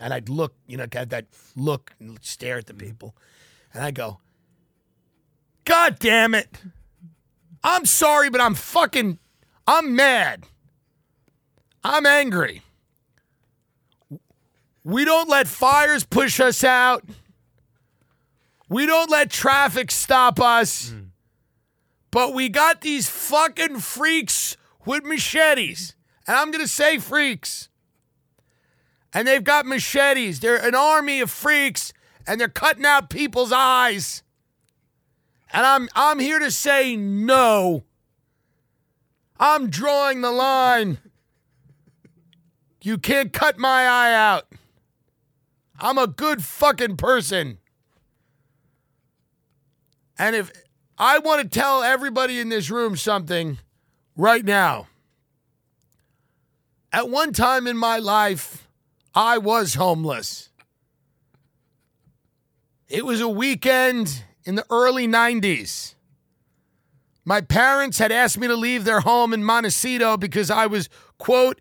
And 0.00 0.12
I'd 0.12 0.28
look, 0.28 0.54
you 0.66 0.76
know, 0.76 0.86
have 0.92 1.10
that 1.10 1.26
look 1.56 1.92
and 2.00 2.18
stare 2.22 2.58
at 2.58 2.66
the 2.66 2.72
mm-hmm. 2.72 2.86
people. 2.86 3.14
And 3.72 3.82
I 3.82 3.90
go, 3.90 4.18
God 5.64 5.98
damn 5.98 6.34
it. 6.34 6.48
I'm 7.62 7.86
sorry, 7.86 8.28
but 8.30 8.40
I'm 8.40 8.54
fucking, 8.54 9.18
I'm 9.66 9.96
mad. 9.96 10.44
I'm 11.82 12.06
angry. 12.06 12.62
We 14.84 15.04
don't 15.04 15.28
let 15.28 15.48
fires 15.48 16.04
push 16.04 16.40
us 16.40 16.62
out. 16.62 17.04
We 18.68 18.86
don't 18.86 19.10
let 19.10 19.30
traffic 19.30 19.90
stop 19.90 20.40
us. 20.40 20.90
Mm. 20.90 21.08
But 22.10 22.34
we 22.34 22.48
got 22.48 22.82
these 22.82 23.08
fucking 23.08 23.78
freaks 23.78 24.56
with 24.84 25.04
machetes. 25.04 25.94
And 26.26 26.36
I'm 26.36 26.50
going 26.50 26.64
to 26.64 26.68
say 26.68 26.98
freaks. 26.98 27.68
And 29.12 29.28
they've 29.28 29.44
got 29.44 29.66
machetes. 29.66 30.40
They're 30.40 30.56
an 30.56 30.74
army 30.74 31.20
of 31.20 31.30
freaks 31.30 31.92
and 32.26 32.40
they're 32.40 32.48
cutting 32.48 32.84
out 32.84 33.10
people's 33.10 33.52
eyes. 33.52 34.22
And 35.52 35.64
I'm 35.64 35.88
I'm 35.94 36.18
here 36.18 36.38
to 36.38 36.50
say 36.50 36.96
no. 36.96 37.84
I'm 39.38 39.70
drawing 39.70 40.20
the 40.20 40.32
line. 40.32 40.98
You 42.82 42.98
can't 42.98 43.32
cut 43.32 43.58
my 43.58 43.86
eye 43.86 44.12
out. 44.12 44.46
I'm 45.80 45.98
a 45.98 46.06
good 46.06 46.44
fucking 46.44 46.96
person. 46.96 47.58
And 50.18 50.36
if 50.36 50.50
I 50.98 51.18
want 51.18 51.42
to 51.42 51.48
tell 51.48 51.82
everybody 51.82 52.38
in 52.38 52.48
this 52.48 52.70
room 52.70 52.96
something 52.96 53.58
right 54.16 54.44
now. 54.44 54.88
At 56.92 57.08
one 57.08 57.32
time 57.32 57.66
in 57.66 57.76
my 57.76 57.98
life, 57.98 58.68
I 59.14 59.38
was 59.38 59.74
homeless. 59.74 60.50
It 62.88 63.04
was 63.04 63.20
a 63.20 63.28
weekend 63.28 64.24
in 64.44 64.54
the 64.54 64.66
early 64.70 65.08
90s. 65.08 65.94
My 67.24 67.40
parents 67.40 67.98
had 67.98 68.12
asked 68.12 68.38
me 68.38 68.46
to 68.46 68.54
leave 68.54 68.84
their 68.84 69.00
home 69.00 69.32
in 69.32 69.42
Montecito 69.42 70.16
because 70.16 70.50
I 70.50 70.66
was, 70.66 70.88
quote, 71.18 71.60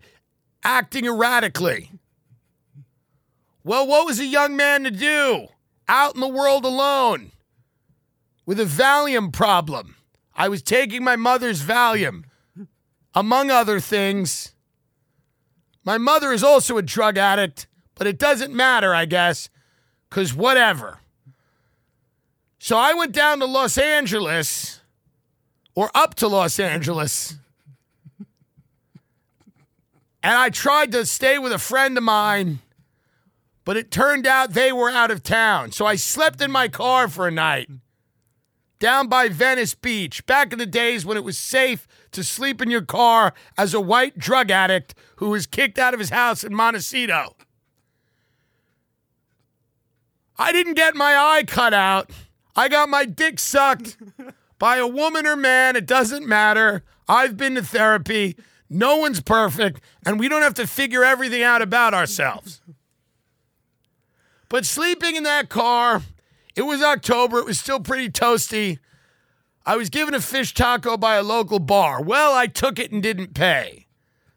acting 0.63 1.05
erratically. 1.05 1.91
Well, 3.63 3.87
what 3.87 4.05
was 4.05 4.19
a 4.19 4.25
young 4.25 4.57
man 4.57 4.83
to 4.83 4.91
do 4.91 5.47
out 5.87 6.15
in 6.15 6.21
the 6.21 6.27
world 6.27 6.65
alone 6.65 7.31
with 8.45 8.59
a 8.59 8.65
Valium 8.65 9.31
problem? 9.31 9.95
I 10.35 10.49
was 10.49 10.61
taking 10.61 11.03
my 11.03 11.15
mother's 11.15 11.63
Valium, 11.63 12.25
among 13.13 13.51
other 13.51 13.79
things. 13.79 14.53
My 15.83 15.97
mother 15.97 16.31
is 16.31 16.43
also 16.43 16.77
a 16.77 16.81
drug 16.81 17.17
addict, 17.17 17.67
but 17.95 18.07
it 18.07 18.17
doesn't 18.17 18.53
matter, 18.53 18.93
I 18.95 19.05
guess, 19.05 19.49
because 20.09 20.33
whatever. 20.33 20.99
So 22.59 22.77
I 22.77 22.93
went 22.93 23.11
down 23.11 23.39
to 23.39 23.45
Los 23.45 23.77
Angeles, 23.77 24.79
or 25.75 25.91
up 25.93 26.15
to 26.15 26.27
Los 26.27 26.59
Angeles, 26.59 27.35
and 30.23 30.37
I 30.37 30.49
tried 30.49 30.93
to 30.93 31.05
stay 31.05 31.37
with 31.37 31.51
a 31.51 31.59
friend 31.59 31.97
of 31.97 32.03
mine, 32.03 32.59
but 33.65 33.75
it 33.75 33.91
turned 33.91 34.25
out 34.25 34.53
they 34.53 34.71
were 34.71 34.89
out 34.89 35.11
of 35.11 35.21
town. 35.23 35.73
So 35.73 35.85
I 35.85 35.95
slept 35.95 36.41
in 36.41 36.51
my 36.51 36.69
car 36.69 37.09
for 37.09 37.27
a 37.27 37.31
night 37.31 37.69
down 38.79 39.07
by 39.07 39.27
Venice 39.27 39.75
Beach, 39.75 40.25
back 40.25 40.53
in 40.53 40.59
the 40.59 40.65
days 40.65 41.05
when 41.05 41.17
it 41.17 41.23
was 41.23 41.37
safe 41.37 41.87
to 42.13 42.23
sleep 42.23 42.61
in 42.61 42.69
your 42.69 42.81
car 42.81 43.33
as 43.57 43.73
a 43.73 43.81
white 43.81 44.17
drug 44.17 44.51
addict 44.51 44.95
who 45.17 45.29
was 45.29 45.45
kicked 45.45 45.77
out 45.77 45.93
of 45.93 45.99
his 45.99 46.09
house 46.09 46.43
in 46.43 46.53
Montecito. 46.53 47.35
I 50.37 50.51
didn't 50.51 50.73
get 50.73 50.95
my 50.95 51.15
eye 51.15 51.43
cut 51.45 51.73
out. 51.73 52.09
I 52.55 52.67
got 52.67 52.89
my 52.89 53.05
dick 53.05 53.39
sucked 53.39 53.97
by 54.59 54.77
a 54.77 54.87
woman 54.87 55.25
or 55.25 55.35
man. 55.35 55.75
It 55.75 55.85
doesn't 55.85 56.27
matter. 56.27 56.83
I've 57.07 57.37
been 57.37 57.55
to 57.55 57.63
therapy. 57.63 58.35
No 58.69 58.97
one's 58.97 59.21
perfect, 59.21 59.81
and 60.05 60.19
we 60.19 60.27
don't 60.27 60.41
have 60.41 60.55
to 60.55 60.65
figure 60.65 61.03
everything 61.03 61.43
out 61.43 61.61
about 61.61 61.93
ourselves. 61.93 62.61
But 64.49 64.65
sleeping 64.65 65.15
in 65.15 65.23
that 65.23 65.49
car, 65.49 66.01
it 66.55 66.63
was 66.63 66.81
October. 66.81 67.39
It 67.39 67.45
was 67.45 67.59
still 67.59 67.79
pretty 67.79 68.09
toasty. 68.09 68.79
I 69.65 69.77
was 69.77 69.89
given 69.89 70.13
a 70.13 70.19
fish 70.19 70.53
taco 70.53 70.97
by 70.97 71.15
a 71.15 71.23
local 71.23 71.59
bar. 71.59 72.01
Well, 72.01 72.33
I 72.33 72.47
took 72.47 72.79
it 72.79 72.91
and 72.91 73.01
didn't 73.01 73.33
pay. 73.33 73.87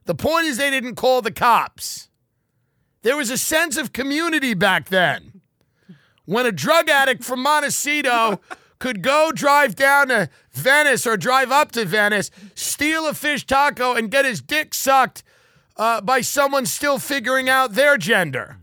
The 0.05 0.15
point 0.15 0.47
is, 0.47 0.57
they 0.57 0.71
didn't 0.71 0.95
call 0.95 1.21
the 1.21 1.33
cops. 1.33 2.09
There 3.03 3.17
was 3.17 3.31
a 3.31 3.39
sense 3.39 3.77
of 3.77 3.93
community 3.93 4.55
back 4.55 4.89
then. 4.89 5.41
When 6.25 6.47
a 6.47 6.53
drug 6.53 6.89
addict 6.89 7.25
from 7.25 7.43
Montecito 7.43 8.41
could 8.79 9.03
go 9.03 9.33
drive 9.33 9.75
down 9.75 10.09
to 10.09 10.29
Venice 10.53 11.07
or 11.07 11.17
drive 11.17 11.51
up 11.51 11.73
to 11.73 11.85
Venice, 11.85 12.31
steal 12.55 13.09
a 13.09 13.15
fish 13.15 13.47
taco, 13.47 13.95
and 13.95 14.11
get 14.11 14.25
his 14.25 14.41
dick 14.41 14.75
sucked 14.75 15.23
uh, 15.77 16.01
by 16.01 16.21
someone 16.21 16.67
still 16.67 16.99
figuring 16.99 17.49
out 17.49 17.75
their 17.75 17.97
gender. 17.97 18.59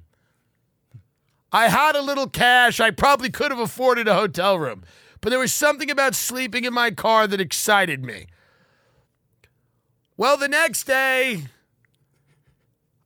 I 1.52 1.68
had 1.68 1.96
a 1.96 2.02
little 2.02 2.28
cash. 2.28 2.80
I 2.80 2.92
probably 2.92 3.30
could 3.30 3.52
have 3.52 3.60
afforded 3.60 4.08
a 4.08 4.16
hotel 4.16 4.58
room. 4.58 4.84
But 5.24 5.30
there 5.30 5.40
was 5.40 5.54
something 5.54 5.90
about 5.90 6.16
sleeping 6.16 6.66
in 6.66 6.74
my 6.74 6.92
car 6.92 7.28
that 7.28 7.40
excited 7.40 8.04
me. 8.04 8.26
Well, 10.18 10.36
the 10.36 10.50
next 10.50 10.84
day, 10.84 11.46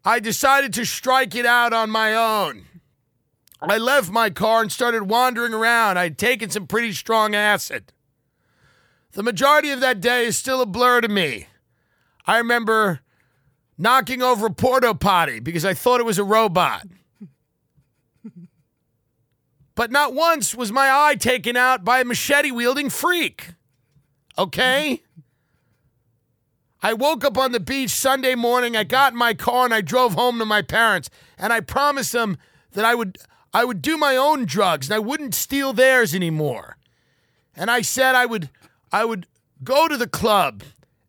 I 0.04 0.20
decided 0.20 0.74
to 0.74 0.84
strike 0.84 1.36
it 1.36 1.46
out 1.46 1.74
on 1.74 1.92
my 1.92 2.16
own. 2.16 2.66
I 3.62 3.78
left 3.78 4.10
my 4.10 4.32
car 4.32 4.64
and 4.64 4.72
started 4.72 5.04
wandering 5.04 5.54
around. 5.54 6.00
I'd 6.00 6.18
taken 6.18 6.50
some 6.50 6.66
pretty 6.66 6.92
strong 6.94 7.36
acid. 7.36 7.94
The 9.12 9.22
majority 9.22 9.70
of 9.70 9.82
that 9.82 10.02
day 10.02 10.26
is 10.26 10.36
still 10.36 10.60
a 10.60 10.66
blur 10.66 11.02
to 11.02 11.08
me. 11.08 11.46
I 12.26 12.40
remember 12.40 13.02
knocking 13.78 14.24
over 14.24 14.48
a 14.48 14.52
porta 14.52 14.96
potty 14.96 15.40
because 15.40 15.64
I 15.64 15.76
thought 15.76 16.00
it 16.00 16.06
was 16.06 16.18
a 16.18 16.24
robot. 16.24 16.88
But 19.78 19.92
not 19.92 20.16
once 20.16 20.56
was 20.56 20.72
my 20.72 20.90
eye 20.92 21.14
taken 21.14 21.56
out 21.56 21.86
by 21.86 22.00
a 22.00 22.04
machete 22.04 22.50
wielding 22.50 22.90
freak. 22.90 23.50
Okay? 24.36 25.04
I 26.82 26.94
woke 26.94 27.24
up 27.24 27.38
on 27.38 27.52
the 27.52 27.60
beach 27.60 27.92
Sunday 27.92 28.34
morning. 28.34 28.76
I 28.76 28.84
got 28.84 29.14
in 29.14 29.20
my 29.20 29.36
car 29.36 29.66
and 29.66 29.74
I 29.76 29.82
drove 29.82 30.16
home 30.16 30.40
to 30.40 30.46
my 30.46 30.64
parents. 30.64 31.12
And 31.38 31.54
I 31.54 31.60
promised 31.60 32.12
them 32.12 32.40
that 32.72 32.86
I 32.86 32.96
would 32.96 33.20
I 33.54 33.66
would 33.66 33.84
do 33.84 33.98
my 33.98 34.16
own 34.18 34.46
drugs 34.46 34.88
and 34.88 34.96
I 34.96 35.00
wouldn't 35.00 35.36
steal 35.36 35.74
theirs 35.74 36.16
anymore. 36.16 36.78
And 37.56 37.70
I 37.70 37.84
said 37.84 38.16
I 38.16 38.26
would 38.26 38.50
I 38.92 39.06
would 39.06 39.28
go 39.64 39.88
to 39.88 39.96
the 39.96 40.08
club 40.08 40.64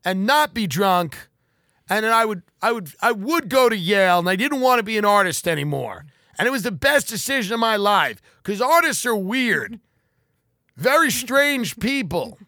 and 0.05 0.27
not 0.27 0.53
be 0.53 0.67
drunk 0.67 1.17
and 1.89 2.05
then 2.05 2.13
I 2.13 2.27
would 2.27 2.43
I 2.61 2.73
would 2.73 2.93
I 3.01 3.13
would 3.13 3.49
go 3.49 3.71
to 3.71 3.77
Yale 3.77 4.19
and 4.19 4.29
I 4.29 4.37
didn't 4.37 4.61
want 4.61 4.79
to 4.79 4.83
be 4.83 4.99
an 4.99 5.07
artist 5.07 5.49
anymore. 5.49 6.05
And 6.39 6.47
it 6.47 6.51
was 6.51 6.63
the 6.63 6.71
best 6.71 7.09
decision 7.09 7.53
of 7.55 7.61
my 7.61 7.77
life 7.77 8.23
cuz 8.43 8.61
artists 8.61 9.05
are 9.05 9.17
weird. 9.17 9.81
Very 10.77 11.11
strange 11.11 11.79
people. 11.79 12.39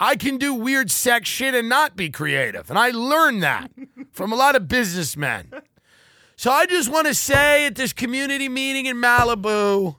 I 0.00 0.16
can 0.16 0.36
do 0.36 0.52
weird 0.52 0.90
sex 0.90 1.28
shit 1.28 1.54
and 1.54 1.68
not 1.68 1.94
be 1.94 2.10
creative. 2.10 2.68
And 2.68 2.78
I 2.78 2.90
learned 2.90 3.44
that 3.44 3.70
from 4.10 4.32
a 4.32 4.36
lot 4.36 4.56
of 4.56 4.66
businessmen. 4.66 5.52
So 6.34 6.50
I 6.50 6.66
just 6.66 6.88
want 6.88 7.06
to 7.06 7.14
say 7.14 7.66
at 7.66 7.76
this 7.76 7.92
community 7.92 8.48
meeting 8.48 8.86
in 8.86 8.96
Malibu, 8.96 9.94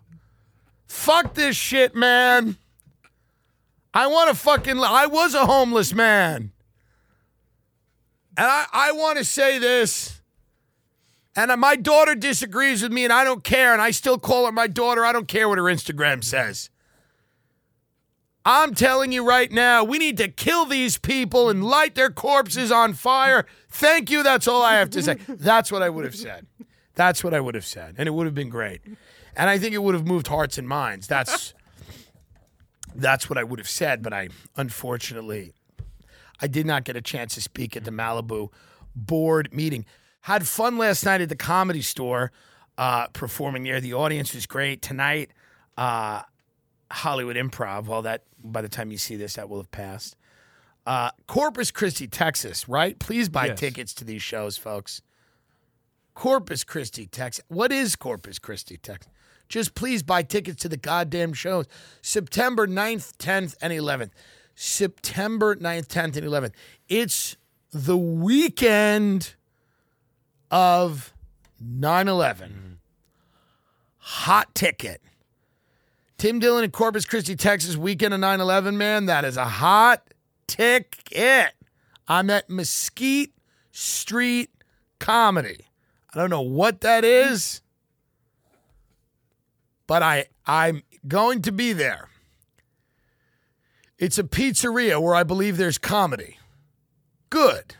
fuck 0.85 1.35
this 1.35 1.55
shit, 1.55 1.95
man. 1.95 2.57
I 3.93 4.07
want 4.07 4.29
to 4.29 4.35
fucking, 4.35 4.77
I 4.79 5.05
was 5.05 5.35
a 5.35 5.45
homeless 5.45 5.93
man. 5.93 6.51
And 8.35 8.47
I, 8.47 8.65
I 8.73 8.91
want 8.91 9.19
to 9.19 9.23
say 9.23 9.57
this. 9.57 10.19
And 11.35 11.51
uh, 11.51 11.57
my 11.57 11.75
daughter 11.75 12.15
disagrees 12.15 12.83
with 12.83 12.91
me, 12.91 13.03
and 13.03 13.13
I 13.13 13.23
don't 13.23 13.43
care. 13.43 13.73
And 13.73 13.81
I 13.81 13.91
still 13.91 14.17
call 14.17 14.45
her 14.45 14.51
my 14.51 14.67
daughter. 14.67 15.03
I 15.03 15.11
don't 15.11 15.27
care 15.27 15.49
what 15.49 15.57
her 15.57 15.63
Instagram 15.63 16.23
says. 16.23 16.69
I'm 18.45 18.75
telling 18.75 19.11
you 19.11 19.25
right 19.25 19.51
now, 19.51 19.83
we 19.83 19.97
need 19.97 20.17
to 20.17 20.27
kill 20.27 20.65
these 20.65 20.97
people 20.97 21.49
and 21.49 21.63
light 21.63 21.95
their 21.95 22.09
corpses 22.09 22.71
on 22.71 22.93
fire. 22.93 23.45
Thank 23.69 24.11
you. 24.11 24.21
That's 24.21 24.47
all 24.47 24.61
I 24.61 24.73
have 24.73 24.89
to 24.91 25.01
say. 25.01 25.15
That's 25.27 25.71
what 25.71 25.81
I 25.81 25.89
would 25.89 26.03
have 26.03 26.15
said. 26.15 26.45
That's 26.95 27.23
what 27.23 27.33
I 27.33 27.39
would 27.39 27.55
have 27.55 27.65
said. 27.65 27.95
And 27.97 28.07
it 28.07 28.11
would 28.11 28.25
have 28.25 28.35
been 28.35 28.49
great. 28.49 28.81
And 29.35 29.49
I 29.49 29.57
think 29.57 29.73
it 29.73 29.79
would 29.79 29.95
have 29.95 30.05
moved 30.05 30.27
hearts 30.27 30.57
and 30.57 30.67
minds. 30.67 31.07
That's 31.07 31.53
that's 32.95 33.27
what 33.27 33.39
I 33.39 33.43
would 33.43 33.57
have 33.57 33.69
said, 33.69 34.03
but 34.03 34.13
I 34.13 34.29
unfortunately 34.55 35.53
I 36.39 36.47
did 36.47 36.67
not 36.67 36.83
get 36.83 36.95
a 36.95 37.01
chance 37.01 37.33
to 37.35 37.41
speak 37.41 37.75
at 37.75 37.85
the 37.85 37.91
Malibu 37.91 38.49
board 38.95 39.51
meeting. 39.51 39.85
Had 40.23 40.47
fun 40.47 40.77
last 40.77 41.03
night 41.05 41.19
at 41.21 41.27
the 41.29 41.35
comedy 41.35 41.81
store, 41.81 42.31
uh, 42.77 43.07
performing 43.07 43.63
there. 43.63 43.81
The 43.81 43.93
audience 43.93 44.33
was 44.33 44.45
great. 44.45 44.81
Tonight, 44.81 45.31
uh, 45.77 46.21
Hollywood 46.91 47.35
Improv. 47.35 47.87
Well, 47.87 48.03
that 48.03 48.23
by 48.41 48.61
the 48.61 48.69
time 48.69 48.89
you 48.89 48.97
see 48.97 49.17
this, 49.17 49.33
that 49.35 49.49
will 49.49 49.57
have 49.57 49.71
passed. 49.71 50.15
Uh, 50.85 51.11
Corpus 51.27 51.71
Christi, 51.71 52.07
Texas, 52.07 52.69
right? 52.69 52.97
Please 52.99 53.27
buy 53.27 53.47
Yes. 53.47 53.59
tickets 53.59 53.93
to 53.95 54.05
these 54.05 54.21
shows, 54.21 54.57
folks. 54.57 55.01
Corpus 56.13 56.63
Christi, 56.63 57.05
Texas. 57.05 57.43
What 57.49 57.71
is 57.73 57.95
Corpus 57.97 58.39
Christi, 58.39 58.77
Texas? 58.77 59.11
Just 59.49 59.75
please 59.75 60.03
buy 60.03 60.23
tickets 60.23 60.61
to 60.61 60.69
the 60.69 60.77
goddamn 60.77 61.33
shows. 61.33 61.65
September 62.01 62.65
9th, 62.65 63.11
10th, 63.17 63.55
and 63.61 63.73
11th. 63.73 64.11
September 64.55 65.55
9th, 65.57 65.87
10th, 65.87 66.15
and 66.15 66.25
11th. 66.25 66.53
It's 66.87 67.35
the 67.71 67.97
weekend 67.97 69.35
of 70.53 71.11
9 71.59 72.07
11. 72.07 72.77
Hot 73.97 74.53
ticket. 74.53 75.01
Tim 76.19 76.39
Dillon 76.39 76.63
in 76.63 76.69
Corpus 76.69 77.05
Christi, 77.05 77.35
Texas, 77.35 77.75
weekend 77.75 78.13
of 78.13 78.19
9 78.19 78.39
11, 78.39 78.77
man. 78.77 79.07
That 79.07 79.25
is 79.25 79.35
a 79.35 79.45
hot 79.45 80.03
ticket. 80.45 81.53
I'm 82.07 82.29
at 82.29 82.51
Mesquite 82.51 83.33
Street 83.71 84.51
Comedy. 84.99 85.65
I 86.13 86.19
don't 86.19 86.29
know 86.29 86.41
what 86.41 86.81
that 86.81 87.03
is, 87.03 87.61
but 89.87 90.03
I, 90.03 90.27
I'm 90.45 90.83
going 91.07 91.41
to 91.41 91.51
be 91.51 91.73
there. 91.73 92.09
It's 93.97 94.19
a 94.19 94.23
pizzeria 94.23 95.01
where 95.01 95.15
I 95.15 95.23
believe 95.23 95.57
there's 95.57 95.79
comedy. 95.79 96.37
Good. 97.31 97.75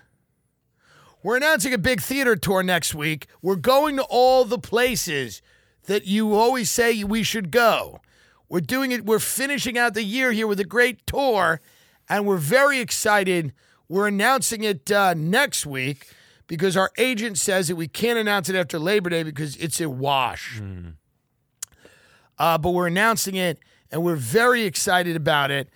We're 1.24 1.38
announcing 1.38 1.74
a 1.74 1.78
big 1.78 2.02
theater 2.02 2.36
tour 2.36 2.64
next 2.64 2.94
week. 2.94 3.28
We're 3.42 3.56
going 3.56 3.96
to 3.96 4.04
all 4.04 4.44
the 4.44 4.60
places 4.60 5.42
that 5.86 6.06
you 6.06 6.34
always 6.34 6.70
say 6.70 7.02
we 7.06 7.24
should 7.24 7.50
go. 7.50 8.02
We're 8.50 8.60
doing 8.60 8.92
it, 8.92 9.06
we're 9.06 9.20
finishing 9.20 9.78
out 9.78 9.94
the 9.94 10.04
year 10.04 10.34
here 10.34 10.48
with 10.48 10.60
a 10.60 10.66
great 10.66 11.08
tour, 11.08 11.62
and 12.10 12.28
we're 12.28 12.36
very 12.36 12.80
excited. 12.80 13.54
We're 13.88 14.08
announcing 14.08 14.66
it 14.66 14.92
uh, 14.92 15.14
next 15.14 15.66
week 15.66 16.10
because 16.48 16.76
our 16.76 16.92
agent 16.98 17.38
says 17.38 17.70
that 17.70 17.78
we 17.78 17.88
can't 17.88 18.20
announce 18.20 18.50
it 18.50 18.56
after 18.56 18.78
Labor 18.78 19.10
Day 19.10 19.24
because 19.24 19.56
it's 19.56 19.80
a 19.80 19.90
wash. 19.90 20.62
Uh, 22.38 22.58
but 22.58 22.72
we're 22.72 22.88
announcing 22.88 23.36
it, 23.36 23.60
and 23.90 24.04
we're 24.04 24.18
very 24.18 24.64
excited 24.64 25.16
about 25.16 25.52
it. 25.52 25.70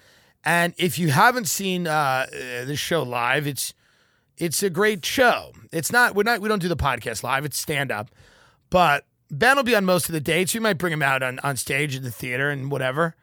And 0.43 0.73
if 0.77 0.99
you 0.99 1.09
haven't 1.09 1.47
seen 1.47 1.87
uh, 1.87 1.91
uh, 1.91 2.27
this 2.65 2.79
show 2.79 3.01
live, 3.01 3.47
it's 3.47 3.73
it's 4.37 4.61
a 4.63 4.69
great 4.69 5.05
show. 5.05 5.51
It's 5.71 5.91
not 5.91 6.15
we're 6.15 6.23
not 6.23 6.41
we 6.41 6.49
don't 6.49 6.61
do 6.61 6.67
the 6.67 6.77
podcast 6.77 7.23
live. 7.23 7.45
It's 7.45 7.57
stand 7.57 7.91
up, 7.91 8.09
but 8.69 9.05
Ben 9.29 9.55
will 9.55 9.63
be 9.63 9.75
on 9.75 9.85
most 9.85 10.07
of 10.07 10.13
the 10.13 10.21
dates. 10.21 10.53
We 10.53 10.59
might 10.59 10.77
bring 10.77 10.93
him 10.93 11.03
out 11.03 11.23
on 11.23 11.39
on 11.39 11.57
stage 11.57 11.95
at 11.95 12.03
the 12.03 12.11
theater 12.11 12.49
and 12.49 12.71
whatever. 12.71 13.15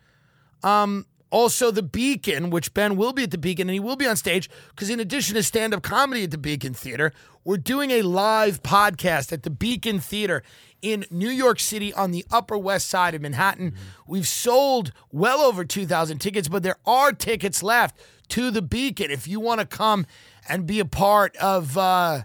Um, 0.62 1.07
also 1.31 1.71
the 1.71 1.83
Beacon, 1.83 2.51
which 2.51 2.73
Ben 2.75 2.97
will 2.97 3.12
be 3.12 3.25
at 3.25 3.33
the 3.33 3.39
Beacon 3.39 3.69
and 3.69 3.75
he 3.75 3.81
will 3.81 3.97
be 3.97 4.07
on 4.07 4.17
stage 4.17 4.49
because 4.71 4.89
in 4.89 5.01
addition 5.01 5.35
to 5.35 5.43
stand 5.43 5.75
up 5.75 5.83
comedy 5.83 6.25
at 6.25 6.31
the 6.31 6.39
Beacon 6.39 6.75
Theater, 6.75 7.12
we're 7.43 7.57
doing 7.57 7.91
a 7.91 8.03
live 8.03 8.62
podcast 8.62 9.33
at 9.33 9.43
the 9.43 9.51
Beacon 9.51 9.99
Theater 9.99 10.43
in 10.81 11.05
New 11.11 11.29
York 11.29 11.59
City 11.59 11.93
on 11.93 12.12
the 12.12 12.25
Upper 12.31 12.57
West 12.57 12.89
Side 12.89 13.15
of 13.15 13.23
Manhattan. 13.23 13.75
We've 14.07 14.29
sold 14.29 14.93
well 15.11 15.41
over 15.41 15.65
2,000 15.65 16.19
tickets, 16.19 16.47
but 16.47 16.62
there 16.62 16.77
are 16.87 17.11
tickets 17.12 17.62
left 17.62 17.97
to 18.35 18.51
the 18.51 18.62
Beacon 18.62 19.12
if 19.12 19.28
you 19.28 19.39
want 19.39 19.61
to 19.61 19.66
come 19.66 20.07
and 20.49 20.66
be 20.66 20.80
a 20.80 20.85
part 20.85 21.37
of 21.37 21.78
uh, 21.78 22.22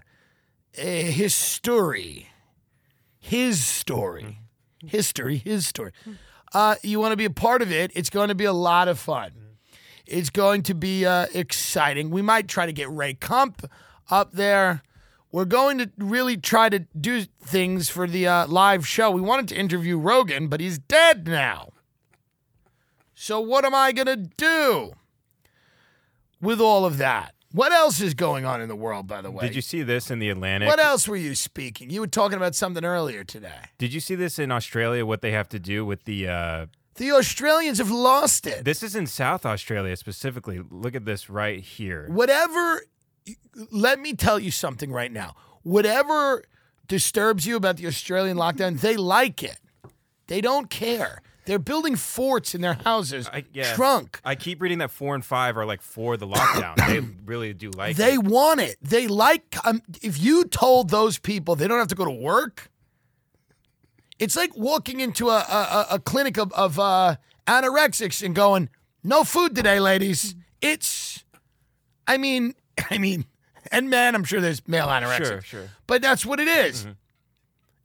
his 0.72 1.32
story. 1.32 2.30
His 3.20 3.64
story. 3.64 4.40
History, 4.84 5.36
his 5.36 5.68
story. 5.68 5.92
Uh, 6.52 6.74
you 6.82 6.98
want 6.98 7.12
to 7.12 7.16
be 7.16 7.26
a 7.26 7.30
part 7.30 7.62
of 7.62 7.70
it, 7.70 7.92
it's 7.94 8.10
going 8.10 8.28
to 8.28 8.34
be 8.34 8.44
a 8.44 8.52
lot 8.52 8.88
of 8.88 8.98
fun. 8.98 9.30
It's 10.04 10.30
going 10.30 10.64
to 10.64 10.74
be 10.74 11.06
uh, 11.06 11.26
exciting. 11.32 12.10
We 12.10 12.22
might 12.22 12.48
try 12.48 12.66
to 12.66 12.72
get 12.72 12.90
Ray 12.90 13.14
Kump 13.14 13.70
up 14.10 14.32
there. 14.32 14.82
We're 15.30 15.44
going 15.44 15.78
to 15.78 15.92
really 15.96 16.36
try 16.36 16.70
to 16.70 16.80
do 17.00 17.22
things 17.40 17.88
for 17.88 18.08
the 18.08 18.26
uh, 18.26 18.46
live 18.48 18.84
show. 18.84 19.12
We 19.12 19.20
wanted 19.20 19.46
to 19.50 19.54
interview 19.54 19.96
Rogan, 19.96 20.48
but 20.48 20.58
he's 20.58 20.80
dead 20.80 21.28
now. 21.28 21.70
So, 23.14 23.38
what 23.38 23.64
am 23.64 23.76
I 23.76 23.92
going 23.92 24.06
to 24.06 24.16
do 24.16 24.94
with 26.40 26.60
all 26.60 26.84
of 26.84 26.98
that? 26.98 27.34
What 27.52 27.72
else 27.72 28.00
is 28.00 28.14
going 28.14 28.44
on 28.44 28.60
in 28.60 28.68
the 28.68 28.76
world, 28.76 29.08
by 29.08 29.22
the 29.22 29.30
way? 29.30 29.44
Did 29.44 29.56
you 29.56 29.62
see 29.62 29.82
this 29.82 30.10
in 30.10 30.20
the 30.20 30.30
Atlantic? 30.30 30.68
what 30.68 30.78
else 30.78 31.08
were 31.08 31.16
you 31.16 31.34
speaking? 31.34 31.90
You 31.90 32.00
were 32.00 32.06
talking 32.06 32.36
about 32.36 32.54
something 32.54 32.84
earlier 32.84 33.24
today. 33.24 33.62
Did 33.76 33.92
you 33.92 33.98
see 33.98 34.14
this 34.14 34.38
in 34.38 34.52
Australia? 34.52 35.04
What 35.04 35.20
they 35.20 35.32
have 35.32 35.48
to 35.48 35.58
do 35.58 35.84
with 35.84 36.04
the 36.04 36.28
uh, 36.28 36.66
The 36.94 37.10
Australians 37.10 37.78
have 37.78 37.90
lost 37.90 38.46
it. 38.46 38.64
This 38.64 38.84
is 38.84 38.94
in 38.94 39.08
South 39.08 39.44
Australia 39.44 39.96
specifically. 39.96 40.60
Look 40.70 40.94
at 40.94 41.04
this 41.04 41.28
right 41.28 41.60
here. 41.60 42.06
Whatever, 42.08 42.82
let 43.72 43.98
me 43.98 44.14
tell 44.14 44.38
you 44.38 44.52
something 44.52 44.92
right 44.92 45.10
now. 45.10 45.34
Whatever 45.62 46.44
disturbs 46.86 47.46
you 47.46 47.56
about 47.56 47.78
the 47.78 47.86
Australian 47.88 48.36
lockdown, 48.36 48.80
they 48.80 48.96
like 48.96 49.42
it. 49.42 49.58
They 50.28 50.40
don't 50.40 50.70
care. 50.70 51.20
They're 51.46 51.58
building 51.58 51.96
forts 51.96 52.54
in 52.54 52.60
their 52.60 52.74
houses, 52.74 53.28
I, 53.32 53.44
yeah, 53.52 53.74
drunk. 53.74 54.20
I 54.24 54.34
keep 54.34 54.60
reading 54.60 54.78
that 54.78 54.90
four 54.90 55.14
and 55.14 55.24
five 55.24 55.56
are 55.56 55.64
like 55.66 55.80
for 55.80 56.16
the 56.16 56.26
lockdown. 56.26 56.76
they 56.86 57.00
really 57.24 57.52
do 57.54 57.70
like 57.70 57.96
They 57.96 58.14
it. 58.14 58.22
want 58.24 58.60
it. 58.60 58.76
They 58.82 59.06
like. 59.08 59.56
Um, 59.66 59.82
if 60.02 60.20
you 60.22 60.44
told 60.44 60.90
those 60.90 61.18
people 61.18 61.56
they 61.56 61.66
don't 61.66 61.78
have 61.78 61.88
to 61.88 61.94
go 61.94 62.04
to 62.04 62.10
work, 62.10 62.70
it's 64.18 64.36
like 64.36 64.54
walking 64.56 65.00
into 65.00 65.28
a 65.30 65.38
a, 65.38 65.86
a- 65.92 65.98
clinic 65.98 66.36
of, 66.38 66.52
of 66.52 66.78
uh, 66.78 67.16
anorexics 67.46 68.22
and 68.24 68.34
going, 68.34 68.68
"No 69.02 69.24
food 69.24 69.54
today, 69.56 69.80
ladies." 69.80 70.34
It's, 70.60 71.24
I 72.06 72.18
mean, 72.18 72.54
I 72.90 72.98
mean, 72.98 73.24
and 73.72 73.88
man, 73.88 74.14
I'm 74.14 74.24
sure 74.24 74.40
there's 74.40 74.66
male 74.68 74.88
anorexics, 74.88 75.26
Sure, 75.26 75.40
sure. 75.42 75.68
but 75.86 76.02
that's 76.02 76.26
what 76.26 76.38
it 76.38 76.48
is. 76.48 76.86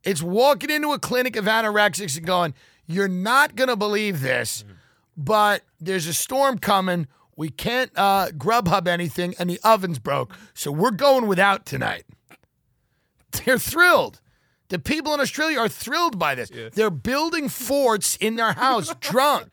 It's 0.04 0.22
walking 0.22 0.70
into 0.70 0.92
a 0.92 1.00
clinic 1.00 1.36
of 1.36 1.46
anorexics 1.46 2.16
and 2.18 2.26
going, 2.28 2.54
"You're 2.88 3.08
not 3.08 3.56
gonna 3.56 3.76
believe 3.76 4.22
this." 4.22 4.64
but 5.18 5.62
there's 5.80 6.08
a 6.08 6.14
storm 6.14 6.58
coming. 6.60 7.08
We 7.36 7.50
can't 7.50 7.92
uh, 7.96 8.28
Grubhub 8.38 8.88
anything, 8.88 9.36
and 9.40 9.50
the 9.50 9.60
oven's 9.64 10.00
broke, 10.00 10.34
so 10.54 10.72
we're 10.72 10.92
going 10.92 11.28
without 11.28 11.66
tonight. 11.66 12.04
They're 13.32 13.58
thrilled. 13.58 14.22
The 14.70 14.80
people 14.80 15.14
in 15.14 15.20
Australia 15.20 15.60
are 15.60 15.70
thrilled 15.70 16.18
by 16.18 16.36
this. 16.36 16.50
They're 16.74 16.90
building 16.90 17.50
forts 17.50 18.16
in 18.16 18.36
their 18.36 18.54
house, 18.54 18.94
drunk. 19.00 19.50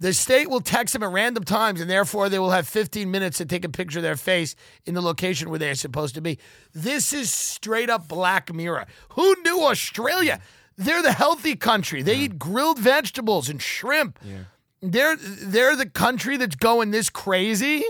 The 0.00 0.12
state 0.12 0.50
will 0.50 0.60
text 0.60 0.92
them 0.92 1.02
at 1.02 1.10
random 1.10 1.44
times, 1.44 1.80
and 1.80 1.88
therefore 1.88 2.28
they 2.28 2.38
will 2.38 2.50
have 2.50 2.68
15 2.68 3.10
minutes 3.10 3.38
to 3.38 3.46
take 3.46 3.64
a 3.64 3.68
picture 3.68 4.00
of 4.00 4.02
their 4.02 4.16
face 4.16 4.54
in 4.84 4.94
the 4.94 5.00
location 5.00 5.48
where 5.48 5.58
they're 5.58 5.74
supposed 5.76 6.14
to 6.16 6.20
be. 6.20 6.38
This 6.74 7.12
is 7.12 7.32
straight 7.32 7.88
up 7.88 8.06
Black 8.08 8.52
Mirror. 8.52 8.86
Who 9.10 9.34
knew 9.44 9.62
Australia? 9.62 10.40
They're 10.76 11.02
the 11.02 11.12
healthy 11.12 11.56
country. 11.56 12.02
They 12.02 12.16
eat 12.16 12.38
grilled 12.38 12.78
vegetables 12.78 13.48
and 13.48 13.60
shrimp. 13.62 14.18
They're 14.82 15.16
they're 15.16 15.76
the 15.76 15.88
country 15.88 16.36
that's 16.36 16.56
going 16.56 16.90
this 16.90 17.08
crazy. 17.10 17.84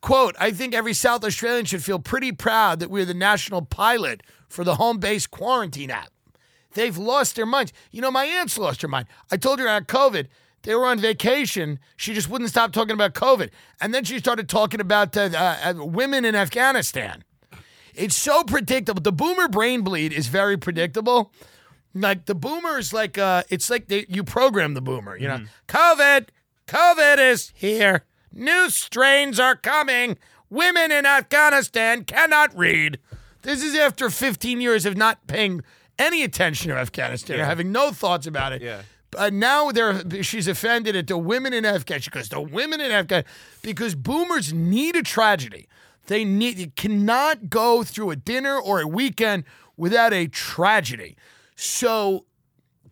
Quote, 0.00 0.36
I 0.38 0.52
think 0.52 0.74
every 0.74 0.94
South 0.94 1.24
Australian 1.24 1.64
should 1.64 1.82
feel 1.82 1.98
pretty 1.98 2.32
proud 2.32 2.80
that 2.80 2.90
we're 2.90 3.04
the 3.04 3.14
national 3.14 3.62
pilot 3.62 4.22
for 4.48 4.64
the 4.64 4.76
home 4.76 4.98
based 4.98 5.30
quarantine 5.30 5.90
app. 5.90 6.10
They've 6.74 6.96
lost 6.96 7.36
their 7.36 7.46
minds. 7.46 7.72
You 7.90 8.00
know, 8.02 8.10
my 8.10 8.24
aunt's 8.24 8.58
lost 8.58 8.82
her 8.82 8.88
mind. 8.88 9.08
I 9.30 9.36
told 9.36 9.58
her 9.58 9.68
I 9.68 9.74
had 9.74 9.88
COVID. 9.88 10.28
They 10.62 10.74
were 10.74 10.86
on 10.86 10.98
vacation. 10.98 11.78
She 11.96 12.14
just 12.14 12.28
wouldn't 12.28 12.50
stop 12.50 12.72
talking 12.72 12.92
about 12.92 13.14
COVID. 13.14 13.50
And 13.80 13.94
then 13.94 14.04
she 14.04 14.18
started 14.18 14.48
talking 14.48 14.80
about 14.80 15.16
uh, 15.16 15.30
uh, 15.34 15.74
women 15.76 16.24
in 16.24 16.34
Afghanistan. 16.34 17.24
It's 17.98 18.14
so 18.14 18.44
predictable. 18.44 19.02
The 19.02 19.12
boomer 19.12 19.48
brain 19.48 19.82
bleed 19.82 20.12
is 20.12 20.28
very 20.28 20.56
predictable. 20.56 21.32
Like 21.94 22.26
the 22.26 22.34
boomer 22.34 22.78
is 22.78 22.92
like 22.92 23.18
uh 23.18 23.42
it's 23.50 23.68
like 23.68 23.88
they, 23.88 24.06
you 24.08 24.22
program 24.22 24.74
the 24.74 24.80
boomer, 24.80 25.16
you 25.16 25.26
know. 25.26 25.40
COVID, 25.66 26.28
COVID 26.66 27.18
is 27.18 27.52
here. 27.54 28.04
New 28.32 28.70
strains 28.70 29.40
are 29.40 29.56
coming. 29.56 30.16
Women 30.50 30.92
in 30.92 31.06
Afghanistan 31.06 32.04
cannot 32.04 32.56
read. 32.56 32.98
This 33.42 33.62
is 33.62 33.74
after 33.74 34.10
15 34.10 34.60
years 34.60 34.86
of 34.86 34.96
not 34.96 35.26
paying 35.26 35.62
any 35.98 36.22
attention 36.22 36.70
to 36.70 36.76
Afghanistan 36.76 37.40
or 37.40 37.44
having 37.44 37.72
no 37.72 37.90
thoughts 37.90 38.26
about 38.26 38.52
it. 38.52 38.62
Yeah. 38.62 38.82
But 39.10 39.32
now 39.32 39.70
they're 39.72 40.22
she's 40.22 40.46
offended 40.46 40.94
at 40.94 41.06
the 41.06 41.18
women 41.18 41.52
in 41.52 41.64
Afghanistan. 41.64 42.00
She 42.00 42.10
goes, 42.10 42.28
the 42.28 42.40
women 42.40 42.80
in 42.80 42.92
Afghanistan 42.92 43.32
because 43.62 43.94
boomers 43.94 44.52
need 44.52 44.94
a 44.96 45.02
tragedy. 45.02 45.66
They 46.08 46.24
need 46.24 46.58
you 46.58 46.70
cannot 46.74 47.48
go 47.48 47.82
through 47.84 48.10
a 48.10 48.16
dinner 48.16 48.58
or 48.58 48.80
a 48.80 48.88
weekend 48.88 49.44
without 49.76 50.12
a 50.12 50.26
tragedy. 50.26 51.16
So 51.54 52.24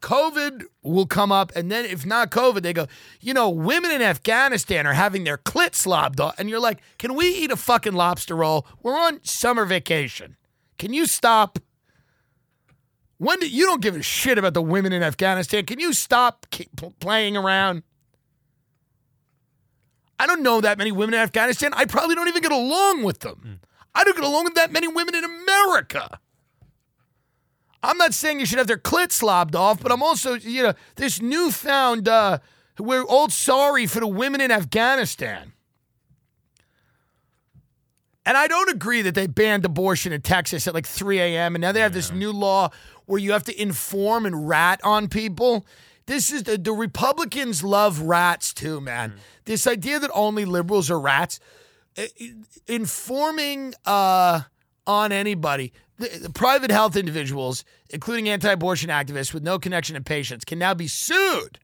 COVID 0.01 0.65
will 0.83 1.07
come 1.07 1.33
up, 1.33 1.51
and 1.57 1.71
then 1.71 1.87
if 1.87 2.05
not 2.05 2.31
COVID, 2.31 2.63
they 2.63 2.75
go, 2.75 2.87
you 3.21 3.33
know, 3.33 3.49
women 3.49 3.91
in 3.91 4.03
Afghanistan 4.03 4.87
are 4.87 4.93
having 4.93 5.25
their 5.25 5.39
clits 5.39 5.87
lobbed 5.87 6.21
off. 6.21 6.39
And 6.39 6.51
you're 6.51 6.61
like, 6.61 6.81
can 6.99 7.15
we 7.15 7.27
eat 7.27 7.51
a 7.51 7.57
fucking 7.57 7.95
lobster 7.95 8.37
roll? 8.37 8.67
We're 8.83 8.99
on 8.99 9.25
summer 9.25 9.65
vacation. 9.65 10.37
Can 10.79 10.93
you 10.93 11.07
stop? 11.07 11.59
When 13.17 13.41
do, 13.41 13.49
you 13.49 13.65
don't 13.65 13.81
give 13.81 13.97
a 13.97 14.03
shit 14.03 14.37
about 14.37 14.53
the 14.53 14.61
women 14.61 14.93
in 14.93 15.03
Afghanistan. 15.03 15.65
Can 15.65 15.81
you 15.81 15.95
stop 15.95 16.47
playing 17.01 17.35
around? 17.35 17.83
I 20.19 20.27
don't 20.27 20.43
know 20.43 20.61
that 20.61 20.79
many 20.79 20.93
women 20.93 21.15
in 21.15 21.21
Afghanistan. 21.21 21.73
I 21.75 21.85
probably 21.85 22.15
don't 22.15 22.29
even 22.29 22.43
get 22.43 22.53
along 22.53 23.03
with 23.03 23.21
them. 23.21 23.61
I 23.95 24.05
don't 24.05 24.17
get 24.17 24.25
along 24.25 24.45
with 24.45 24.55
that 24.55 24.73
many 24.73 24.89
women 24.89 25.15
in 25.15 25.25
America. 25.25 26.21
I'm 27.83 27.99
not 27.99 28.15
saying 28.15 28.41
you 28.41 28.47
should 28.47 28.59
have 28.59 28.67
their 28.67 28.79
clit 28.79 29.23
lobbed 29.23 29.55
off, 29.55 29.83
but 29.83 29.93
I'm 29.93 30.03
also, 30.03 30.35
you 30.35 30.63
know, 30.63 30.75
this 30.97 31.21
newfound, 31.21 32.09
uh, 32.09 32.39
we're 32.79 33.05
all 33.05 33.29
sorry 33.29 33.87
for 33.87 34.01
the 34.01 34.07
women 34.07 34.41
in 34.41 34.51
Afghanistan. 34.51 35.53
And 38.25 38.37
I 38.37 38.49
don't 38.49 38.69
agree 38.69 39.03
that 39.03 39.15
they 39.15 39.29
banned 39.29 39.65
abortion 39.65 40.13
in 40.13 40.21
Texas 40.21 40.67
at 40.67 40.75
like 40.75 40.85
3 40.85 41.21
a.m. 41.21 41.55
And 41.55 41.63
now 41.63 41.71
they 41.71 41.81
have 41.81 41.93
this 41.93 42.11
new 42.11 42.33
law 42.33 42.71
where 43.05 43.21
you 43.21 43.31
have 43.31 43.45
to 43.45 43.63
inform 43.63 44.27
and 44.27 44.49
rat 44.49 44.81
on 44.83 45.09
people. 45.09 45.65
This 46.07 46.33
is 46.33 46.45
the, 46.45 46.57
the 46.57 46.73
Republicans 46.73 47.65
love 47.65 48.01
rats 48.01 48.55
too, 48.55 48.81
man. 48.81 49.15
This 49.45 49.67
idea 49.67 49.99
that 49.99 50.11
only 50.15 50.45
liberals 50.45 50.91
are 50.91 51.01
rats, 51.01 51.41
informing 52.67 53.75
uh, 53.85 54.43
on 54.87 55.13
anybody. 55.13 55.73
The, 55.99 56.09
the 56.25 56.31
private 56.31 56.71
health 56.71 56.97
individuals, 56.97 57.65
including 57.91 58.29
anti-abortion 58.29 58.91
activists 58.91 59.35
with 59.35 59.43
no 59.43 59.59
connection 59.59 59.95
to 59.97 60.03
patients, 60.03 60.45
can 60.45 60.59
now 60.59 60.75
be 60.75 60.89
sued. 60.89 61.59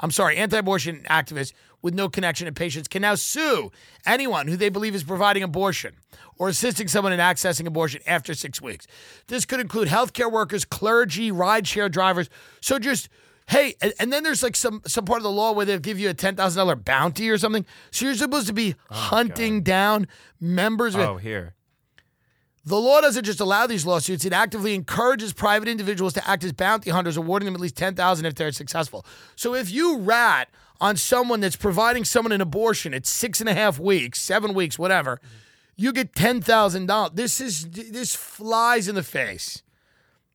I'm 0.00 0.10
sorry, 0.10 0.36
anti-abortion 0.36 1.04
activists 1.08 1.52
with 1.82 1.94
no 1.94 2.08
connection 2.08 2.46
to 2.46 2.52
patients 2.52 2.88
can 2.88 3.02
now 3.02 3.14
sue 3.14 3.70
anyone 4.06 4.48
who 4.48 4.56
they 4.56 4.70
believe 4.70 4.94
is 4.94 5.04
providing 5.04 5.42
abortion 5.42 5.94
or 6.38 6.48
assisting 6.48 6.88
someone 6.88 7.12
in 7.12 7.20
accessing 7.20 7.66
abortion 7.66 8.00
after 8.06 8.32
six 8.32 8.60
weeks. 8.60 8.86
This 9.26 9.44
could 9.44 9.60
include 9.60 9.88
healthcare 9.88 10.32
workers, 10.32 10.64
clergy, 10.64 11.30
rideshare 11.30 11.90
drivers. 11.90 12.30
So 12.62 12.78
just 12.78 13.10
hey, 13.46 13.74
and, 13.80 13.92
and 13.98 14.12
then 14.12 14.22
there's 14.22 14.42
like 14.42 14.56
some 14.56 14.82
some 14.86 15.04
part 15.04 15.18
of 15.18 15.22
the 15.24 15.30
law 15.30 15.52
where 15.52 15.66
they'll 15.66 15.78
give 15.78 15.98
you 15.98 16.08
a 16.10 16.14
ten 16.14 16.36
thousand 16.36 16.58
dollar 16.58 16.76
bounty 16.76 17.28
or 17.30 17.38
something. 17.38 17.64
So 17.90 18.06
you're 18.06 18.14
supposed 18.14 18.46
to 18.48 18.52
be 18.52 18.74
oh, 18.90 18.94
hunting 18.94 19.62
down 19.62 20.06
members. 20.40 20.94
of 20.94 21.00
Oh, 21.00 21.16
here. 21.16 21.54
the 22.64 22.76
law 22.80 23.00
doesn't 23.00 23.24
just 23.24 23.40
allow 23.40 23.66
these 23.66 23.84
lawsuits, 23.84 24.24
it 24.24 24.32
actively 24.32 24.74
encourages 24.74 25.32
private 25.32 25.68
individuals 25.68 26.12
to 26.14 26.28
act 26.28 26.44
as 26.44 26.52
bounty 26.52 26.90
hunters, 26.90 27.16
awarding 27.16 27.44
them 27.46 27.54
at 27.54 27.60
least 27.60 27.76
10000 27.76 28.24
if 28.26 28.34
they're 28.34 28.52
successful. 28.52 29.04
So 29.36 29.54
if 29.54 29.70
you 29.70 29.98
rat 29.98 30.48
on 30.80 30.96
someone 30.96 31.40
that's 31.40 31.56
providing 31.56 32.04
someone 32.04 32.32
an 32.32 32.40
abortion 32.40 32.94
at 32.94 33.06
six 33.06 33.40
and 33.40 33.48
a 33.48 33.54
half 33.54 33.78
weeks, 33.78 34.20
seven 34.20 34.54
weeks, 34.54 34.78
whatever, 34.78 35.20
you 35.76 35.92
get 35.92 36.14
$10,000. 36.14 37.14
This 37.14 37.40
is 37.40 37.68
this 37.70 38.14
flies 38.14 38.88
in 38.88 38.94
the 38.94 39.02
face 39.02 39.62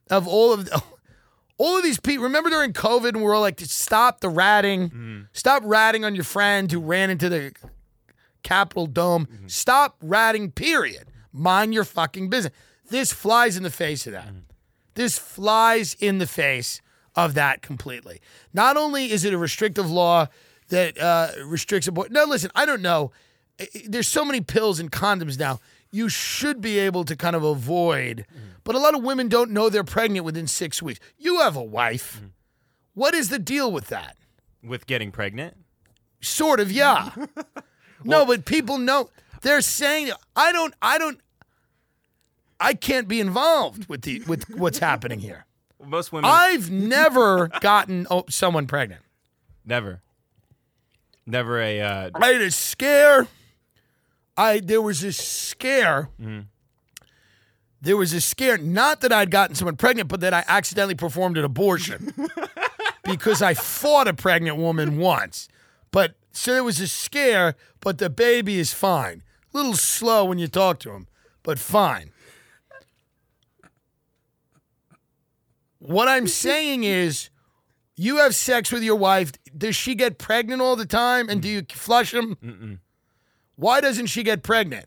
of 0.09 0.27
all 0.27 0.53
of 0.53 0.69
all 1.59 1.77
of 1.77 1.83
these 1.83 1.99
people. 1.99 2.23
Remember 2.23 2.49
during 2.49 2.73
COVID 2.73 3.09
and 3.09 3.21
we're 3.21 3.35
all 3.35 3.41
like, 3.41 3.59
stop 3.59 4.21
the 4.21 4.29
ratting, 4.29 4.89
mm-hmm. 4.89 5.21
stop 5.33 5.61
ratting 5.65 6.03
on 6.03 6.15
your 6.15 6.23
friend 6.23 6.71
who 6.71 6.79
ran 6.79 7.11
into 7.11 7.29
the 7.29 7.53
Capitol 8.41 8.87
Dome. 8.87 9.27
Mm-hmm. 9.27 9.47
Stop 9.47 9.97
ratting, 10.01 10.49
period. 10.51 11.11
Mind 11.31 11.73
your 11.73 11.83
fucking 11.83 12.29
business. 12.29 12.53
This 12.89 13.13
flies 13.13 13.55
in 13.55 13.61
the 13.61 13.69
face 13.69 14.07
of 14.07 14.13
that. 14.13 14.29
Mm-hmm. 14.29 14.39
This 14.95 15.19
flies 15.19 15.95
in 15.99 16.17
the 16.17 16.25
face 16.25 16.81
of 17.15 17.35
that 17.35 17.61
completely. 17.61 18.21
Not 18.53 18.77
only 18.77 19.11
is 19.11 19.23
it 19.23 19.33
a 19.33 19.37
restrictive 19.37 19.91
law 19.91 20.27
that 20.69 20.97
uh, 20.97 21.31
restricts 21.45 21.87
abortion. 21.87 22.13
No, 22.13 22.23
listen, 22.25 22.51
I 22.55 22.65
don't 22.65 22.81
know. 22.81 23.11
There's 23.85 24.07
so 24.07 24.23
many 24.23 24.39
pills 24.41 24.79
and 24.79 24.91
condoms 24.91 25.37
now. 25.37 25.59
You 25.91 26.09
should 26.09 26.61
be 26.61 26.77
able 26.79 27.03
to 27.05 27.15
kind 27.15 27.35
of 27.35 27.43
avoid, 27.43 28.25
but 28.63 28.75
a 28.75 28.79
lot 28.79 28.95
of 28.95 29.03
women 29.03 29.27
don't 29.27 29.51
know 29.51 29.69
they're 29.69 29.83
pregnant 29.83 30.25
within 30.25 30.45
six 30.47 30.81
weeks. 30.81 30.99
You 31.17 31.39
have 31.39 31.55
a 31.55 31.63
wife. 31.63 32.21
What 32.93 33.13
is 33.15 33.29
the 33.29 33.39
deal 33.39 33.71
with 33.71 33.87
that? 33.87 34.17
With 34.63 34.85
getting 34.85 35.11
pregnant? 35.11 35.57
Sort 36.21 36.59
of, 36.59 36.71
yeah. 36.71 37.11
no, 38.03 38.25
but 38.25 38.45
people 38.45 38.77
know 38.77 39.09
they're 39.41 39.61
saying 39.61 40.11
I 40.35 40.51
don't 40.51 40.73
I 40.81 40.97
don't 40.97 41.19
I 42.59 42.73
can't 42.73 43.07
be 43.07 43.19
involved 43.19 43.87
with 43.87 44.01
the 44.01 44.21
with 44.27 44.49
what's 44.49 44.79
happening 44.79 45.19
here. 45.19 45.45
Most 45.85 46.11
women 46.11 46.29
I've 46.29 46.69
never 46.69 47.47
gotten 47.61 48.05
oh, 48.11 48.25
someone 48.29 48.67
pregnant. 48.67 49.01
never. 49.65 50.01
Never 51.25 51.61
a 51.61 51.79
uh, 51.79 52.09
I 52.15 52.27
had 52.27 52.41
a 52.41 52.51
scare. 52.51 53.27
I 54.39 54.59
there 54.61 54.81
was 54.81 55.01
this 55.01 55.17
scare 55.17 56.09
mm-hmm. 56.19 56.41
there 57.81 57.97
was 57.97 58.13
a 58.13 58.21
scare, 58.21 58.57
not 58.57 59.01
that 59.01 59.11
I'd 59.11 59.31
gotten 59.31 59.55
someone 59.55 59.75
pregnant, 59.75 60.07
but 60.07 60.21
that 60.21 60.33
I 60.33 60.43
accidentally 60.47 60.95
performed 60.95 61.37
an 61.37 61.43
abortion 61.43 62.13
because 63.03 63.41
I 63.41 63.53
fought 63.53 64.07
a 64.07 64.13
pregnant 64.13 64.57
woman 64.57 64.97
once. 64.97 65.49
But 65.91 66.15
so 66.31 66.53
there 66.53 66.63
was 66.63 66.79
a 66.79 66.87
scare, 66.87 67.55
but 67.81 67.97
the 67.97 68.09
baby 68.09 68.59
is 68.59 68.73
fine. 68.73 69.23
A 69.53 69.57
little 69.57 69.75
slow 69.75 70.25
when 70.25 70.39
you 70.39 70.47
talk 70.47 70.79
to 70.79 70.91
him, 70.91 71.07
but 71.43 71.59
fine. 71.59 72.11
What 75.79 76.07
I'm 76.07 76.27
saying 76.27 76.83
is, 76.83 77.29
you 77.95 78.17
have 78.17 78.35
sex 78.35 78.71
with 78.71 78.83
your 78.83 78.95
wife. 78.95 79.31
Does 79.57 79.75
she 79.75 79.95
get 79.95 80.17
pregnant 80.17 80.61
all 80.61 80.75
the 80.77 80.85
time? 80.85 81.27
And 81.27 81.41
do 81.41 81.49
you 81.49 81.65
flush 81.69 82.11
them? 82.11 82.79
Why 83.59 83.81
doesn't 83.81 84.05
she 84.05 84.23
get 84.23 84.41
pregnant? 84.41 84.85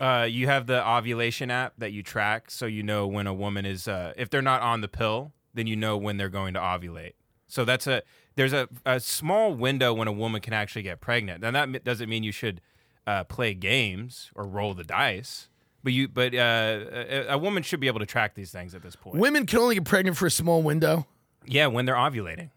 Uh, 0.00 0.26
you 0.28 0.46
have 0.48 0.66
the 0.66 0.84
ovulation 0.88 1.50
app 1.50 1.74
that 1.78 1.92
you 1.92 2.02
track, 2.02 2.50
so 2.50 2.66
you 2.66 2.82
know 2.82 3.06
when 3.06 3.26
a 3.28 3.34
woman 3.34 3.64
is. 3.64 3.86
Uh, 3.86 4.12
if 4.16 4.30
they're 4.30 4.42
not 4.42 4.62
on 4.62 4.80
the 4.80 4.88
pill, 4.88 5.32
then 5.54 5.66
you 5.68 5.76
know 5.76 5.96
when 5.96 6.16
they're 6.16 6.28
going 6.28 6.54
to 6.54 6.60
ovulate. 6.60 7.12
So 7.46 7.64
that's 7.64 7.86
a 7.86 8.02
there's 8.34 8.52
a, 8.52 8.68
a 8.84 8.98
small 8.98 9.54
window 9.54 9.92
when 9.94 10.08
a 10.08 10.12
woman 10.12 10.40
can 10.40 10.52
actually 10.54 10.82
get 10.82 11.00
pregnant. 11.00 11.40
Now 11.42 11.50
that 11.52 11.84
doesn't 11.84 12.08
mean 12.08 12.24
you 12.24 12.32
should 12.32 12.60
uh, 13.06 13.24
play 13.24 13.54
games 13.54 14.30
or 14.34 14.44
roll 14.44 14.74
the 14.74 14.84
dice, 14.84 15.48
but 15.84 15.92
you 15.92 16.08
but 16.08 16.34
uh, 16.34 16.80
a, 16.90 17.26
a 17.34 17.38
woman 17.38 17.62
should 17.62 17.78
be 17.80 17.86
able 17.86 18.00
to 18.00 18.06
track 18.06 18.34
these 18.34 18.50
things 18.50 18.74
at 18.74 18.82
this 18.82 18.96
point. 18.96 19.16
Women 19.18 19.46
can 19.46 19.58
only 19.60 19.74
get 19.76 19.84
pregnant 19.84 20.16
for 20.16 20.26
a 20.26 20.30
small 20.32 20.62
window. 20.62 21.06
yeah, 21.46 21.66
when 21.68 21.84
they're 21.84 21.94
ovulating. 21.94 22.50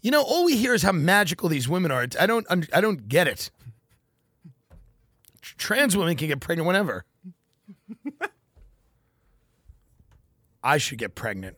You 0.00 0.10
know, 0.10 0.22
all 0.22 0.44
we 0.44 0.56
hear 0.56 0.74
is 0.74 0.82
how 0.82 0.92
magical 0.92 1.48
these 1.48 1.68
women 1.68 1.90
are. 1.90 2.02
It's- 2.02 2.20
I 2.20 2.26
don't, 2.26 2.46
un- 2.50 2.66
I 2.74 2.80
don't 2.82 3.08
get 3.08 3.26
it. 3.28 3.50
Tr- 5.44 5.54
Trans 5.58 5.96
women 5.96 6.16
can 6.16 6.28
get 6.28 6.40
pregnant 6.40 6.66
whenever. 6.66 7.04
I 10.62 10.78
should 10.78 10.98
get 10.98 11.14
pregnant. 11.14 11.56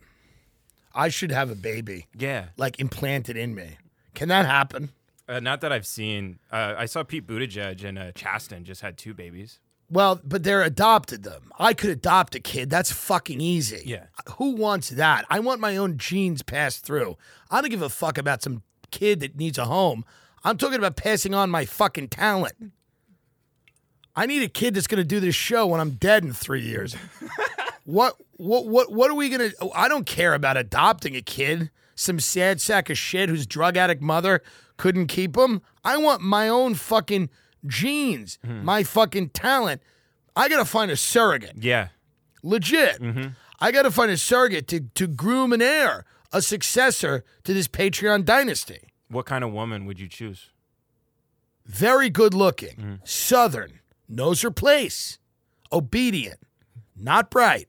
I 0.95 1.09
should 1.09 1.30
have 1.30 1.51
a 1.51 1.55
baby, 1.55 2.07
Yeah, 2.16 2.47
like 2.57 2.80
implanted 2.80 3.37
in 3.37 3.55
me. 3.55 3.76
Can 4.14 4.28
that 4.28 4.47
happen? 4.47 4.91
uh, 5.28 5.41
not 5.41 5.61
that 5.61 5.72
I've 5.72 5.87
seen. 5.87 6.39
Uh, 6.51 6.74
I 6.76 6.87
saw 6.87 7.03
Pete 7.05 7.26
Buttigieg 7.26 7.84
and 7.84 7.99
uh, 7.99 8.12
Chasten 8.12 8.64
just 8.64 8.80
had 8.80 8.97
two 8.97 9.12
babies. 9.14 9.61
Well, 9.91 10.20
but 10.24 10.43
they're 10.43 10.62
adopted 10.62 11.22
them. 11.22 11.53
I 11.61 11.72
could 11.74 11.91
adopt 11.91 12.34
a 12.34 12.41
kid. 12.41 12.70
That's 12.70 12.91
fucking 12.91 13.41
easy. 13.41 13.82
Yeah. 13.84 14.07
Who 14.39 14.57
wants 14.57 14.89
that? 14.91 15.24
I 15.30 15.39
want 15.39 15.61
my 15.61 15.76
own 15.76 15.97
genes 15.99 16.43
passed 16.43 16.84
through. 16.84 17.16
I 17.51 17.61
don't 17.61 17.70
give 17.70 17.82
a 17.82 17.89
fuck 17.89 18.18
about 18.18 18.43
some 18.43 18.62
kid 18.91 19.20
that 19.20 19.37
needs 19.37 19.59
a 19.59 19.66
home. 19.66 20.05
I'm 20.43 20.57
talking 20.59 20.78
about 20.78 20.97
passing 20.97 21.34
on 21.34 21.51
my 21.51 21.66
fucking 21.66 22.09
talent. 22.09 22.55
I 24.17 24.27
need 24.27 24.43
a 24.43 24.49
kid 24.49 24.75
that's 24.75 24.87
going 24.87 24.99
to 24.99 25.05
do 25.05 25.21
this 25.21 25.35
show 25.35 25.67
when 25.67 25.81
I'm 25.81 25.93
dead 25.93 26.25
in 26.25 26.33
3 26.33 26.62
years. 26.62 26.97
what 27.85 28.17
what 28.37 28.67
what 28.67 28.91
what 28.91 29.11
are 29.11 29.14
we 29.14 29.29
going 29.29 29.51
to 29.51 29.71
I 29.75 29.89
don't 29.89 30.07
care 30.07 30.35
about 30.35 30.57
adopting 30.57 31.14
a 31.14 31.23
kid. 31.23 31.71
Some 31.95 32.19
sad 32.21 32.61
sack 32.61 32.91
of 32.91 32.99
shit 32.99 33.29
whose 33.29 33.47
drug 33.47 33.77
addict 33.77 34.03
mother 34.03 34.43
couldn't 34.77 35.07
keep 35.07 35.37
him. 35.37 35.62
I 35.85 35.97
want 35.97 36.21
my 36.21 36.49
own 36.49 36.75
fucking 36.75 37.31
genes, 37.67 38.39
mm-hmm. 38.45 38.64
my 38.64 38.83
fucking 38.83 39.31
talent. 39.31 39.83
I 40.35 40.49
got 40.49 40.59
to 40.59 40.67
find 40.67 40.91
a 40.91 40.97
surrogate. 40.97 41.57
Yeah, 41.59 41.89
Legit. 42.43 43.01
Mm-hmm. 43.01 43.29
I 43.61 43.73
got 43.73 43.83
to 43.83 43.91
find 43.91 44.11
a 44.11 44.17
surrogate 44.17 44.69
to, 44.69 44.81
to 44.81 45.07
groom 45.07 45.53
an 45.53 45.62
heir, 45.62 46.05
a 46.33 46.43
successor 46.43 47.25
to 47.45 47.55
this 47.55 47.69
Patreon 47.69 48.25
dynasty. 48.25 48.93
what 49.09 49.27
kind 49.27 49.43
of 49.43 49.53
woman 49.53 49.87
would 49.87 49.99
you 49.99 50.09
choose? 50.09 50.51
Very 51.64 52.11
good 52.11 52.35
looking, 52.35 52.77
mm-hmm. 52.77 52.95
southern, 53.05 53.81
knows 54.09 54.42
her 54.42 54.50
place, 54.50 55.18
obedient, 55.72 56.38
not 56.96 57.30
bright. 57.30 57.68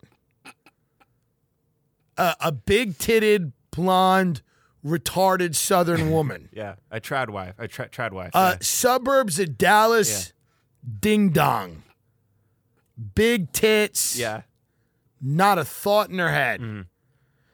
A, 2.18 2.36
a 2.40 2.52
big 2.52 2.98
titted, 2.98 3.52
blonde, 3.72 4.42
retarded 4.86 5.56
southern 5.56 6.10
woman. 6.12 6.50
Yeah, 6.52 6.76
a 6.90 7.00
trad 7.00 7.30
wife, 7.30 7.54
a 7.58 7.68
tra- 7.68 7.90
trad 7.90 8.12
wife. 8.12 8.32
Uh, 8.34 8.54
yeah. 8.54 8.58
Suburbs 8.62 9.40
of 9.40 9.58
Dallas, 9.58 10.34
ding 11.00 11.30
dong. 11.30 11.84
Big 13.16 13.52
tits. 13.52 14.18
yeah. 14.18 14.42
not 15.22 15.60
a 15.60 15.66
thought 15.66 16.10
in 16.10 16.18
her 16.18 16.32
head 16.32 16.86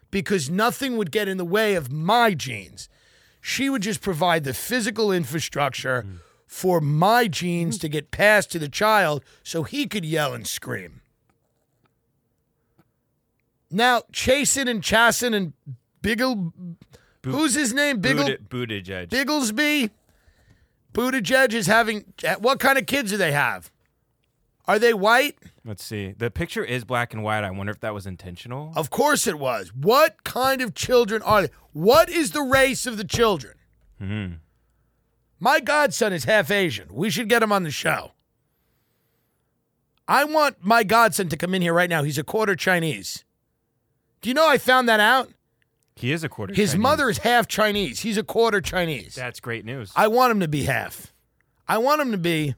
because 0.09 0.49
nothing 0.49 0.95
would 0.95 1.11
get 1.11 1.27
in 1.27 1.37
the 1.37 1.43
way 1.45 1.75
of 1.75 1.91
my 1.91 2.33
genes. 2.33 2.87
She 3.41 3.69
would 3.69 3.81
just 3.81 3.99
provide 3.99 4.45
the 4.45 4.53
physical 4.53 5.11
infrastructure 5.11 6.05
for 6.53 6.79
my 6.79 7.27
genes 7.27 7.77
mm-hmm. 7.77 7.81
to 7.81 7.89
get 7.89 8.11
passed 8.11 8.51
to 8.51 8.59
the 8.59 8.69
child 8.69 9.23
so 9.41 9.63
he 9.63 9.87
could 9.87 10.05
yell 10.05 10.35
and 10.35 10.45
scream. 10.45 11.01
Now, 13.71 14.03
Chasen 14.13 14.69
and 14.69 14.83
Chasen 14.83 15.33
and 15.33 15.53
Biggle, 16.03 16.53
who's 17.25 17.55
his 17.55 17.73
name? 17.73 17.99
Biggle, 17.99 18.37
Buttig- 18.37 18.83
Buttigieg. 18.83 19.09
Bigglesby? 19.09 19.89
Buttigieg 20.93 21.53
is 21.53 21.65
having, 21.65 22.13
what 22.37 22.59
kind 22.59 22.77
of 22.77 22.85
kids 22.85 23.09
do 23.09 23.17
they 23.17 23.31
have? 23.31 23.71
Are 24.67 24.77
they 24.77 24.93
white? 24.93 25.39
Let's 25.65 25.83
see. 25.83 26.13
The 26.15 26.29
picture 26.29 26.63
is 26.63 26.85
black 26.85 27.15
and 27.15 27.23
white. 27.23 27.43
I 27.43 27.49
wonder 27.49 27.71
if 27.71 27.79
that 27.79 27.95
was 27.95 28.05
intentional. 28.05 28.73
Of 28.75 28.91
course 28.91 29.25
it 29.25 29.39
was. 29.39 29.73
What 29.73 30.23
kind 30.23 30.61
of 30.61 30.75
children 30.75 31.23
are 31.23 31.41
they? 31.41 31.49
What 31.71 32.09
is 32.09 32.29
the 32.29 32.43
race 32.43 32.85
of 32.85 32.97
the 32.97 33.03
children? 33.03 33.55
Mm-hmm. 33.99 34.35
My 35.43 35.59
godson 35.59 36.13
is 36.13 36.23
half 36.23 36.49
Asian. 36.51 36.87
We 36.89 37.09
should 37.09 37.27
get 37.27 37.43
him 37.43 37.51
on 37.51 37.63
the 37.63 37.69
show. 37.69 38.13
I 40.07 40.23
want 40.23 40.63
my 40.63 40.85
godson 40.85 41.27
to 41.27 41.35
come 41.35 41.53
in 41.53 41.61
here 41.61 41.73
right 41.73 41.89
now. 41.89 42.03
He's 42.03 42.17
a 42.17 42.23
quarter 42.23 42.55
Chinese. 42.55 43.25
Do 44.21 44.29
you 44.29 44.35
know 44.35 44.47
I 44.47 44.57
found 44.57 44.87
that 44.87 45.01
out? 45.01 45.33
He 45.97 46.13
is 46.13 46.23
a 46.23 46.29
quarter. 46.29 46.53
His 46.53 46.71
Chinese. 46.71 46.81
mother 46.81 47.09
is 47.09 47.17
half 47.17 47.49
Chinese. 47.49 47.99
He's 47.99 48.17
a 48.17 48.23
quarter 48.23 48.61
Chinese. 48.61 49.15
That's 49.15 49.41
great 49.41 49.65
news. 49.65 49.91
I 49.97 50.07
want 50.07 50.31
him 50.31 50.39
to 50.39 50.47
be 50.47 50.63
half. 50.63 51.11
I 51.67 51.77
want 51.77 51.99
him 51.99 52.13
to 52.13 52.17
be. 52.17 52.55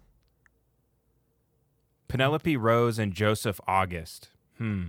Penelope 2.07 2.55
Rose 2.55 2.99
and 2.99 3.13
Joseph 3.13 3.59
August. 3.67 4.29
Hmm. 4.59 4.83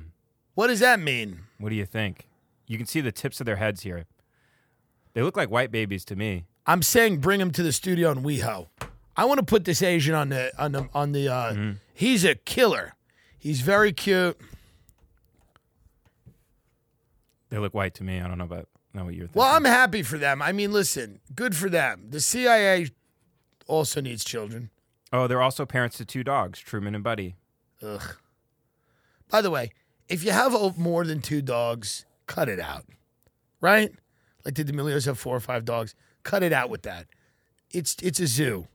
What 0.52 0.66
does 0.66 0.80
that 0.80 1.00
mean? 1.00 1.44
What 1.56 1.70
do 1.70 1.76
you 1.76 1.86
think? 1.86 2.28
You 2.66 2.76
can 2.76 2.86
see 2.86 3.00
the 3.00 3.10
tips 3.10 3.40
of 3.40 3.46
their 3.46 3.56
heads 3.56 3.84
here. 3.84 4.04
They 5.14 5.22
look 5.22 5.34
like 5.34 5.50
white 5.50 5.70
babies 5.70 6.04
to 6.04 6.14
me. 6.14 6.44
I'm 6.66 6.82
saying 6.82 7.18
bring 7.18 7.40
him 7.40 7.50
to 7.52 7.62
the 7.62 7.72
studio 7.72 8.10
in 8.10 8.22
WeHo. 8.22 8.68
I 9.16 9.24
want 9.24 9.38
to 9.38 9.44
put 9.46 9.64
this 9.64 9.82
Asian 9.82 10.14
on 10.14 10.28
the 10.30 10.52
on 10.62 10.72
the 10.72 10.88
on 10.92 11.12
the. 11.12 11.28
Uh, 11.28 11.72
He's 11.94 12.24
a 12.24 12.34
killer. 12.34 12.94
He's 13.38 13.60
very 13.62 13.92
cute. 13.92 14.36
They 17.48 17.58
look 17.58 17.74
white 17.74 17.94
to 17.94 18.04
me. 18.04 18.20
I 18.20 18.28
don't 18.28 18.38
know 18.38 18.44
about 18.44 18.68
know 18.92 19.04
what 19.04 19.14
you're 19.14 19.26
thinking. 19.26 19.40
Well, 19.40 19.54
I'm 19.54 19.64
happy 19.64 20.02
for 20.02 20.18
them. 20.18 20.42
I 20.42 20.52
mean, 20.52 20.72
listen, 20.72 21.20
good 21.34 21.54
for 21.54 21.68
them. 21.70 22.06
The 22.10 22.20
CIA 22.20 22.88
also 23.66 24.00
needs 24.00 24.24
children. 24.24 24.70
oh, 25.12 25.26
they're 25.26 25.42
also 25.42 25.64
parents 25.64 25.96
to 25.98 26.04
two 26.04 26.24
dogs, 26.24 26.58
Truman 26.58 26.94
and 26.94 27.04
Buddy. 27.04 27.36
Ugh. 27.82 28.16
By 29.30 29.40
the 29.40 29.50
way, 29.50 29.70
if 30.08 30.24
you 30.24 30.30
have 30.32 30.76
more 30.78 31.04
than 31.04 31.20
two 31.20 31.42
dogs, 31.42 32.04
cut 32.26 32.48
it 32.48 32.60
out. 32.60 32.84
Right? 33.60 33.90
Like 34.44 34.54
did 34.54 34.66
the 34.66 34.72
D'Amelios 34.72 35.06
have 35.06 35.18
four 35.18 35.34
or 35.36 35.40
five 35.40 35.64
dogs? 35.64 35.94
Cut 36.26 36.42
it 36.42 36.52
out 36.52 36.70
with 36.70 36.82
that. 36.82 37.06
It's 37.70 37.94
it's 38.02 38.18
a 38.18 38.26
zoo. 38.26 38.66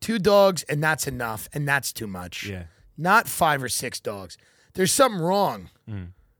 Two 0.00 0.18
dogs 0.18 0.62
and 0.62 0.82
that's 0.82 1.06
enough, 1.06 1.46
and 1.52 1.68
that's 1.68 1.92
too 1.92 2.06
much. 2.06 2.46
Yeah. 2.46 2.62
Not 2.96 3.28
five 3.28 3.62
or 3.62 3.68
six 3.68 4.00
dogs. 4.00 4.38
There's 4.72 4.90
something 4.90 5.20
wrong. 5.20 5.68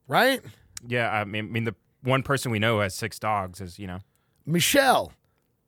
Right? 0.08 0.40
Yeah, 0.88 1.10
I 1.10 1.24
mean, 1.24 1.44
I 1.44 1.48
mean, 1.48 1.64
the 1.64 1.74
one 2.02 2.22
person 2.22 2.50
we 2.50 2.58
know 2.58 2.76
who 2.76 2.80
has 2.80 2.94
six 2.94 3.18
dogs 3.18 3.60
is, 3.60 3.78
you 3.78 3.86
know. 3.86 3.98
Michelle. 4.46 5.12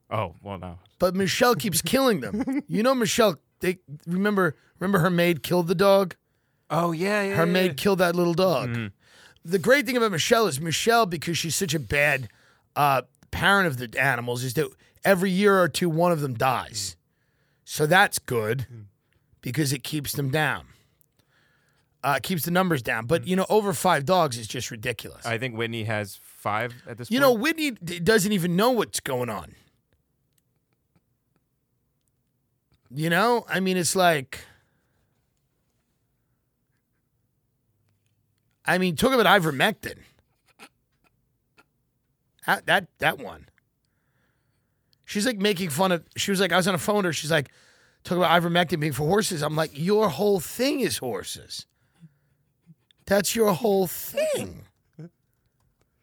Oh, 0.09 0.33
well, 0.41 0.57
no. 0.57 0.79
But 0.97 1.13
Michelle 1.13 1.53
keeps 1.53 1.81
killing 1.93 2.21
them. 2.21 2.63
You 2.67 2.81
know 2.81 2.95
Michelle 2.95 3.35
they 3.59 3.77
remember 4.07 4.55
remember 4.79 4.99
her 4.99 5.11
maid 5.11 5.43
killed 5.43 5.67
the 5.67 5.75
dog? 5.75 6.15
Oh, 6.71 6.93
yeah, 6.93 7.21
yeah. 7.21 7.35
her 7.35 7.45
maid 7.45 7.77
killed 7.77 7.99
that 7.99 8.15
little 8.15 8.33
dog. 8.33 8.89
The 9.45 9.59
great 9.59 9.85
thing 9.85 9.97
about 9.97 10.11
Michelle 10.11 10.47
is 10.47 10.59
Michelle, 10.59 11.05
because 11.05 11.37
she's 11.37 11.55
such 11.55 11.75
a 11.75 11.79
bad 11.79 12.29
uh, 12.75 13.03
parent 13.33 13.67
of 13.67 13.77
the 13.77 13.99
animals, 13.99 14.43
is 14.43 14.53
that 14.53 14.69
every 15.03 15.31
year 15.31 15.59
or 15.59 15.67
two, 15.67 15.89
one 15.89 16.11
of 16.11 16.21
them 16.21 16.33
dies. 16.35 16.95
So 17.65 17.85
that's 17.85 18.19
good 18.19 18.67
because 19.41 19.73
it 19.73 19.83
keeps 19.83 20.13
them 20.13 20.29
down. 20.29 20.67
Uh, 22.03 22.15
it 22.17 22.23
keeps 22.23 22.43
the 22.43 22.51
numbers 22.51 22.81
down. 22.81 23.05
But, 23.05 23.25
you 23.25 23.35
know, 23.35 23.45
over 23.49 23.73
five 23.73 24.05
dogs 24.05 24.37
is 24.37 24.47
just 24.47 24.69
ridiculous. 24.71 25.25
I 25.25 25.37
think 25.37 25.55
Whitney 25.55 25.85
has 25.85 26.19
five 26.21 26.73
at 26.87 26.97
this 26.97 27.09
you 27.09 27.19
know. 27.19 27.31
Whitney 27.31 27.71
d- 27.71 27.99
doesn't 27.99 28.31
even 28.31 28.55
know 28.55 28.71
what's 28.71 28.99
going 28.99 29.29
on. 29.29 29.55
You 32.95 33.09
know, 33.09 33.45
I 33.49 33.59
mean, 33.59 33.77
it's 33.77 33.95
like, 33.95 34.45
I 38.65 38.77
mean, 38.77 38.95
talk 38.95 39.13
about 39.13 39.41
ivermectin. 39.41 39.97
That 42.45 42.65
that 42.65 42.87
that 42.99 43.17
one. 43.17 43.47
She's 45.05 45.25
like 45.25 45.37
making 45.37 45.69
fun 45.69 45.91
of. 45.91 46.03
She 46.15 46.31
was 46.31 46.39
like, 46.39 46.51
I 46.51 46.57
was 46.57 46.67
on 46.67 46.75
a 46.75 46.79
phone 46.79 46.97
with 46.97 47.05
her. 47.05 47.13
She's 47.13 47.31
like, 47.31 47.49
talking 48.03 48.23
about 48.23 48.41
ivermectin 48.41 48.79
being 48.79 48.93
for 48.93 49.07
horses. 49.07 49.41
I'm 49.41 49.55
like, 49.55 49.71
your 49.73 50.09
whole 50.09 50.39
thing 50.39 50.79
is 50.79 50.97
horses. 50.97 51.65
That's 53.05 53.35
your 53.35 53.53
whole 53.53 53.87
thing. 53.87 54.63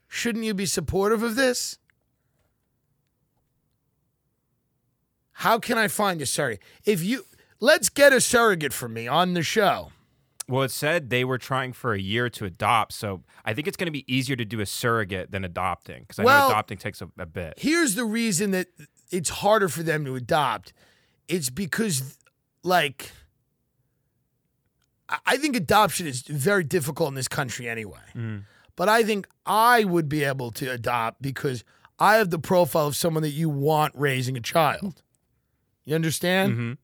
Shouldn't 0.09 0.45
you 0.45 0.55
be 0.55 0.67
supportive 0.67 1.23
of 1.23 1.37
this? 1.37 1.79
How 5.33 5.59
can 5.59 5.79
I 5.79 5.89
find 5.89 6.21
a 6.21 6.27
surrogate? 6.27 6.63
If 6.85 7.03
you 7.03 7.25
let's 7.61 7.89
get 7.89 8.13
a 8.13 8.21
surrogate 8.21 8.73
for 8.73 8.89
me 8.89 9.09
on 9.09 9.35
the 9.35 9.43
show. 9.43 9.93
Well, 10.51 10.63
it 10.65 10.71
said 10.71 11.11
they 11.11 11.25
were 11.25 11.39
trying 11.39 11.73
for 11.73 11.95
a 11.95 12.01
year 12.01 12.29
to 12.31 12.45
adopt, 12.45 12.93
so 12.93 13.23
I 13.45 13.55
think 13.55 13.69
it's 13.69 13.77
going 13.77 13.87
to 13.87 13.93
be 13.93 14.05
easier 14.13 14.35
to 14.37 14.45
do 14.45 14.61
a 14.61 14.67
surrogate 14.67 15.31
than 15.31 15.45
adopting 15.45 16.01
because 16.03 16.19
I 16.19 16.25
Well- 16.25 16.49
know 16.49 16.55
adopting 16.55 16.77
takes 16.79 17.01
a, 17.01 17.09
a 17.19 17.27
bit. 17.27 17.55
Here's 17.59 17.95
the 17.95 18.05
reason 18.05 18.51
that 18.51 18.67
it's 19.11 19.31
harder 19.31 19.69
for 19.69 19.83
them 19.83 20.05
to 20.07 20.17
adopt. 20.17 20.73
It's 21.29 21.51
because, 21.51 22.19
like, 22.65 23.13
I- 25.27 25.37
think 25.37 25.57
adoption 25.57 26.07
is 26.07 26.23
very 26.23 26.65
difficult 26.65 27.09
in 27.09 27.15
this 27.15 27.29
country 27.29 27.69
anyway. 27.69 28.43
But 28.77 28.89
I 28.89 29.03
think 29.03 29.27
I 29.47 29.85
would 29.85 30.09
be 30.09 30.25
able 30.25 30.51
to 30.53 30.71
adopt 30.71 31.21
because 31.21 31.65
I 31.99 32.15
have 32.17 32.31
the 32.31 32.39
profile 32.39 32.87
of 32.87 32.97
someone 32.97 33.23
that 33.23 33.31
you 33.31 33.49
want 33.49 33.93
raising 33.95 34.37
a 34.37 34.41
child. 34.41 35.03
You 35.85 35.95
understand? 35.95 36.57
Mhm. 36.57 36.79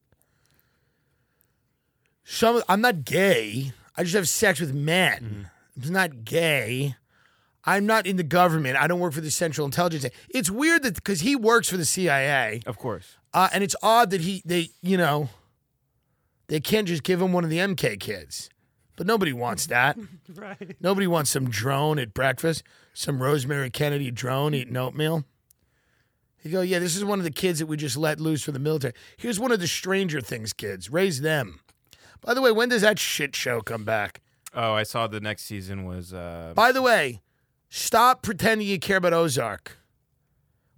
Some 2.29 2.63
I'm 2.69 2.81
not 2.81 3.05
gay. 3.05 3.73
I 3.97 4.03
just 4.03 4.15
have 4.17 4.29
sex 4.29 4.61
with 4.61 4.75
men. 4.75 5.49
I'm 5.83 5.93
not 5.93 6.25
gay. 6.25 6.97
I'm 7.65 7.87
not 7.87 8.07
in 8.07 8.17
the 8.17 8.23
government. 8.23 8.77
I 8.77 8.87
don't 8.87 9.01
work 9.01 9.13
for 9.13 9.21
the 9.21 9.31
Central 9.31 9.65
Intelligence. 9.65 10.07
It's 10.29 10.51
weird 10.51 10.83
that 10.83 10.95
because 10.97 11.21
he 11.21 11.35
works 11.37 11.69
for 11.69 11.77
the 11.77 11.85
CIA, 11.85 12.63
Of 12.67 12.79
course. 12.79 13.17
uh, 13.35 13.49
and 13.53 13.63
it's 13.65 13.75
odd 13.83 14.11
that 14.11 14.21
he 14.23 14.43
they 14.45 14.71
you 14.83 14.97
know 14.97 15.29
they 16.49 16.61
can't 16.61 16.87
just 16.89 17.03
give 17.03 17.21
him 17.23 17.33
one 17.33 17.45
of 17.45 17.51
the 17.51 17.59
MK 17.59 17.99
kids. 18.01 18.51
But 18.97 19.07
nobody 19.07 19.33
wants 19.33 19.67
that. 19.77 19.97
Right. 20.35 20.77
Nobody 20.81 21.07
wants 21.07 21.31
some 21.31 21.49
drone 21.51 21.99
at 21.99 22.13
breakfast, 22.15 22.63
some 22.93 23.23
Rosemary 23.23 23.71
Kennedy 23.71 24.11
drone 24.11 24.53
eating 24.55 24.77
oatmeal. 24.77 25.25
You 26.43 26.53
go, 26.53 26.61
yeah, 26.61 26.79
this 26.79 26.95
is 26.97 27.05
one 27.05 27.19
of 27.19 27.25
the 27.25 27.31
kids 27.33 27.59
that 27.59 27.67
we 27.67 27.77
just 27.77 27.97
let 27.97 28.21
loose 28.21 28.43
for 28.43 28.53
the 28.53 28.59
military. 28.61 28.95
Here's 29.17 29.41
one 29.41 29.51
of 29.53 29.59
the 29.59 29.67
Stranger 29.67 30.21
Things 30.21 30.53
kids. 30.53 30.89
Raise 30.91 31.21
them. 31.21 31.59
By 32.21 32.35
the 32.35 32.43
way, 32.43 32.53
when 32.53 32.69
does 32.69 32.83
that 32.83 32.99
shit 32.99 33.35
show 33.37 33.61
come 33.61 33.85
back? 33.85 34.21
Oh, 34.55 34.73
I 34.73 34.85
saw 34.85 35.07
the 35.07 35.21
next 35.21 35.45
season 35.45 35.85
was. 35.85 36.13
Uh, 36.13 36.53
By 36.57 36.73
the 36.73 36.83
way, 36.83 37.21
stop 37.69 38.23
pretending 38.23 38.67
you 38.67 38.79
care 38.79 38.97
about 38.97 39.13
Ozark. 39.13 39.79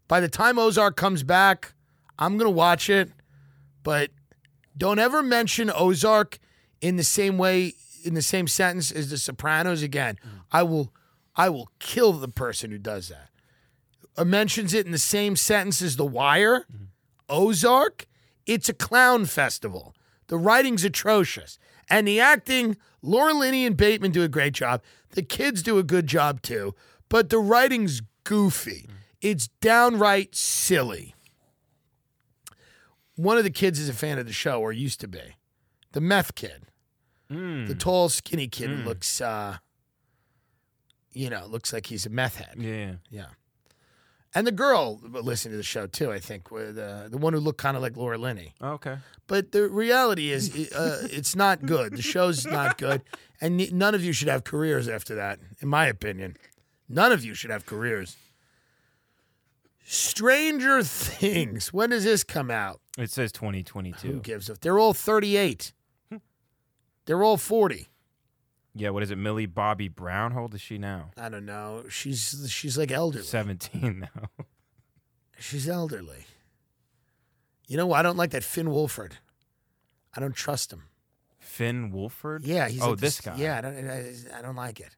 By 0.09 0.21
the 0.21 0.29
time 0.29 0.59
Ozark 0.59 0.97
comes 0.97 1.23
back, 1.23 1.75
I'm 2.19 2.39
going 2.39 2.51
to 2.51 2.57
watch 2.57 2.91
it, 2.91 3.11
but 3.83 4.11
don't 4.77 4.99
ever 4.99 5.23
mention 5.23 5.71
Ozark 5.75 6.39
in 6.81 6.97
the 6.97 7.05
same 7.05 7.39
way 7.39 7.75
in 8.05 8.15
the 8.15 8.23
same 8.23 8.47
sentence 8.47 8.91
as 8.91 9.11
The 9.11 9.19
Sopranos 9.19 9.83
again. 9.83 10.19
Mm. 10.25 10.41
I 10.51 10.63
will 10.63 10.93
I 11.37 11.49
will 11.49 11.71
kill 11.79 12.13
the 12.15 12.29
person 12.29 12.71
who 12.71 12.79
does 12.79 13.09
that. 13.09 13.31
Or 14.17 14.25
mentions 14.25 14.75
it 14.75 14.87
in 14.87 14.93
the 14.93 14.99
same 14.99 15.37
sentence 15.37 15.81
as 15.81 15.97
The 15.97 16.05
Wire, 16.05 16.61
mm-hmm. 16.61 16.85
Ozark, 17.29 18.07
it's 18.47 18.69
a 18.69 18.75
clown 18.75 19.27
festival. 19.27 19.95
The 20.29 20.39
writing's 20.39 20.85
atrocious. 20.85 21.59
And 21.91 22.07
the 22.07 22.21
acting, 22.21 22.77
Laura 23.03 23.33
Linney 23.35 23.65
and 23.67 23.77
Bateman 23.77 24.13
do 24.13 24.23
a 24.23 24.29
great 24.29 24.53
job. 24.53 24.83
The 25.11 25.23
kids 25.23 25.63
do 25.63 25.79
a 25.79 25.83
good 25.83 26.07
job 26.07 26.43
too. 26.43 26.75
But 27.09 27.31
the 27.31 27.39
writing's 27.39 28.03
goofy. 28.25 28.89
It's 29.21 29.49
downright 29.61 30.35
silly. 30.37 31.15
One 33.17 33.37
of 33.39 33.45
the 33.45 33.51
kids 33.51 33.81
is 33.81 33.89
a 33.89 33.95
fan 33.95 34.19
of 34.19 34.27
the 34.27 34.33
show, 34.33 34.61
or 34.61 34.71
used 34.71 35.01
to 35.01 35.09
be. 35.09 35.37
The 35.93 36.01
meth 36.01 36.35
kid. 36.35 36.65
The 37.29 37.75
tall, 37.75 38.09
skinny 38.09 38.47
kid 38.49 38.71
who 38.71 38.77
looks, 38.85 39.21
uh, 39.21 39.57
you 41.13 41.29
know, 41.29 41.47
looks 41.47 41.73
like 41.73 41.87
he's 41.87 42.07
a 42.07 42.11
meth 42.11 42.37
head. 42.37 42.55
yeah. 42.59 42.95
Yeah. 43.11 43.27
And 44.35 44.47
the 44.47 44.53
girl 44.53 45.01
listened 45.03 45.53
to 45.53 45.57
the 45.57 45.63
show 45.63 45.87
too, 45.87 46.13
I 46.13 46.19
think, 46.19 46.51
with 46.51 46.79
uh, 46.79 47.09
the 47.09 47.17
one 47.19 47.33
who 47.33 47.41
looked 47.41 47.59
kind 47.59 47.77
of 47.77 47.83
like 47.83 47.97
Laura 47.97 48.19
Linney. 48.19 48.55
Oh, 48.61 48.73
okay. 48.73 48.99
But 49.27 49.53
the 49.53 49.69
reality 49.69 50.31
is, 50.31 50.71
uh, 50.73 51.09
it's 51.11 51.35
not 51.35 51.65
good. 51.65 51.97
The 51.97 52.03
show's 52.03 52.47
not 52.47 52.77
good, 52.79 53.03
and 53.41 53.73
none 53.73 53.95
of 53.95 54.05
you 54.05 54.13
should 54.13 54.29
have 54.29 54.45
careers 54.45 54.89
after 54.89 55.15
that, 55.15 55.39
in 55.61 55.69
my 55.69 55.87
opinion. 55.87 56.37
None 56.89 57.13
of 57.13 57.25
you 57.25 57.35
should 57.35 57.51
have 57.51 57.67
careers. 57.67 58.17
Stranger 59.85 60.83
Things. 60.83 61.73
When 61.73 61.91
does 61.91 62.05
this 62.05 62.23
come 62.23 62.51
out? 62.51 62.81
It 62.99 63.11
says 63.11 63.33
2022. 63.33 63.93
Who 63.93 64.13
2022. 64.15 64.21
gives 64.21 64.51
a? 64.51 64.55
They're 64.61 64.79
all 64.79 64.93
thirty-eight. 64.93 65.73
They're 67.07 67.23
all 67.23 67.39
forty. 67.39 67.89
Yeah. 68.79 68.91
What 68.91 69.03
is 69.03 69.11
it? 69.11 69.19
Millie 69.19 69.47
Bobby 69.47 69.89
Brown. 69.89 70.33
How 70.33 70.43
old 70.43 70.55
is 70.55 70.61
she 70.61 70.79
now? 70.79 71.11
I 71.17 71.29
don't 71.29 71.47
know. 71.47 71.85
She's 71.89 72.47
she's 72.49 72.79
like 72.79 72.91
elderly. 72.91 73.25
17 73.25 73.99
now. 74.15 74.29
She's 75.39 75.69
elderly. 75.69 76.27
You 77.67 77.77
know, 77.77 77.93
I 77.93 78.03
don't 78.03 78.17
like 78.17 78.31
that 78.31 78.45
Finn 78.45 78.67
Wolfhard. 78.69 79.13
I 80.15 80.21
don't 80.21 80.35
trust 80.35 80.73
him. 80.73 80.85
Finn 81.39 81.93
Wolfhard. 81.93 82.41
Yeah, 82.45 82.69
he's 82.69 82.83
oh 82.83 82.91
like 82.91 82.99
this 83.01 83.21
guy. 83.21 83.37
Yeah, 83.37 83.59
I 83.59 83.61
don't. 83.61 83.89
I, 83.91 84.39
I 84.39 84.43
don't 84.43 84.57
like 84.57 84.81
it. 84.81 84.97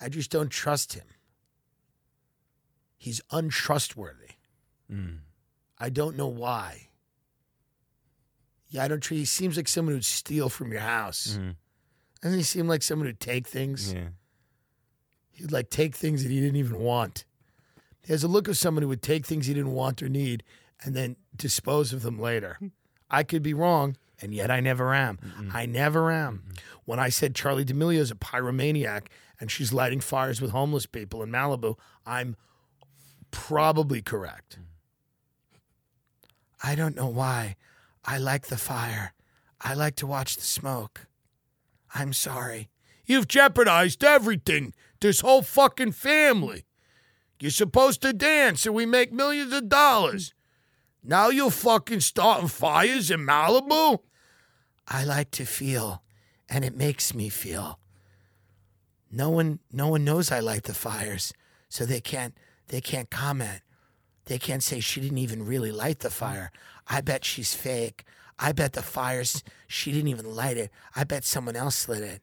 I 0.00 0.08
just 0.08 0.30
don't 0.30 0.50
trust 0.50 0.94
him. 0.94 1.04
He's 2.98 3.20
untrustworthy. 3.30 4.32
Mm. 4.92 5.18
I 5.78 5.90
don't 5.90 6.16
know 6.16 6.26
why. 6.26 6.88
Yeah, 8.68 8.84
I 8.84 8.88
don't. 8.88 9.04
He 9.04 9.24
seems 9.24 9.56
like 9.56 9.68
someone 9.68 9.94
who'd 9.94 10.04
steal 10.04 10.48
from 10.48 10.72
your 10.72 10.80
house. 10.80 11.38
Mhm. 11.38 11.56
Doesn't 12.22 12.38
he 12.38 12.44
seem 12.44 12.68
like 12.68 12.82
someone 12.82 13.06
who'd 13.06 13.20
take 13.20 13.46
things? 13.46 13.92
Yeah. 13.92 14.08
He'd 15.30 15.52
like 15.52 15.70
take 15.70 15.94
things 15.94 16.22
that 16.22 16.30
he 16.30 16.40
didn't 16.40 16.56
even 16.56 16.78
want. 16.80 17.24
He 18.04 18.12
has 18.12 18.24
a 18.24 18.28
look 18.28 18.48
of 18.48 18.56
someone 18.56 18.82
who 18.82 18.88
would 18.88 19.02
take 19.02 19.26
things 19.26 19.46
he 19.46 19.54
didn't 19.54 19.72
want 19.72 20.02
or 20.02 20.08
need 20.08 20.42
and 20.82 20.94
then 20.94 21.16
dispose 21.34 21.92
of 21.92 22.02
them 22.02 22.18
later. 22.18 22.58
I 23.10 23.22
could 23.22 23.42
be 23.42 23.54
wrong, 23.54 23.96
and 24.20 24.32
yet 24.32 24.50
I 24.50 24.60
never 24.60 24.94
am. 24.94 25.18
I 25.52 25.66
never 25.66 26.10
am. 26.10 26.44
When 26.84 26.98
I 26.98 27.08
said 27.08 27.34
Charli 27.34 27.66
D'Amelio 27.66 27.98
is 27.98 28.10
a 28.10 28.14
pyromaniac 28.14 29.08
and 29.40 29.50
she's 29.50 29.72
lighting 29.72 30.00
fires 30.00 30.40
with 30.40 30.52
homeless 30.52 30.86
people 30.86 31.22
in 31.22 31.30
Malibu, 31.30 31.76
I'm 32.06 32.36
probably 33.30 34.00
correct. 34.02 34.58
Mm. 34.58 34.64
I 36.62 36.74
don't 36.74 36.96
know 36.96 37.08
why. 37.08 37.56
I 38.04 38.18
like 38.18 38.46
the 38.46 38.56
fire. 38.56 39.12
I 39.60 39.74
like 39.74 39.96
to 39.96 40.06
watch 40.06 40.36
the 40.36 40.42
smoke. 40.42 41.06
I'm 41.98 42.12
sorry. 42.12 42.68
You've 43.06 43.26
jeopardized 43.26 44.04
everything. 44.04 44.74
This 45.00 45.20
whole 45.20 45.42
fucking 45.42 45.92
family. 45.92 46.64
You're 47.40 47.50
supposed 47.50 48.02
to 48.02 48.12
dance 48.12 48.66
and 48.66 48.74
we 48.74 48.86
make 48.86 49.12
millions 49.12 49.52
of 49.52 49.68
dollars. 49.68 50.34
Now 51.02 51.28
you're 51.28 51.50
fucking 51.50 52.00
starting 52.00 52.48
fires 52.48 53.10
in 53.10 53.20
Malibu? 53.20 54.00
I 54.88 55.04
like 55.04 55.30
to 55.32 55.44
feel, 55.44 56.02
and 56.48 56.64
it 56.64 56.76
makes 56.76 57.14
me 57.14 57.28
feel. 57.28 57.78
No 59.10 59.30
one 59.30 59.60
no 59.72 59.88
one 59.88 60.04
knows 60.04 60.30
I 60.30 60.40
light 60.40 60.64
the 60.64 60.74
fires, 60.74 61.32
so 61.68 61.84
they 61.86 62.00
can't 62.00 62.36
they 62.68 62.80
can't 62.80 63.10
comment. 63.10 63.62
They 64.26 64.38
can't 64.38 64.62
say 64.62 64.80
she 64.80 65.00
didn't 65.00 65.18
even 65.18 65.46
really 65.46 65.70
light 65.70 66.00
the 66.00 66.10
fire. 66.10 66.50
I 66.88 67.00
bet 67.00 67.24
she's 67.24 67.54
fake. 67.54 68.04
I 68.38 68.52
bet 68.52 68.74
the 68.74 68.82
fires 68.82 69.42
she 69.66 69.92
didn't 69.92 70.08
even 70.08 70.34
light 70.34 70.56
it. 70.56 70.70
I 70.94 71.04
bet 71.04 71.24
someone 71.24 71.56
else 71.56 71.88
lit 71.88 72.02
it. 72.02 72.22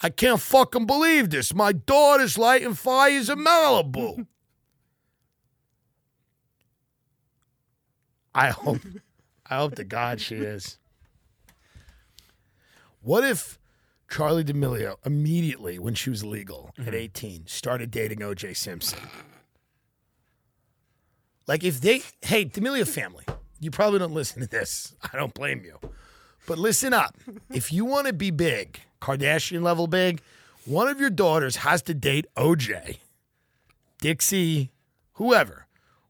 I 0.00 0.10
can't 0.10 0.40
fucking 0.40 0.86
believe 0.86 1.30
this. 1.30 1.52
My 1.52 1.72
daughter's 1.72 2.38
lighting 2.38 2.74
fires 2.74 3.28
in 3.28 3.38
Malibu. 3.38 4.26
I 8.34 8.50
hope 8.50 8.78
I 9.50 9.56
hope 9.56 9.74
to 9.76 9.84
God 9.84 10.20
she 10.20 10.36
is. 10.36 10.78
What 13.00 13.24
if 13.24 13.58
Charli 14.08 14.44
D'Amelio 14.44 14.96
immediately 15.04 15.78
when 15.78 15.94
she 15.94 16.10
was 16.10 16.24
legal 16.24 16.70
at 16.78 16.84
mm-hmm. 16.84 16.94
18 16.94 17.46
started 17.46 17.90
dating 17.90 18.18
OJ 18.18 18.56
Simpson? 18.56 19.00
Like 21.48 21.64
if 21.64 21.80
they 21.80 22.02
hey, 22.22 22.44
D'Amelio 22.44 22.86
family, 22.86 23.24
you 23.60 23.70
probably 23.70 23.98
don't 23.98 24.14
listen 24.14 24.40
to 24.42 24.48
this. 24.48 24.94
I 25.12 25.16
don't 25.16 25.34
blame 25.34 25.64
you. 25.64 25.78
But 26.46 26.58
listen 26.58 26.92
up. 26.92 27.16
If 27.50 27.72
you 27.72 27.84
want 27.84 28.06
to 28.06 28.12
be 28.12 28.30
big, 28.30 28.80
Kardashian 29.00 29.62
level 29.62 29.86
big, 29.86 30.20
one 30.64 30.86
of 30.86 31.00
your 31.00 31.10
daughters 31.10 31.56
has 31.56 31.80
to 31.82 31.94
date 31.94 32.26
OJ, 32.36 32.98
Dixie, 34.00 34.70
whoever. 35.14 35.66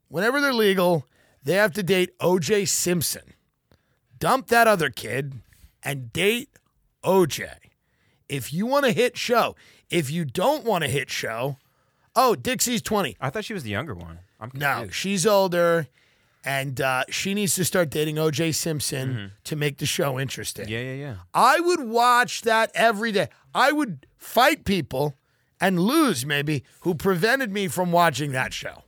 Whenever 0.08 0.40
they're 0.40 0.52
legal, 0.52 1.06
they 1.44 1.54
have 1.54 1.72
to 1.74 1.82
date 1.82 2.16
OJ 2.18 2.68
Simpson. 2.68 3.34
Dump 4.18 4.48
that 4.48 4.66
other 4.66 4.90
kid 4.90 5.34
and 5.82 6.12
date 6.12 6.50
OJ. 7.04 7.48
If 8.28 8.52
you 8.52 8.66
want 8.66 8.84
to 8.84 8.92
hit 8.92 9.16
show, 9.16 9.54
if 9.90 10.10
you 10.10 10.24
don't 10.24 10.64
want 10.64 10.82
to 10.84 10.90
hit 10.90 11.08
show, 11.08 11.56
oh, 12.16 12.34
Dixie's 12.34 12.82
20. 12.82 13.16
I 13.20 13.30
thought 13.30 13.44
she 13.44 13.54
was 13.54 13.62
the 13.62 13.70
younger 13.70 13.94
one. 13.94 14.18
I'm 14.40 14.50
No, 14.54 14.88
she's 14.90 15.26
older, 15.26 15.86
and 16.48 16.80
uh, 16.80 17.04
she 17.10 17.34
needs 17.34 17.54
to 17.56 17.64
start 17.64 17.90
dating 17.90 18.16
OJ 18.16 18.54
Simpson 18.54 19.32
to 19.44 19.54
make 19.54 19.76
the 19.76 19.84
show 19.84 20.18
interesting. 20.18 20.64
Mm-hmm. 20.64 20.72
Yeah, 20.72 20.80
yeah, 20.80 20.94
yeah. 20.94 21.14
I 21.34 21.60
would 21.60 21.80
watch 21.80 22.40
that 22.40 22.70
every 22.74 23.12
day. 23.12 23.28
I 23.54 23.70
would 23.70 24.06
fight 24.16 24.64
people 24.64 25.14
and 25.60 25.78
lose 25.78 26.24
maybe 26.24 26.64
who 26.80 26.94
prevented 26.94 27.52
me 27.52 27.68
from 27.68 27.92
watching 27.92 28.32
that 28.32 28.54
show. 28.54 28.84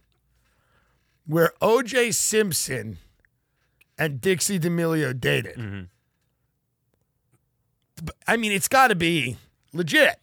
Where 1.27 1.53
OJ 1.61 2.15
Simpson 2.15 2.97
and 3.99 4.23
Dixie 4.23 4.59
D'Amelio 4.59 5.13
dated. 5.13 5.57
Mm-hmm. 5.57 5.83
I 8.27 8.39
mean, 8.39 8.53
it's 8.53 8.69
got 8.69 8.89
to 8.89 8.95
be 8.95 9.37
legit. 9.75 10.19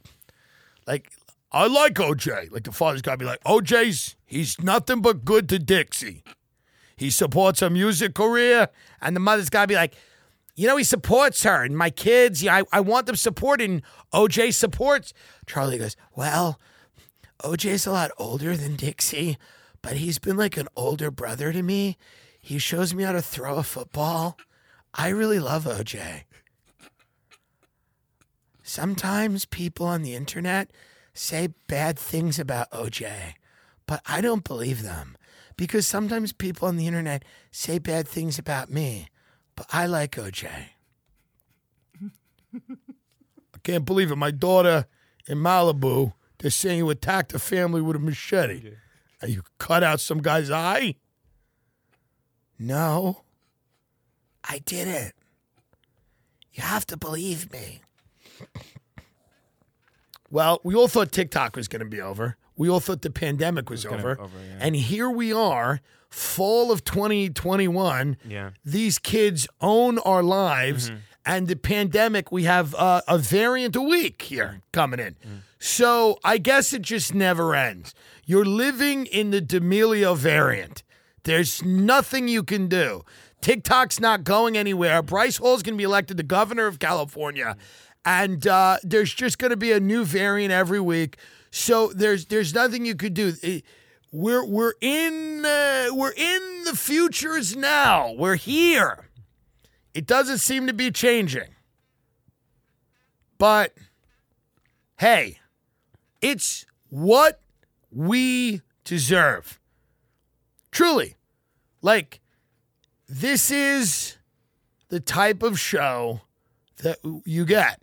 Like, 0.88 1.12
I 1.52 1.68
like 1.68 1.94
OJ. 1.94 2.52
Like, 2.52 2.64
the 2.64 2.72
father's 2.72 3.04
got 3.04 3.12
to 3.12 3.18
be 3.18 3.26
like, 3.26 3.44
OJ's, 3.44 4.16
he's 4.26 4.60
nothing 4.60 5.04
but 5.04 5.24
good 5.24 5.48
to 5.50 5.60
Dixie. 5.60 6.24
He 6.98 7.12
supports 7.12 7.60
her 7.62 7.70
music 7.70 8.16
career. 8.16 8.70
And 9.02 9.16
the 9.16 9.20
mother's 9.20 9.50
got 9.50 9.62
to 9.62 9.68
be 9.68 9.76
like, 9.76 9.94
you 10.56 10.68
know, 10.68 10.76
he 10.76 10.84
supports 10.84 11.44
her 11.44 11.64
and 11.64 11.78
my 11.78 11.92
kids. 11.92 12.42
Yeah, 12.42 12.58
I, 12.58 12.64
I 12.74 12.80
want 12.82 13.06
them 13.06 13.16
supported. 13.16 13.70
And 13.70 13.84
OJ 14.12 14.54
supports. 14.54 15.14
Charli 15.46 15.78
goes, 15.78 15.96
Well, 16.16 16.60
OJ's 17.44 17.86
a 17.86 17.92
lot 17.92 18.10
older 18.18 18.58
than 18.58 18.76
Dixie, 18.76 19.38
but 19.84 19.98
he's 19.98 20.18
been 20.18 20.36
like 20.36 20.58
an 20.58 20.68
older 20.76 21.12
brother 21.12 21.54
to 21.54 21.62
me. 21.62 21.98
He 22.40 22.58
shows 22.58 22.96
me 22.96 23.04
how 23.04 23.12
to 23.12 23.22
throw 23.22 23.58
a 23.58 23.64
football. 23.64 24.38
I 24.96 25.10
really 25.10 25.40
love 25.40 25.66
OJ. 25.66 26.24
Sometimes 28.64 29.46
people 29.46 29.86
on 29.86 30.02
the 30.02 30.16
internet 30.16 30.72
say 31.14 31.50
bad 31.68 32.00
things 32.00 32.40
about 32.40 32.72
OJ, 32.72 33.34
but 33.86 34.02
I 34.08 34.22
don't 34.22 34.44
believe 34.44 34.82
them 34.82 35.16
because 35.58 35.88
sometimes 35.88 36.32
people 36.32 36.68
on 36.68 36.78
the 36.78 36.88
internet 36.88 37.26
say 37.52 37.80
bad 37.80 38.08
things 38.08 38.40
about 38.40 38.70
me, 38.70 39.10
but 39.56 39.66
I 39.74 39.88
like 39.88 40.12
OJ. 40.12 40.48
I 42.54 43.58
can't 43.64 43.84
believe 43.84 44.12
it. 44.12 44.16
My 44.16 44.32
daughter 44.32 44.86
in 45.28 45.40
Malibu, 45.40 46.14
they're 46.38 46.52
saying 46.52 46.78
you 46.78 46.90
attacked 46.90 47.34
a 47.34 47.40
family 47.40 47.82
with 47.82 47.96
a 47.96 48.00
machete. 48.00 48.74
And 49.20 49.32
you 49.32 49.42
cut 49.58 49.84
out 49.84 50.00
some 50.00 50.22
guy's 50.22 50.52
eye? 50.52 50.96
No, 52.60 53.24
I 54.44 54.60
didn't. 54.60 55.14
You 56.54 56.64
have 56.64 56.86
to 56.88 56.98
believe 56.98 57.52
me. 57.52 57.82
Well, 60.30 60.60
we 60.64 60.76
all 60.76 60.88
thought 60.88 61.12
TikTok 61.12 61.56
was 61.56 61.68
going 61.68 61.80
to 61.80 61.86
be 61.86 62.02
over. 62.02 62.38
We 62.58 62.70
all 62.70 62.80
thought 62.80 63.02
the 63.02 63.12
pandemic 63.12 63.70
was, 63.70 63.86
gonna- 63.86 63.98
over. 63.98 64.20
over, 64.20 64.38
yeah. 64.38 64.58
And 64.60 64.76
here 64.76 65.10
we 65.10 65.32
are, 65.32 65.80
fall 66.10 66.72
of 66.72 66.84
2021. 66.84 68.18
Yeah. 68.28 68.52
These 68.66 69.00
kids 69.00 69.48
own 69.62 70.00
our 70.00 70.24
lives. 70.24 70.90
Mm-hmm. 70.90 71.00
And 71.26 71.48
the 71.48 71.58
pandemic, 71.58 72.32
we 72.32 72.44
have 72.44 72.74
uh, 72.76 73.02
a 73.06 73.18
variant 73.18 73.76
a 73.76 73.82
week 73.82 74.22
here 74.22 74.62
coming 74.72 75.00
in. 75.00 75.16
Mm-hmm. 75.16 75.36
So 75.60 76.20
I 76.24 76.38
guess 76.38 76.72
it 76.72 76.84
just 76.84 77.14
never 77.14 77.54
ends. 77.54 77.94
You're 78.26 78.46
living 78.46 79.08
in 79.08 79.32
the 79.32 79.42
D'Amelio 79.42 80.16
variant. 80.16 80.84
There's 81.24 81.64
nothing 81.64 82.30
you 82.30 82.44
can 82.44 82.68
do. 82.68 83.04
TikTok's 83.42 84.00
not 84.00 84.24
going 84.24 84.58
anywhere. 84.58 85.02
Bryce 85.02 85.38
Hall's 85.38 85.64
going 85.64 85.76
to 85.76 85.78
be 85.78 85.84
elected 85.84 86.18
the 86.18 86.24
governor 86.24 86.68
of 86.68 86.80
California, 86.80 87.58
and 88.06 88.48
uh, 88.48 88.78
there's 88.84 89.14
just 89.14 89.38
going 89.38 89.52
to 89.52 89.58
be 89.58 89.72
a 89.72 89.80
new 89.80 90.06
variant 90.06 90.52
every 90.52 90.80
week. 90.80 91.18
So 91.58 91.88
there's 91.88 92.26
there's 92.26 92.54
nothing 92.54 92.86
you 92.86 92.96
could 92.96 93.14
do. 93.14 93.34
We're 94.12 94.46
we're 94.46 94.74
in 94.80 95.44
uh, 95.44 95.88
we're 95.92 96.14
in 96.16 96.64
the 96.66 96.76
futures 96.76 97.56
now. 97.56 98.14
We're 98.14 98.36
here. 98.36 99.10
It 99.94 100.06
doesn't 100.06 100.38
seem 100.38 100.68
to 100.68 100.74
be 100.74 100.92
changing. 100.92 101.50
But 103.40 103.74
hey, 104.98 105.40
it's 106.22 106.66
what 106.90 107.42
we 107.92 108.62
deserve. 108.84 109.60
Truly. 110.72 111.16
Like, 111.82 112.22
this 113.10 113.50
is 113.50 114.18
the 114.90 115.00
type 115.00 115.42
of 115.42 115.60
show 115.60 116.22
that 116.84 117.00
you 117.26 117.46
get. 117.46 117.82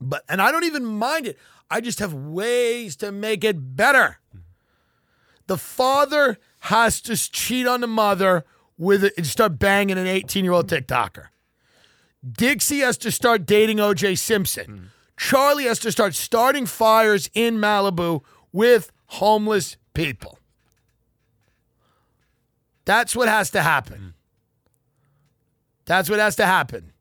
But 0.00 0.24
and 0.30 0.40
I 0.40 0.50
don't 0.50 0.64
even 0.64 0.86
mind 0.86 1.26
it. 1.26 1.38
I 1.70 1.80
just 1.80 2.00
have 2.00 2.12
ways 2.12 2.96
to 2.96 3.12
make 3.12 3.44
it 3.44 3.76
better. 3.76 4.18
The 5.46 5.56
father 5.56 6.38
has 6.60 7.00
to 7.02 7.16
cheat 7.16 7.66
on 7.66 7.80
the 7.80 7.86
mother 7.86 8.44
with 8.76 9.04
it 9.04 9.14
and 9.16 9.26
start 9.26 9.58
banging 9.58 9.98
an 9.98 10.06
18-year-old 10.06 10.68
TikToker. 10.68 11.26
Dixie 12.28 12.80
has 12.80 12.98
to 12.98 13.10
start 13.10 13.46
dating 13.46 13.78
OJ 13.78 14.18
Simpson. 14.18 14.66
Mm. 14.66 14.84
Charli 15.16 15.66
has 15.66 15.78
to 15.80 15.92
start 15.92 16.14
starting 16.14 16.66
fires 16.66 17.30
in 17.34 17.56
Malibu 17.56 18.22
with 18.52 18.90
homeless 19.06 19.76
people. 19.94 20.38
That's 22.84 23.14
what 23.14 23.28
has 23.28 23.50
to 23.50 23.62
happen. 23.62 23.98
Mm. 24.00 24.12
That's 25.84 26.08
what 26.08 26.18
has 26.18 26.36
to 26.36 26.46
happen. 26.46 26.92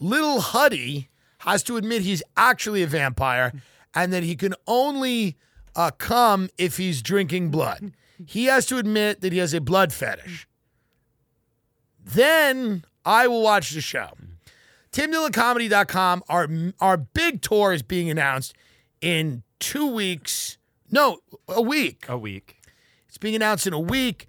Little 0.00 0.40
Huddy 0.40 1.08
has 1.52 1.62
to 1.64 1.76
admit 1.76 2.02
he's 2.02 2.22
actually 2.36 2.82
a 2.82 2.86
vampire 2.86 3.52
and 3.94 4.12
that 4.12 4.22
he 4.22 4.36
can 4.36 4.54
only 4.66 5.36
uh, 5.74 5.90
come 5.90 6.48
if 6.58 6.76
he's 6.76 7.02
drinking 7.02 7.50
blood. 7.50 7.92
He 8.26 8.46
has 8.46 8.66
to 8.66 8.78
admit 8.78 9.20
that 9.20 9.32
he 9.32 9.38
has 9.38 9.54
a 9.54 9.60
blood 9.60 9.92
fetish. 9.92 10.48
Then 12.04 12.84
I 13.04 13.28
will 13.28 13.42
watch 13.42 13.70
the 13.70 13.80
show. 13.80 14.10
TimDillonComedy.com. 14.92 16.24
Our 16.28 16.48
our 16.80 16.96
big 16.96 17.42
tour 17.42 17.72
is 17.72 17.82
being 17.82 18.10
announced 18.10 18.54
in 19.00 19.42
two 19.60 19.86
weeks. 19.86 20.58
No, 20.90 21.18
a 21.46 21.62
week. 21.62 22.06
A 22.08 22.16
week. 22.16 22.56
It's 23.06 23.18
being 23.18 23.36
announced 23.36 23.66
in 23.66 23.72
a 23.72 23.80
week. 23.80 24.26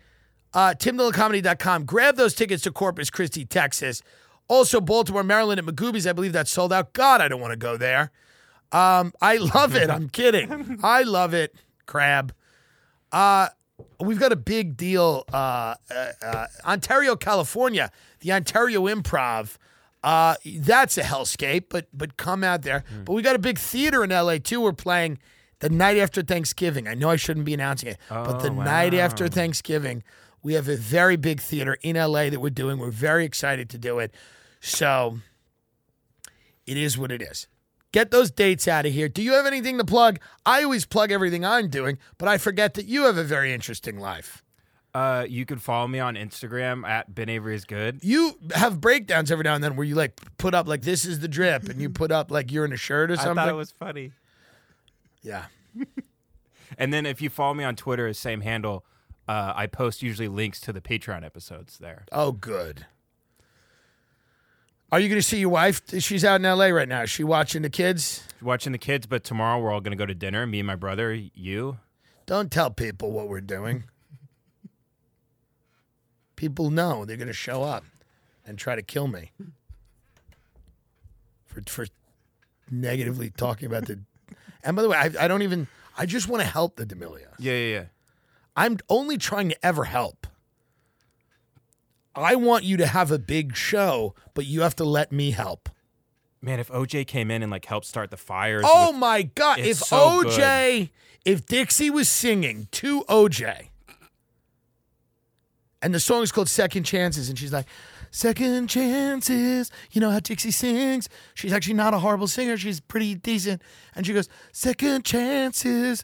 Uh, 0.53 0.74
TimDillonComedy.com. 0.78 1.86
Grab 1.86 2.15
those 2.15 2.34
tickets 2.34 2.63
to 2.63 2.72
Corpus 2.72 3.09
Christi, 3.09 3.45
Texas. 3.45 4.01
Also, 4.50 4.82
Baltimore, 4.82 5.24
Maryland 5.24 5.60
at 5.60 5.66
Magooby's. 5.66 6.06
I 6.06 6.12
believe 6.14 6.34
that's 6.34 6.52
sold 6.52 6.74
out. 6.74 6.91
God, 6.93 7.22
I 7.22 7.28
don't 7.30 7.39
want 7.39 7.52
to 7.54 7.58
go 7.58 7.78
there. 7.78 8.12
Um, 8.72 9.14
I 9.22 9.38
love 9.38 9.76
it. 9.76 9.89
I'm 9.89 10.10
kidding. 10.10 10.80
I 10.84 11.04
love 11.04 11.34
it. 11.34 11.56
Crab. 11.86 12.34
Uh, 13.12 13.50
we've 14.00 14.20
got 14.20 14.32
a 14.32 14.36
big 14.36 14.76
deal. 14.76 15.24
Uh, 15.32 15.76
uh, 15.89 16.12
uh, 16.24 16.45
Ontario, 16.66 17.16
California, 17.16 17.91
the 18.20 18.32
Ontario 18.32 18.86
Improv. 18.86 19.56
Uh, 20.04 20.36
that's 20.58 20.97
a 20.97 21.04
hellscape, 21.04 21.66
but 21.70 21.88
but 21.93 22.16
come 22.18 22.43
out 22.43 22.62
there. 22.62 22.84
But 23.06 23.14
we 23.14 23.22
got 23.22 23.36
a 23.36 23.39
big 23.39 23.58
theater 23.60 24.04
in 24.04 24.10
LA 24.12 24.38
too. 24.38 24.62
We're 24.62 24.72
playing 24.74 25.20
the 25.60 25.70
night 25.70 25.97
after 25.97 26.22
Thanksgiving. 26.22 26.88
I 26.88 26.93
know 26.93 27.10
I 27.10 27.18
shouldn't 27.18 27.45
be 27.45 27.54
announcing 27.54 27.89
it, 27.89 27.97
but 28.10 28.39
the 28.39 28.50
Oh, 28.50 28.54
night 28.54 28.93
after. 28.93 29.28
Thanksgiving, 29.28 30.04
we 30.41 30.54
have 30.54 30.70
a 30.70 30.78
very 30.78 31.18
big 31.18 31.41
theater 31.41 31.78
in 31.82 31.95
LA 31.97 32.30
that 32.30 32.39
we're 32.39 32.50
doing. 32.50 32.78
We're 32.80 32.91
very 32.91 33.26
excited 33.26 33.70
to 33.72 33.78
do 33.78 34.00
it. 34.00 34.14
So 34.60 35.20
it 36.66 36.78
is 36.78 36.97
what 36.97 37.12
it 37.12 37.22
is. 37.22 37.47
Get 37.91 38.12
those 38.12 38.30
dates 38.30 38.68
out 38.68 38.86
of 38.86 38.93
here. 38.93 39.10
Do 39.10 39.24
you 39.24 39.34
have 39.34 39.47
anything 39.47 39.78
to 39.80 39.84
plug? 39.86 40.20
I 40.45 40.64
always 40.64 40.86
plug 40.86 41.12
everything 41.12 41.43
I'm 41.43 41.70
doing, 41.70 41.97
but 42.20 42.28
I 42.28 42.38
forget 42.38 42.76
that 42.76 42.86
you 42.86 43.03
have 43.05 43.18
a 43.18 43.24
very 43.24 43.51
interesting 43.51 43.99
life. 43.99 44.43
Uh, 44.93 45.26
you 45.28 45.45
can 45.45 45.57
follow 45.60 45.88
me 45.88 45.99
on 45.99 46.16
Instagram 46.16 46.88
at 46.88 47.14
Ben 47.14 47.30
Avery 47.30 47.55
is 47.55 47.66
good. 47.66 47.99
You 48.03 48.38
have 48.53 48.80
breakdowns 48.82 49.32
every 49.32 49.43
now 49.43 49.55
and 49.55 49.64
then 49.64 49.76
where 49.76 49.86
you 49.86 49.95
like 49.95 50.20
put 50.38 50.53
up 50.53 50.68
like 50.68 50.82
this 50.82 51.05
is 51.05 51.20
the 51.20 51.28
drip 51.28 51.70
and 51.70 51.80
you 51.82 51.89
put 51.91 52.12
up 52.12 52.32
like 52.32 52.51
you're 52.51 52.66
in 52.66 52.74
a 52.74 52.78
shirt 52.78 53.10
or 53.12 53.16
something. 53.16 53.38
I 53.38 53.45
thought 53.45 53.49
it 53.49 53.55
was 53.55 53.72
funny. 53.72 54.12
yeah. 55.22 55.45
And 56.78 56.93
then 56.93 57.07
if 57.07 57.20
you 57.22 57.30
follow 57.32 57.55
me 57.55 57.64
on 57.64 57.76
Twitter, 57.76 58.14
same 58.14 58.41
handle. 58.41 58.86
Uh, 59.28 59.53
I 59.55 59.66
post 59.68 60.01
usually 60.03 60.28
links 60.28 60.60
to 60.62 60.72
the 60.72 60.82
Patreon 60.82 61.26
episodes 61.26 61.80
there. 61.80 62.05
Oh, 62.12 62.32
good. 62.32 62.86
Are 64.92 65.00
you 65.00 65.08
going 65.08 65.22
to 65.22 65.28
see 65.28 65.40
your 65.40 65.50
wife? 65.50 65.82
She's 66.00 66.26
out 66.26 66.42
in 66.42 66.44
LA 66.44 66.68
right 66.68 66.88
now. 66.88 67.04
Is 67.04 67.12
she 67.12 67.24
watching 67.24 67.62
the 67.62 67.70
kids? 67.70 68.24
Watching 68.42 68.72
the 68.72 68.80
kids, 68.80 69.06
but 69.06 69.24
tomorrow 69.24 69.60
we're 69.62 69.72
all 69.72 69.82
gonna 69.82 69.98
go 69.98 70.06
to 70.06 70.16
dinner. 70.16 70.48
Me 70.48 70.60
and 70.60 70.68
my 70.68 70.76
brother, 70.76 71.14
you. 71.14 71.78
Don't 72.26 72.52
tell 72.52 72.72
people 72.72 73.12
what 73.12 73.28
we're 73.28 73.42
doing. 73.42 73.84
People 76.36 76.70
know 76.70 77.04
they're 77.04 77.18
going 77.18 77.28
to 77.28 77.34
show 77.34 77.64
up 77.64 77.84
and 78.46 78.58
try 78.58 78.76
to 78.76 78.82
kill 78.82 79.08
me 79.08 79.32
for 81.46 81.62
for 81.66 81.88
negatively 82.72 83.30
talking 83.30 83.66
about 83.66 83.88
the. 83.88 84.00
And 84.64 84.76
by 84.76 84.82
the 84.82 84.90
way, 84.90 84.98
I, 84.98 85.12
I 85.20 85.28
don't 85.28 85.42
even. 85.42 85.68
I 85.98 86.06
just 86.06 86.30
want 86.30 86.42
to 86.42 86.48
help 86.48 86.78
the 86.78 86.86
D'Amelios. 86.86 87.36
Yeah, 87.40 87.54
yeah, 87.54 87.74
yeah. 87.74 87.84
I'm 88.56 88.78
only 88.88 89.18
trying 89.18 89.50
to 89.50 89.66
ever 89.66 89.84
help. 89.84 90.28
I 92.24 92.36
want 92.36 92.63
you 92.63 92.78
to 92.78 92.88
have 92.88 93.11
a 93.11 93.20
big 93.20 93.55
show, 93.55 94.13
but 94.34 94.45
you 94.45 94.61
have 94.61 94.76
to 94.78 94.84
let 94.86 95.11
me 95.11 95.32
help. 95.32 95.70
Man, 96.41 96.59
if 96.59 96.70
OJ 96.70 97.05
came 97.07 97.30
in 97.32 97.43
and 97.43 97.51
like 97.51 97.65
helped 97.65 97.86
start 97.86 98.11
the 98.11 98.17
fires. 98.17 98.63
Oh 98.67 98.91
with- 98.91 98.99
my 98.99 99.24
God. 99.24 99.59
If 99.59 99.78
so 99.78 100.24
OJ, 100.24 100.89
if 101.26 101.45
Dixie 101.45 101.89
was 101.89 102.07
singing 102.07 102.67
to 102.72 103.03
OJ 103.09 103.67
And 105.82 105.93
the 105.93 105.99
song 105.99 106.24
is 106.24 106.32
called 106.32 106.49
Second 106.49 106.84
Chances. 106.84 107.30
And 107.30 107.38
she's 107.38 107.53
like, 107.53 107.65
Second 108.11 108.67
Chances. 108.70 109.72
You 109.91 110.01
know 110.01 110.11
how 110.11 110.20
Dixie 110.20 110.51
sings? 110.51 111.07
She's 111.36 111.53
actually 111.53 111.76
not 111.76 111.93
a 111.93 111.99
horrible 111.99 112.28
singer. 112.28 112.57
She's 112.57 112.80
pretty 112.80 113.15
decent. 113.15 113.61
And 113.95 114.05
she 114.05 114.13
goes, 114.13 114.28
Second 114.51 115.05
Chances. 115.05 116.03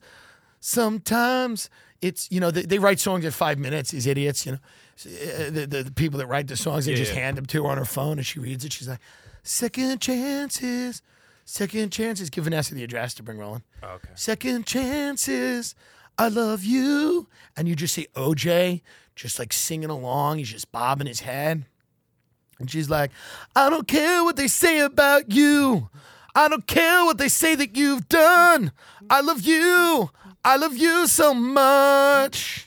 Sometimes 0.59 1.69
it's, 2.01 2.29
you 2.31 2.39
know, 2.39 2.51
they, 2.51 2.63
they 2.63 2.79
write 2.79 2.99
songs 2.99 3.25
at 3.25 3.33
five 3.33 3.57
minutes, 3.57 3.91
these 3.91 4.07
idiots, 4.07 4.45
you 4.45 4.53
know. 4.53 4.57
Uh, 5.03 5.49
The, 5.51 5.67
the, 5.69 5.83
the 5.83 5.91
people 5.91 6.19
that 6.19 6.27
write 6.27 6.47
the 6.47 6.55
songs, 6.55 6.85
they 6.85 6.91
Yeah, 6.91 6.97
just 6.97 7.13
yeah. 7.13 7.21
hand 7.21 7.37
them 7.37 7.45
to 7.47 7.63
her 7.63 7.69
on 7.69 7.77
her 7.77 7.85
phone 7.85 8.17
and 8.17 8.25
she 8.25 8.39
reads 8.39 8.63
it. 8.65 8.73
She's 8.73 8.87
like, 8.87 8.99
Second 9.43 9.99
Chances. 10.01 11.01
Second 11.43 11.91
Chances. 11.91 12.29
Give 12.29 12.43
Vanessa 12.45 12.73
the 12.73 12.83
address 12.83 13.13
to 13.15 13.23
bring 13.23 13.37
rolling. 13.37 13.63
Oh, 13.83 13.89
okay. 13.95 14.09
Second 14.15 14.65
chances. 14.65 15.75
I 16.17 16.29
love 16.29 16.63
you. 16.63 17.27
And 17.55 17.67
you 17.67 17.75
just 17.75 17.93
see 17.93 18.07
OJ 18.15 18.81
just 19.15 19.37
like 19.37 19.53
singing 19.53 19.89
along. 19.89 20.39
He's 20.39 20.49
just 20.49 20.71
bobbing 20.71 21.07
his 21.07 21.19
head. 21.19 21.65
And 22.57 22.71
she's 22.71 22.89
like, 22.89 23.11
I 23.55 23.69
don't 23.69 23.87
care 23.87 24.23
what 24.23 24.37
they 24.37 24.47
say 24.47 24.79
about 24.79 25.29
you. 25.31 25.89
I 26.33 26.47
don't 26.47 26.65
care 26.65 27.03
what 27.05 27.17
they 27.17 27.27
say 27.29 27.53
that 27.55 27.75
you've 27.77 28.07
done. 28.09 28.71
I 29.09 29.21
love 29.21 29.41
you. 29.41 30.09
I 30.43 30.55
love 30.57 30.75
you 30.77 31.05
so 31.07 31.33
much. 31.33 32.64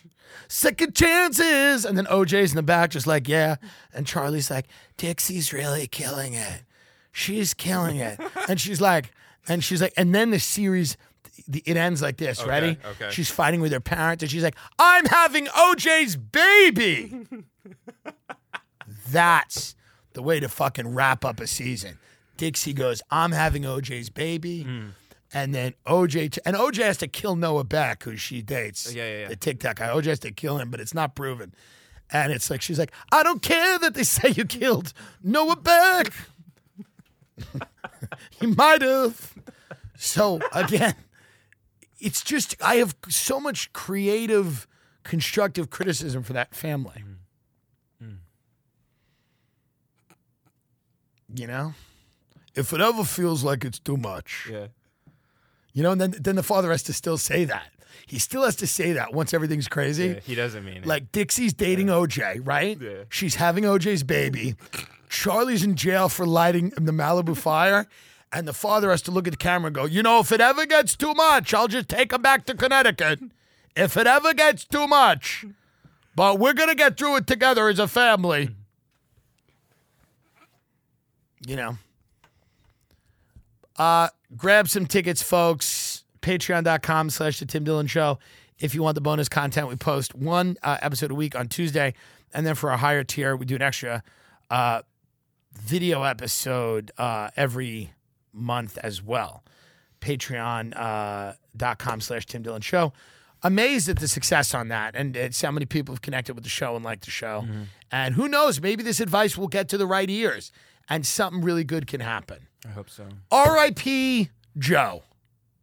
Second 0.49 0.95
chances. 0.95 1.85
And 1.85 1.97
then 1.97 2.07
OJ's 2.07 2.53
in 2.53 2.57
the 2.57 2.63
back, 2.63 2.91
just 2.91 3.07
like, 3.07 3.29
yeah. 3.29 3.57
And 3.93 4.07
Charli's 4.07 4.51
like, 4.51 4.67
Dixie's 4.97 5.53
really 5.53 5.87
killing 5.87 6.35
it. 6.35 6.63
She's 7.13 7.55
killing 7.55 7.97
it. 7.97 8.19
and 8.49 8.61
she's 8.61 8.81
like, 8.81 9.13
and 9.47 9.63
she's 9.63 9.81
like, 9.81 9.93
and 9.97 10.15
then 10.15 10.31
the 10.31 10.39
series, 10.39 10.97
the, 11.47 11.63
it 11.67 11.77
ends 11.77 12.03
like 12.03 12.17
this. 12.17 12.45
Ready? 12.45 12.79
okay. 12.85 13.11
She's 13.11 13.31
fighting 13.31 13.61
with 13.61 13.73
her 13.73 13.81
parents, 13.81 14.23
and 14.23 14.31
she's 14.31 14.43
like, 14.43 14.57
I'm 14.79 15.05
having 15.07 15.47
OJ's 15.47 16.17
baby. 16.17 17.27
That's 19.11 19.75
the 20.13 20.23
way 20.23 20.41
to 20.41 20.49
fucking 20.49 20.95
wrap 20.95 21.25
up 21.25 21.41
a 21.41 21.47
season. 21.47 21.99
Dixie 22.37 22.73
goes, 22.73 23.03
I'm 23.11 23.33
having 23.33 23.63
OJ's 23.63 24.11
baby. 24.11 24.63
Hmm. 24.63 24.87
And 25.33 25.55
then 25.55 25.75
OJ, 25.87 26.39
and 26.47 26.57
OJ 26.57 26.83
has 26.83 26.97
to 26.99 27.07
kill 27.07 27.37
Noah 27.37 27.65
Beck, 27.65 28.05
who 28.05 28.17
she 28.17 28.41
dates. 28.41 28.95
Yeah, 28.95 29.05
yeah, 29.05 29.19
yeah. 29.21 29.29
The 29.29 29.37
TikTok 29.37 29.77
guy. 29.77 29.89
OJ 29.89 30.05
has 30.07 30.19
to 30.21 30.31
kill 30.31 30.59
him, 30.59 30.71
but 30.71 30.81
it's 30.81 30.95
not 30.95 31.15
proven. 31.15 31.55
And 32.11 32.33
it's 32.33 32.49
like, 32.51 32.63
she's 32.63 32.79
like, 32.79 32.93
I 33.13 33.23
don't 33.23 33.43
care 33.43 33.79
that 33.79 33.93
they 33.95 34.03
say 34.05 34.31
you 34.31 34.45
killed 34.47 34.93
Noah 35.23 35.57
Beck. 35.57 36.13
he 38.41 38.47
might 38.47 38.81
have. 38.83 39.35
So 39.97 40.41
again, 40.53 40.95
it's 41.99 42.23
just, 42.23 42.57
I 42.63 42.77
have 42.77 42.97
so 43.09 43.39
much 43.39 43.73
creative, 43.75 44.67
constructive 45.05 45.69
criticism 45.69 46.23
for 46.23 46.33
that 46.33 46.55
family. 46.55 47.05
Mm. 48.03 48.07
Mm. 48.09 48.17
You 51.39 51.47
know? 51.47 51.75
If 52.55 52.73
it 52.73 52.81
ever 52.81 53.05
feels 53.05 53.45
like 53.45 53.65
it's 53.65 53.79
too 53.79 53.97
much, 53.99 54.49
Yeah. 54.51 54.69
You 55.73 55.83
know, 55.83 55.93
and 55.93 56.01
then, 56.01 56.15
then 56.21 56.37
the 56.37 56.43
father 56.43 56.71
has 56.71 56.83
to 56.85 56.93
still 56.93 57.19
say 57.19 57.45
that. 57.45 57.71
He 58.07 58.19
still 58.19 58.45
has 58.45 58.57
to 58.57 58.67
say 58.67 58.93
that 58.93 59.13
once 59.13 59.35
everything's 59.35 59.69
crazy. 59.69 60.07
yeah. 60.09 60.21
He 60.21 60.35
doesn't 60.35 60.65
mean 60.65 60.79
it. 60.79 60.87
Like 60.87 61.13
Dixie's 61.13 61.53
dating 61.53 61.89
OJ, 61.89 62.41
right? 62.47 62.81
Yeah. 62.81 63.05
She's 63.11 63.35
having 63.35 63.65
OJ's 63.65 64.03
baby. 64.03 64.55
Charli's 65.11 65.63
in 65.63 65.75
jail 65.75 66.09
for 66.09 66.27
lighting 66.27 66.71
the 66.71 66.93
Malibu 66.93 67.37
fire. 67.37 67.87
And 68.33 68.47
the 68.47 68.53
father 68.53 68.91
has 68.91 69.03
to 69.03 69.11
look 69.11 69.27
at 69.27 69.33
the 69.33 69.39
camera 69.39 69.69
and 69.69 69.75
go, 69.75 69.85
you 69.85 70.03
know, 70.03 70.21
if 70.21 70.33
it 70.33 70.41
ever 70.41 70.67
gets 70.67 70.97
too 70.97 71.15
much, 71.15 71.53
I'll 71.55 71.69
just 71.69 71.89
take 71.89 72.13
him 72.13 72.21
back 72.23 72.45
to 72.47 72.55
Connecticut. 72.55 73.21
If 73.77 73.97
it 73.97 74.07
ever 74.07 74.35
gets 74.35 74.65
too 74.65 74.87
much. 74.87 75.47
But 76.15 76.39
we're 76.39 76.53
going 76.53 76.69
to 76.69 76.75
get 76.75 76.99
through 76.99 77.17
it 77.17 77.27
together 77.27 77.69
as 77.69 77.79
a 77.79 77.89
family. 77.89 78.51
You 81.47 81.57
know. 81.57 81.79
Uh, 83.77 84.09
grab 84.37 84.69
some 84.69 84.87
tickets, 84.87 85.23
folks. 85.23 86.05
Patreon.com 86.21 87.11
slash 87.11 87.39
the 87.39 87.47
Tim 87.47 87.65
Dillon 87.65 87.87
Show. 87.87 88.19
If 88.59 88.75
you 88.75 88.83
want 88.83 88.97
the 88.97 89.01
bonus 89.01 89.29
content, 89.29 89.69
we 89.69 89.77
post 89.77 90.15
one 90.15 90.57
uh, 90.63 90.79
episode 90.83 91.11
a 91.11 91.15
week 91.15 91.37
on 91.37 91.49
Tuesday. 91.49 91.95
And 92.35 92.45
then 92.45 92.55
for 92.55 92.71
our 92.71 92.77
higher 92.77 93.05
tier, 93.05 93.37
we 93.37 93.47
do 93.47 93.55
an 93.55 93.63
extra 93.63 94.03
uh, 94.51 94.83
video 95.53 96.03
episode 96.03 96.91
uh, 96.99 97.31
every 97.37 97.93
month 98.33 98.77
as 98.83 99.03
well. 99.03 99.45
Patreon.com 100.01 102.01
slash 102.01 102.27
Tim 102.27 102.43
Dillon 102.43 102.61
Show. 102.61 102.93
Amazed 103.43 103.89
at 103.89 104.01
the 104.01 104.09
success 104.09 104.55
on 104.55 104.69
that. 104.69 104.97
And 104.97 105.17
it's 105.17 105.41
how 105.41 105.53
many 105.53 105.65
people 105.65 105.95
have 105.95 106.03
connected 106.03 106.35
with 106.35 106.43
the 106.43 106.51
show 106.51 106.75
and 106.75 106.85
liked 106.85 107.05
the 107.05 107.13
show. 107.13 107.47
And 107.93 108.17
who 108.17 108.29
knows, 108.29 108.61
maybe 108.61 108.83
this 108.83 108.99
advice 108.99 109.39
will 109.39 109.49
get 109.49 109.69
to 109.69 109.79
the 109.79 109.87
right 109.87 110.11
ears 110.11 110.51
and 110.89 111.07
something 111.07 111.43
really 111.43 111.65
good 111.65 111.87
can 111.87 112.01
happen. 112.01 112.48
I 112.67 112.71
hope 112.71 112.91
so. 112.91 113.07
R.I.P. 113.31 114.31
Joe. 114.57 115.03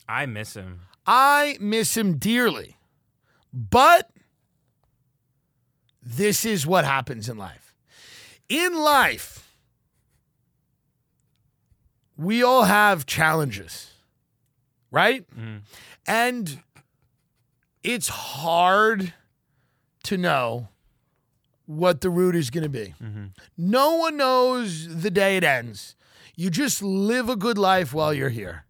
I 0.07 0.25
miss 0.25 0.53
him. 0.53 0.81
I 1.05 1.57
miss 1.59 1.95
him 1.97 2.17
dearly. 2.17 2.77
But 3.53 4.09
this 6.01 6.45
is 6.45 6.67
what 6.67 6.85
happens 6.85 7.27
in 7.29 7.37
life. 7.37 7.75
In 8.47 8.77
life, 8.77 9.55
we 12.17 12.43
all 12.43 12.63
have 12.63 13.05
challenges, 13.05 13.91
right? 14.91 15.25
Mm. 15.35 15.61
And 16.07 16.61
it's 17.83 18.07
hard 18.07 19.13
to 20.03 20.17
know 20.17 20.69
what 21.65 22.01
the 22.01 22.09
route 22.09 22.35
is 22.35 22.49
going 22.49 22.63
to 22.63 22.69
be. 22.69 22.93
Mm-hmm. 23.03 23.25
No 23.57 23.95
one 23.95 24.17
knows 24.17 25.01
the 25.01 25.09
day 25.09 25.37
it 25.37 25.43
ends. 25.43 25.95
You 26.35 26.49
just 26.49 26.81
live 26.81 27.29
a 27.29 27.35
good 27.35 27.57
life 27.57 27.93
while 27.93 28.13
you're 28.13 28.29
here. 28.29 28.65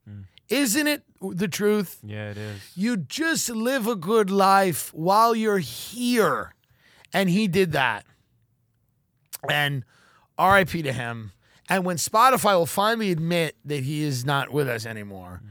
Isn't 0.50 0.88
it 0.88 1.04
the 1.22 1.48
truth? 1.48 2.00
Yeah, 2.04 2.30
it 2.30 2.38
is. 2.38 2.62
You 2.76 2.98
just 2.98 3.50
live 3.50 3.88
a 3.88 3.96
good 3.96 4.30
life 4.30 4.94
while 4.94 5.36
you're 5.36 5.58
here. 5.58 6.54
And 7.14 7.30
he 7.30 7.48
did 7.48 7.72
that. 7.72 8.06
And 9.50 9.84
RIP 10.40 10.70
to 10.70 10.92
him. 10.94 11.32
And 11.68 11.84
when 11.84 11.98
Spotify 11.98 12.56
will 12.56 12.68
finally 12.68 13.12
admit 13.12 13.56
that 13.66 13.84
he 13.84 14.04
is 14.04 14.24
not 14.24 14.52
with 14.52 14.68
us 14.70 14.86
anymore, 14.86 15.42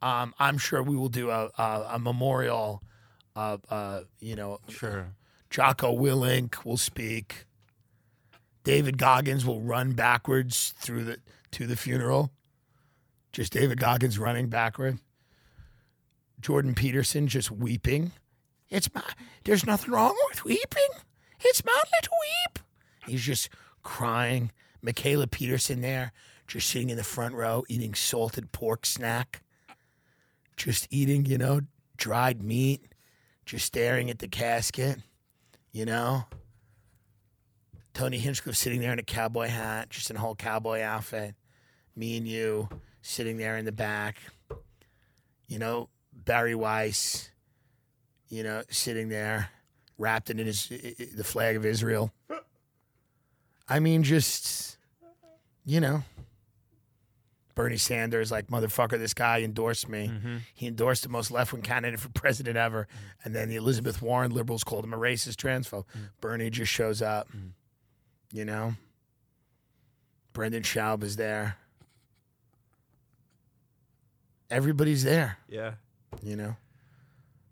um, 0.00 0.32
I'm 0.38 0.58
sure 0.58 0.80
we 0.82 0.94
will 0.94 1.08
do 1.08 1.30
a, 1.30 1.50
a, 1.58 1.86
a 1.94 1.98
memorial. 1.98 2.82
Uh, 3.34 3.56
uh, 3.68 4.00
you 4.20 4.36
know, 4.36 4.60
Sure. 4.68 5.08
Jocko 5.50 5.96
Willink 5.96 6.64
will 6.64 6.76
speak. 6.76 7.46
David 8.62 8.96
Goggins 8.98 9.44
will 9.44 9.60
run 9.60 9.92
backwards 9.92 10.72
through 10.78 11.04
the 11.04 11.18
to 11.52 11.66
the 11.66 11.76
funeral. 11.76 12.30
Just 13.32 13.52
David 13.52 13.80
Goggins 13.80 14.18
running 14.18 14.48
backward. 14.48 14.98
Jordan 16.40 16.74
Peterson 16.74 17.28
just 17.28 17.50
weeping. 17.50 18.12
It's 18.68 18.92
my 18.94 19.02
there's 19.44 19.66
nothing 19.66 19.92
wrong 19.92 20.16
with 20.28 20.44
weeping. 20.44 20.88
It's 21.40 21.64
mountain 21.64 22.02
to 22.02 22.10
weep. 22.12 22.58
He's 23.06 23.22
just 23.22 23.48
crying. 23.82 24.52
Mikhaila 24.84 25.30
Peterson 25.30 25.80
there, 25.80 26.12
just 26.46 26.68
sitting 26.68 26.90
in 26.90 26.96
the 26.96 27.04
front 27.04 27.34
row 27.34 27.64
eating 27.68 27.94
salted 27.94 28.52
pork 28.52 28.86
snack. 28.86 29.42
Just 30.56 30.86
eating, 30.90 31.26
you 31.26 31.38
know, 31.38 31.62
dried 31.96 32.42
meat, 32.42 32.82
just 33.44 33.66
staring 33.66 34.10
at 34.10 34.20
the 34.20 34.28
casket 34.28 35.00
you 35.76 35.84
know? 35.84 36.24
Tony 37.92 38.16
Hinchcliffe 38.16 38.56
sitting 38.56 38.80
there 38.80 38.94
in 38.94 38.98
a 38.98 39.02
cowboy 39.02 39.48
hat, 39.48 39.90
just 39.90 40.08
in 40.08 40.16
a 40.16 40.18
whole 40.18 40.34
cowboy 40.34 40.80
outfit. 40.80 41.34
Me 41.96 42.16
and 42.18 42.28
you 42.28 42.68
sitting 43.02 43.38
there 43.38 43.56
in 43.56 43.64
the 43.64 43.72
back. 43.72 44.18
You 45.48 45.58
know, 45.58 45.88
Bari 46.12 46.54
Weiss, 46.54 47.30
you 48.28 48.42
know, 48.42 48.62
sitting 48.68 49.08
there 49.08 49.50
wrapped 49.98 50.28
in 50.30 50.38
his 50.38 50.68
the 50.68 51.24
flag 51.24 51.56
of 51.56 51.64
Israel. 51.64 52.12
I 53.68 53.80
mean, 53.80 54.02
just 54.02 54.76
you 55.64 55.80
know, 55.80 56.02
Bernie 57.54 57.78
Sanders, 57.78 58.30
like 58.30 58.48
motherfucker, 58.48 58.98
this 58.98 59.14
guy 59.14 59.40
endorsed 59.40 59.88
me. 59.88 60.08
Mm-hmm. 60.08 60.36
He 60.54 60.66
endorsed 60.66 61.02
the 61.02 61.08
most 61.08 61.30
left 61.30 61.52
wing 61.52 61.62
candidate 61.62 61.98
for 61.98 62.10
president 62.10 62.56
ever, 62.56 62.86
and 63.24 63.34
then 63.34 63.48
the 63.48 63.56
Elizabeth 63.56 64.02
Warren 64.02 64.30
liberals 64.30 64.62
called 64.62 64.84
him 64.84 64.92
a 64.92 64.98
racist 64.98 65.36
transphobe. 65.36 65.84
Mm. 65.96 66.10
Bernie 66.20 66.50
just 66.50 66.70
shows 66.70 67.00
up, 67.00 67.28
mm. 67.34 67.50
you 68.32 68.44
know. 68.44 68.74
Brendan 70.34 70.64
Schaub 70.64 71.02
is 71.02 71.16
there. 71.16 71.56
Everybody's 74.50 75.02
there 75.04 75.38
Yeah. 75.48 75.74
you 76.22 76.36
know 76.36 76.56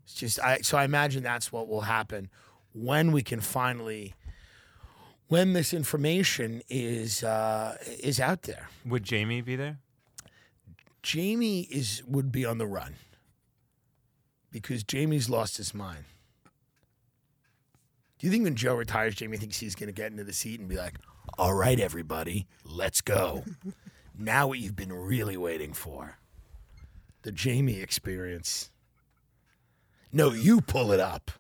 it's 0.04 0.14
just 0.14 0.38
i 0.40 0.58
so 0.58 0.76
i 0.78 0.84
imagine 0.84 1.22
that's 1.22 1.50
what 1.52 1.66
will 1.68 1.82
happen 1.82 2.28
when 2.72 3.10
we 3.12 3.22
can 3.22 3.40
finally 3.40 4.14
when 5.28 5.52
this 5.54 5.72
information 5.74 6.62
is 6.68 7.24
uh 7.24 7.76
is 8.00 8.20
out 8.20 8.42
there 8.42 8.68
Would 8.86 9.02
Jamie 9.04 9.40
be 9.40 9.56
there? 9.56 9.78
jamie 11.02 11.62
is 11.62 12.02
would 12.06 12.30
be 12.32 12.44
on 12.46 12.58
the 12.58 12.66
run 12.66 12.94
because 14.50 14.82
jamie's 14.84 15.28
lost 15.28 15.56
his 15.56 15.74
mind 15.74 16.04
Do 18.18 18.26
you 18.26 18.30
think 18.30 18.44
when 18.44 18.54
Joe 18.54 18.74
retires, 18.76 19.14
Jamie 19.16 19.36
thinks 19.36 19.58
he's 19.58 19.74
going 19.74 19.88
to 19.88 19.92
get 19.92 20.10
into 20.12 20.24
the 20.24 20.32
seat 20.32 20.58
and 20.60 20.68
be 20.68 20.76
like, 20.76 20.94
all 21.36 21.52
right, 21.52 21.78
everybody, 21.78 22.46
let's 22.64 23.00
go. 23.02 23.44
now, 24.18 24.46
what 24.46 24.58
you've 24.60 24.76
been 24.76 24.92
really 24.92 25.36
waiting 25.36 25.74
for 25.74 26.16
the 27.24 27.32
Jamie 27.32 27.80
experience. 27.80 28.70
No, 30.12 30.32
you 30.32 30.60
pull 30.60 30.92
it 30.92 31.00
up. 31.00 31.32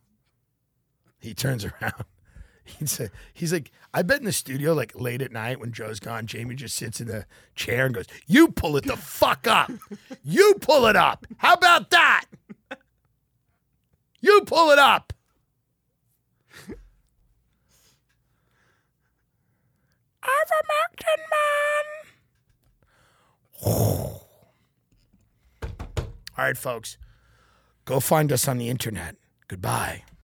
He 1.20 1.32
turns 1.32 1.64
around. 1.64 2.04
He's, 2.64 2.98
a, 2.98 3.10
he's 3.34 3.52
like, 3.52 3.70
I 3.92 4.00
bet 4.00 4.20
in 4.20 4.24
the 4.24 4.32
studio, 4.32 4.72
like 4.72 4.98
late 4.98 5.20
at 5.20 5.30
night 5.30 5.60
when 5.60 5.70
Joe's 5.70 6.00
gone, 6.00 6.26
Jamie 6.26 6.54
just 6.54 6.74
sits 6.74 6.98
in 6.98 7.08
the 7.08 7.26
chair 7.54 7.84
and 7.84 7.94
goes, 7.94 8.06
You 8.26 8.48
pull 8.48 8.78
it 8.78 8.84
the 8.84 8.96
fuck 8.96 9.46
up. 9.46 9.70
You 10.24 10.54
pull 10.62 10.86
it 10.86 10.96
up. 10.96 11.26
How 11.36 11.52
about 11.52 11.90
that? 11.90 12.24
You 14.22 14.40
pull 14.46 14.70
it 14.70 14.78
up. 14.78 15.12
Ivermectin 20.22 21.20
man. 23.66 24.20
All 26.36 26.44
right, 26.44 26.56
folks. 26.56 26.98
Go 27.84 28.00
find 28.00 28.32
us 28.32 28.48
on 28.48 28.58
the 28.58 28.68
internet. 28.68 29.16
Goodbye. 29.48 30.04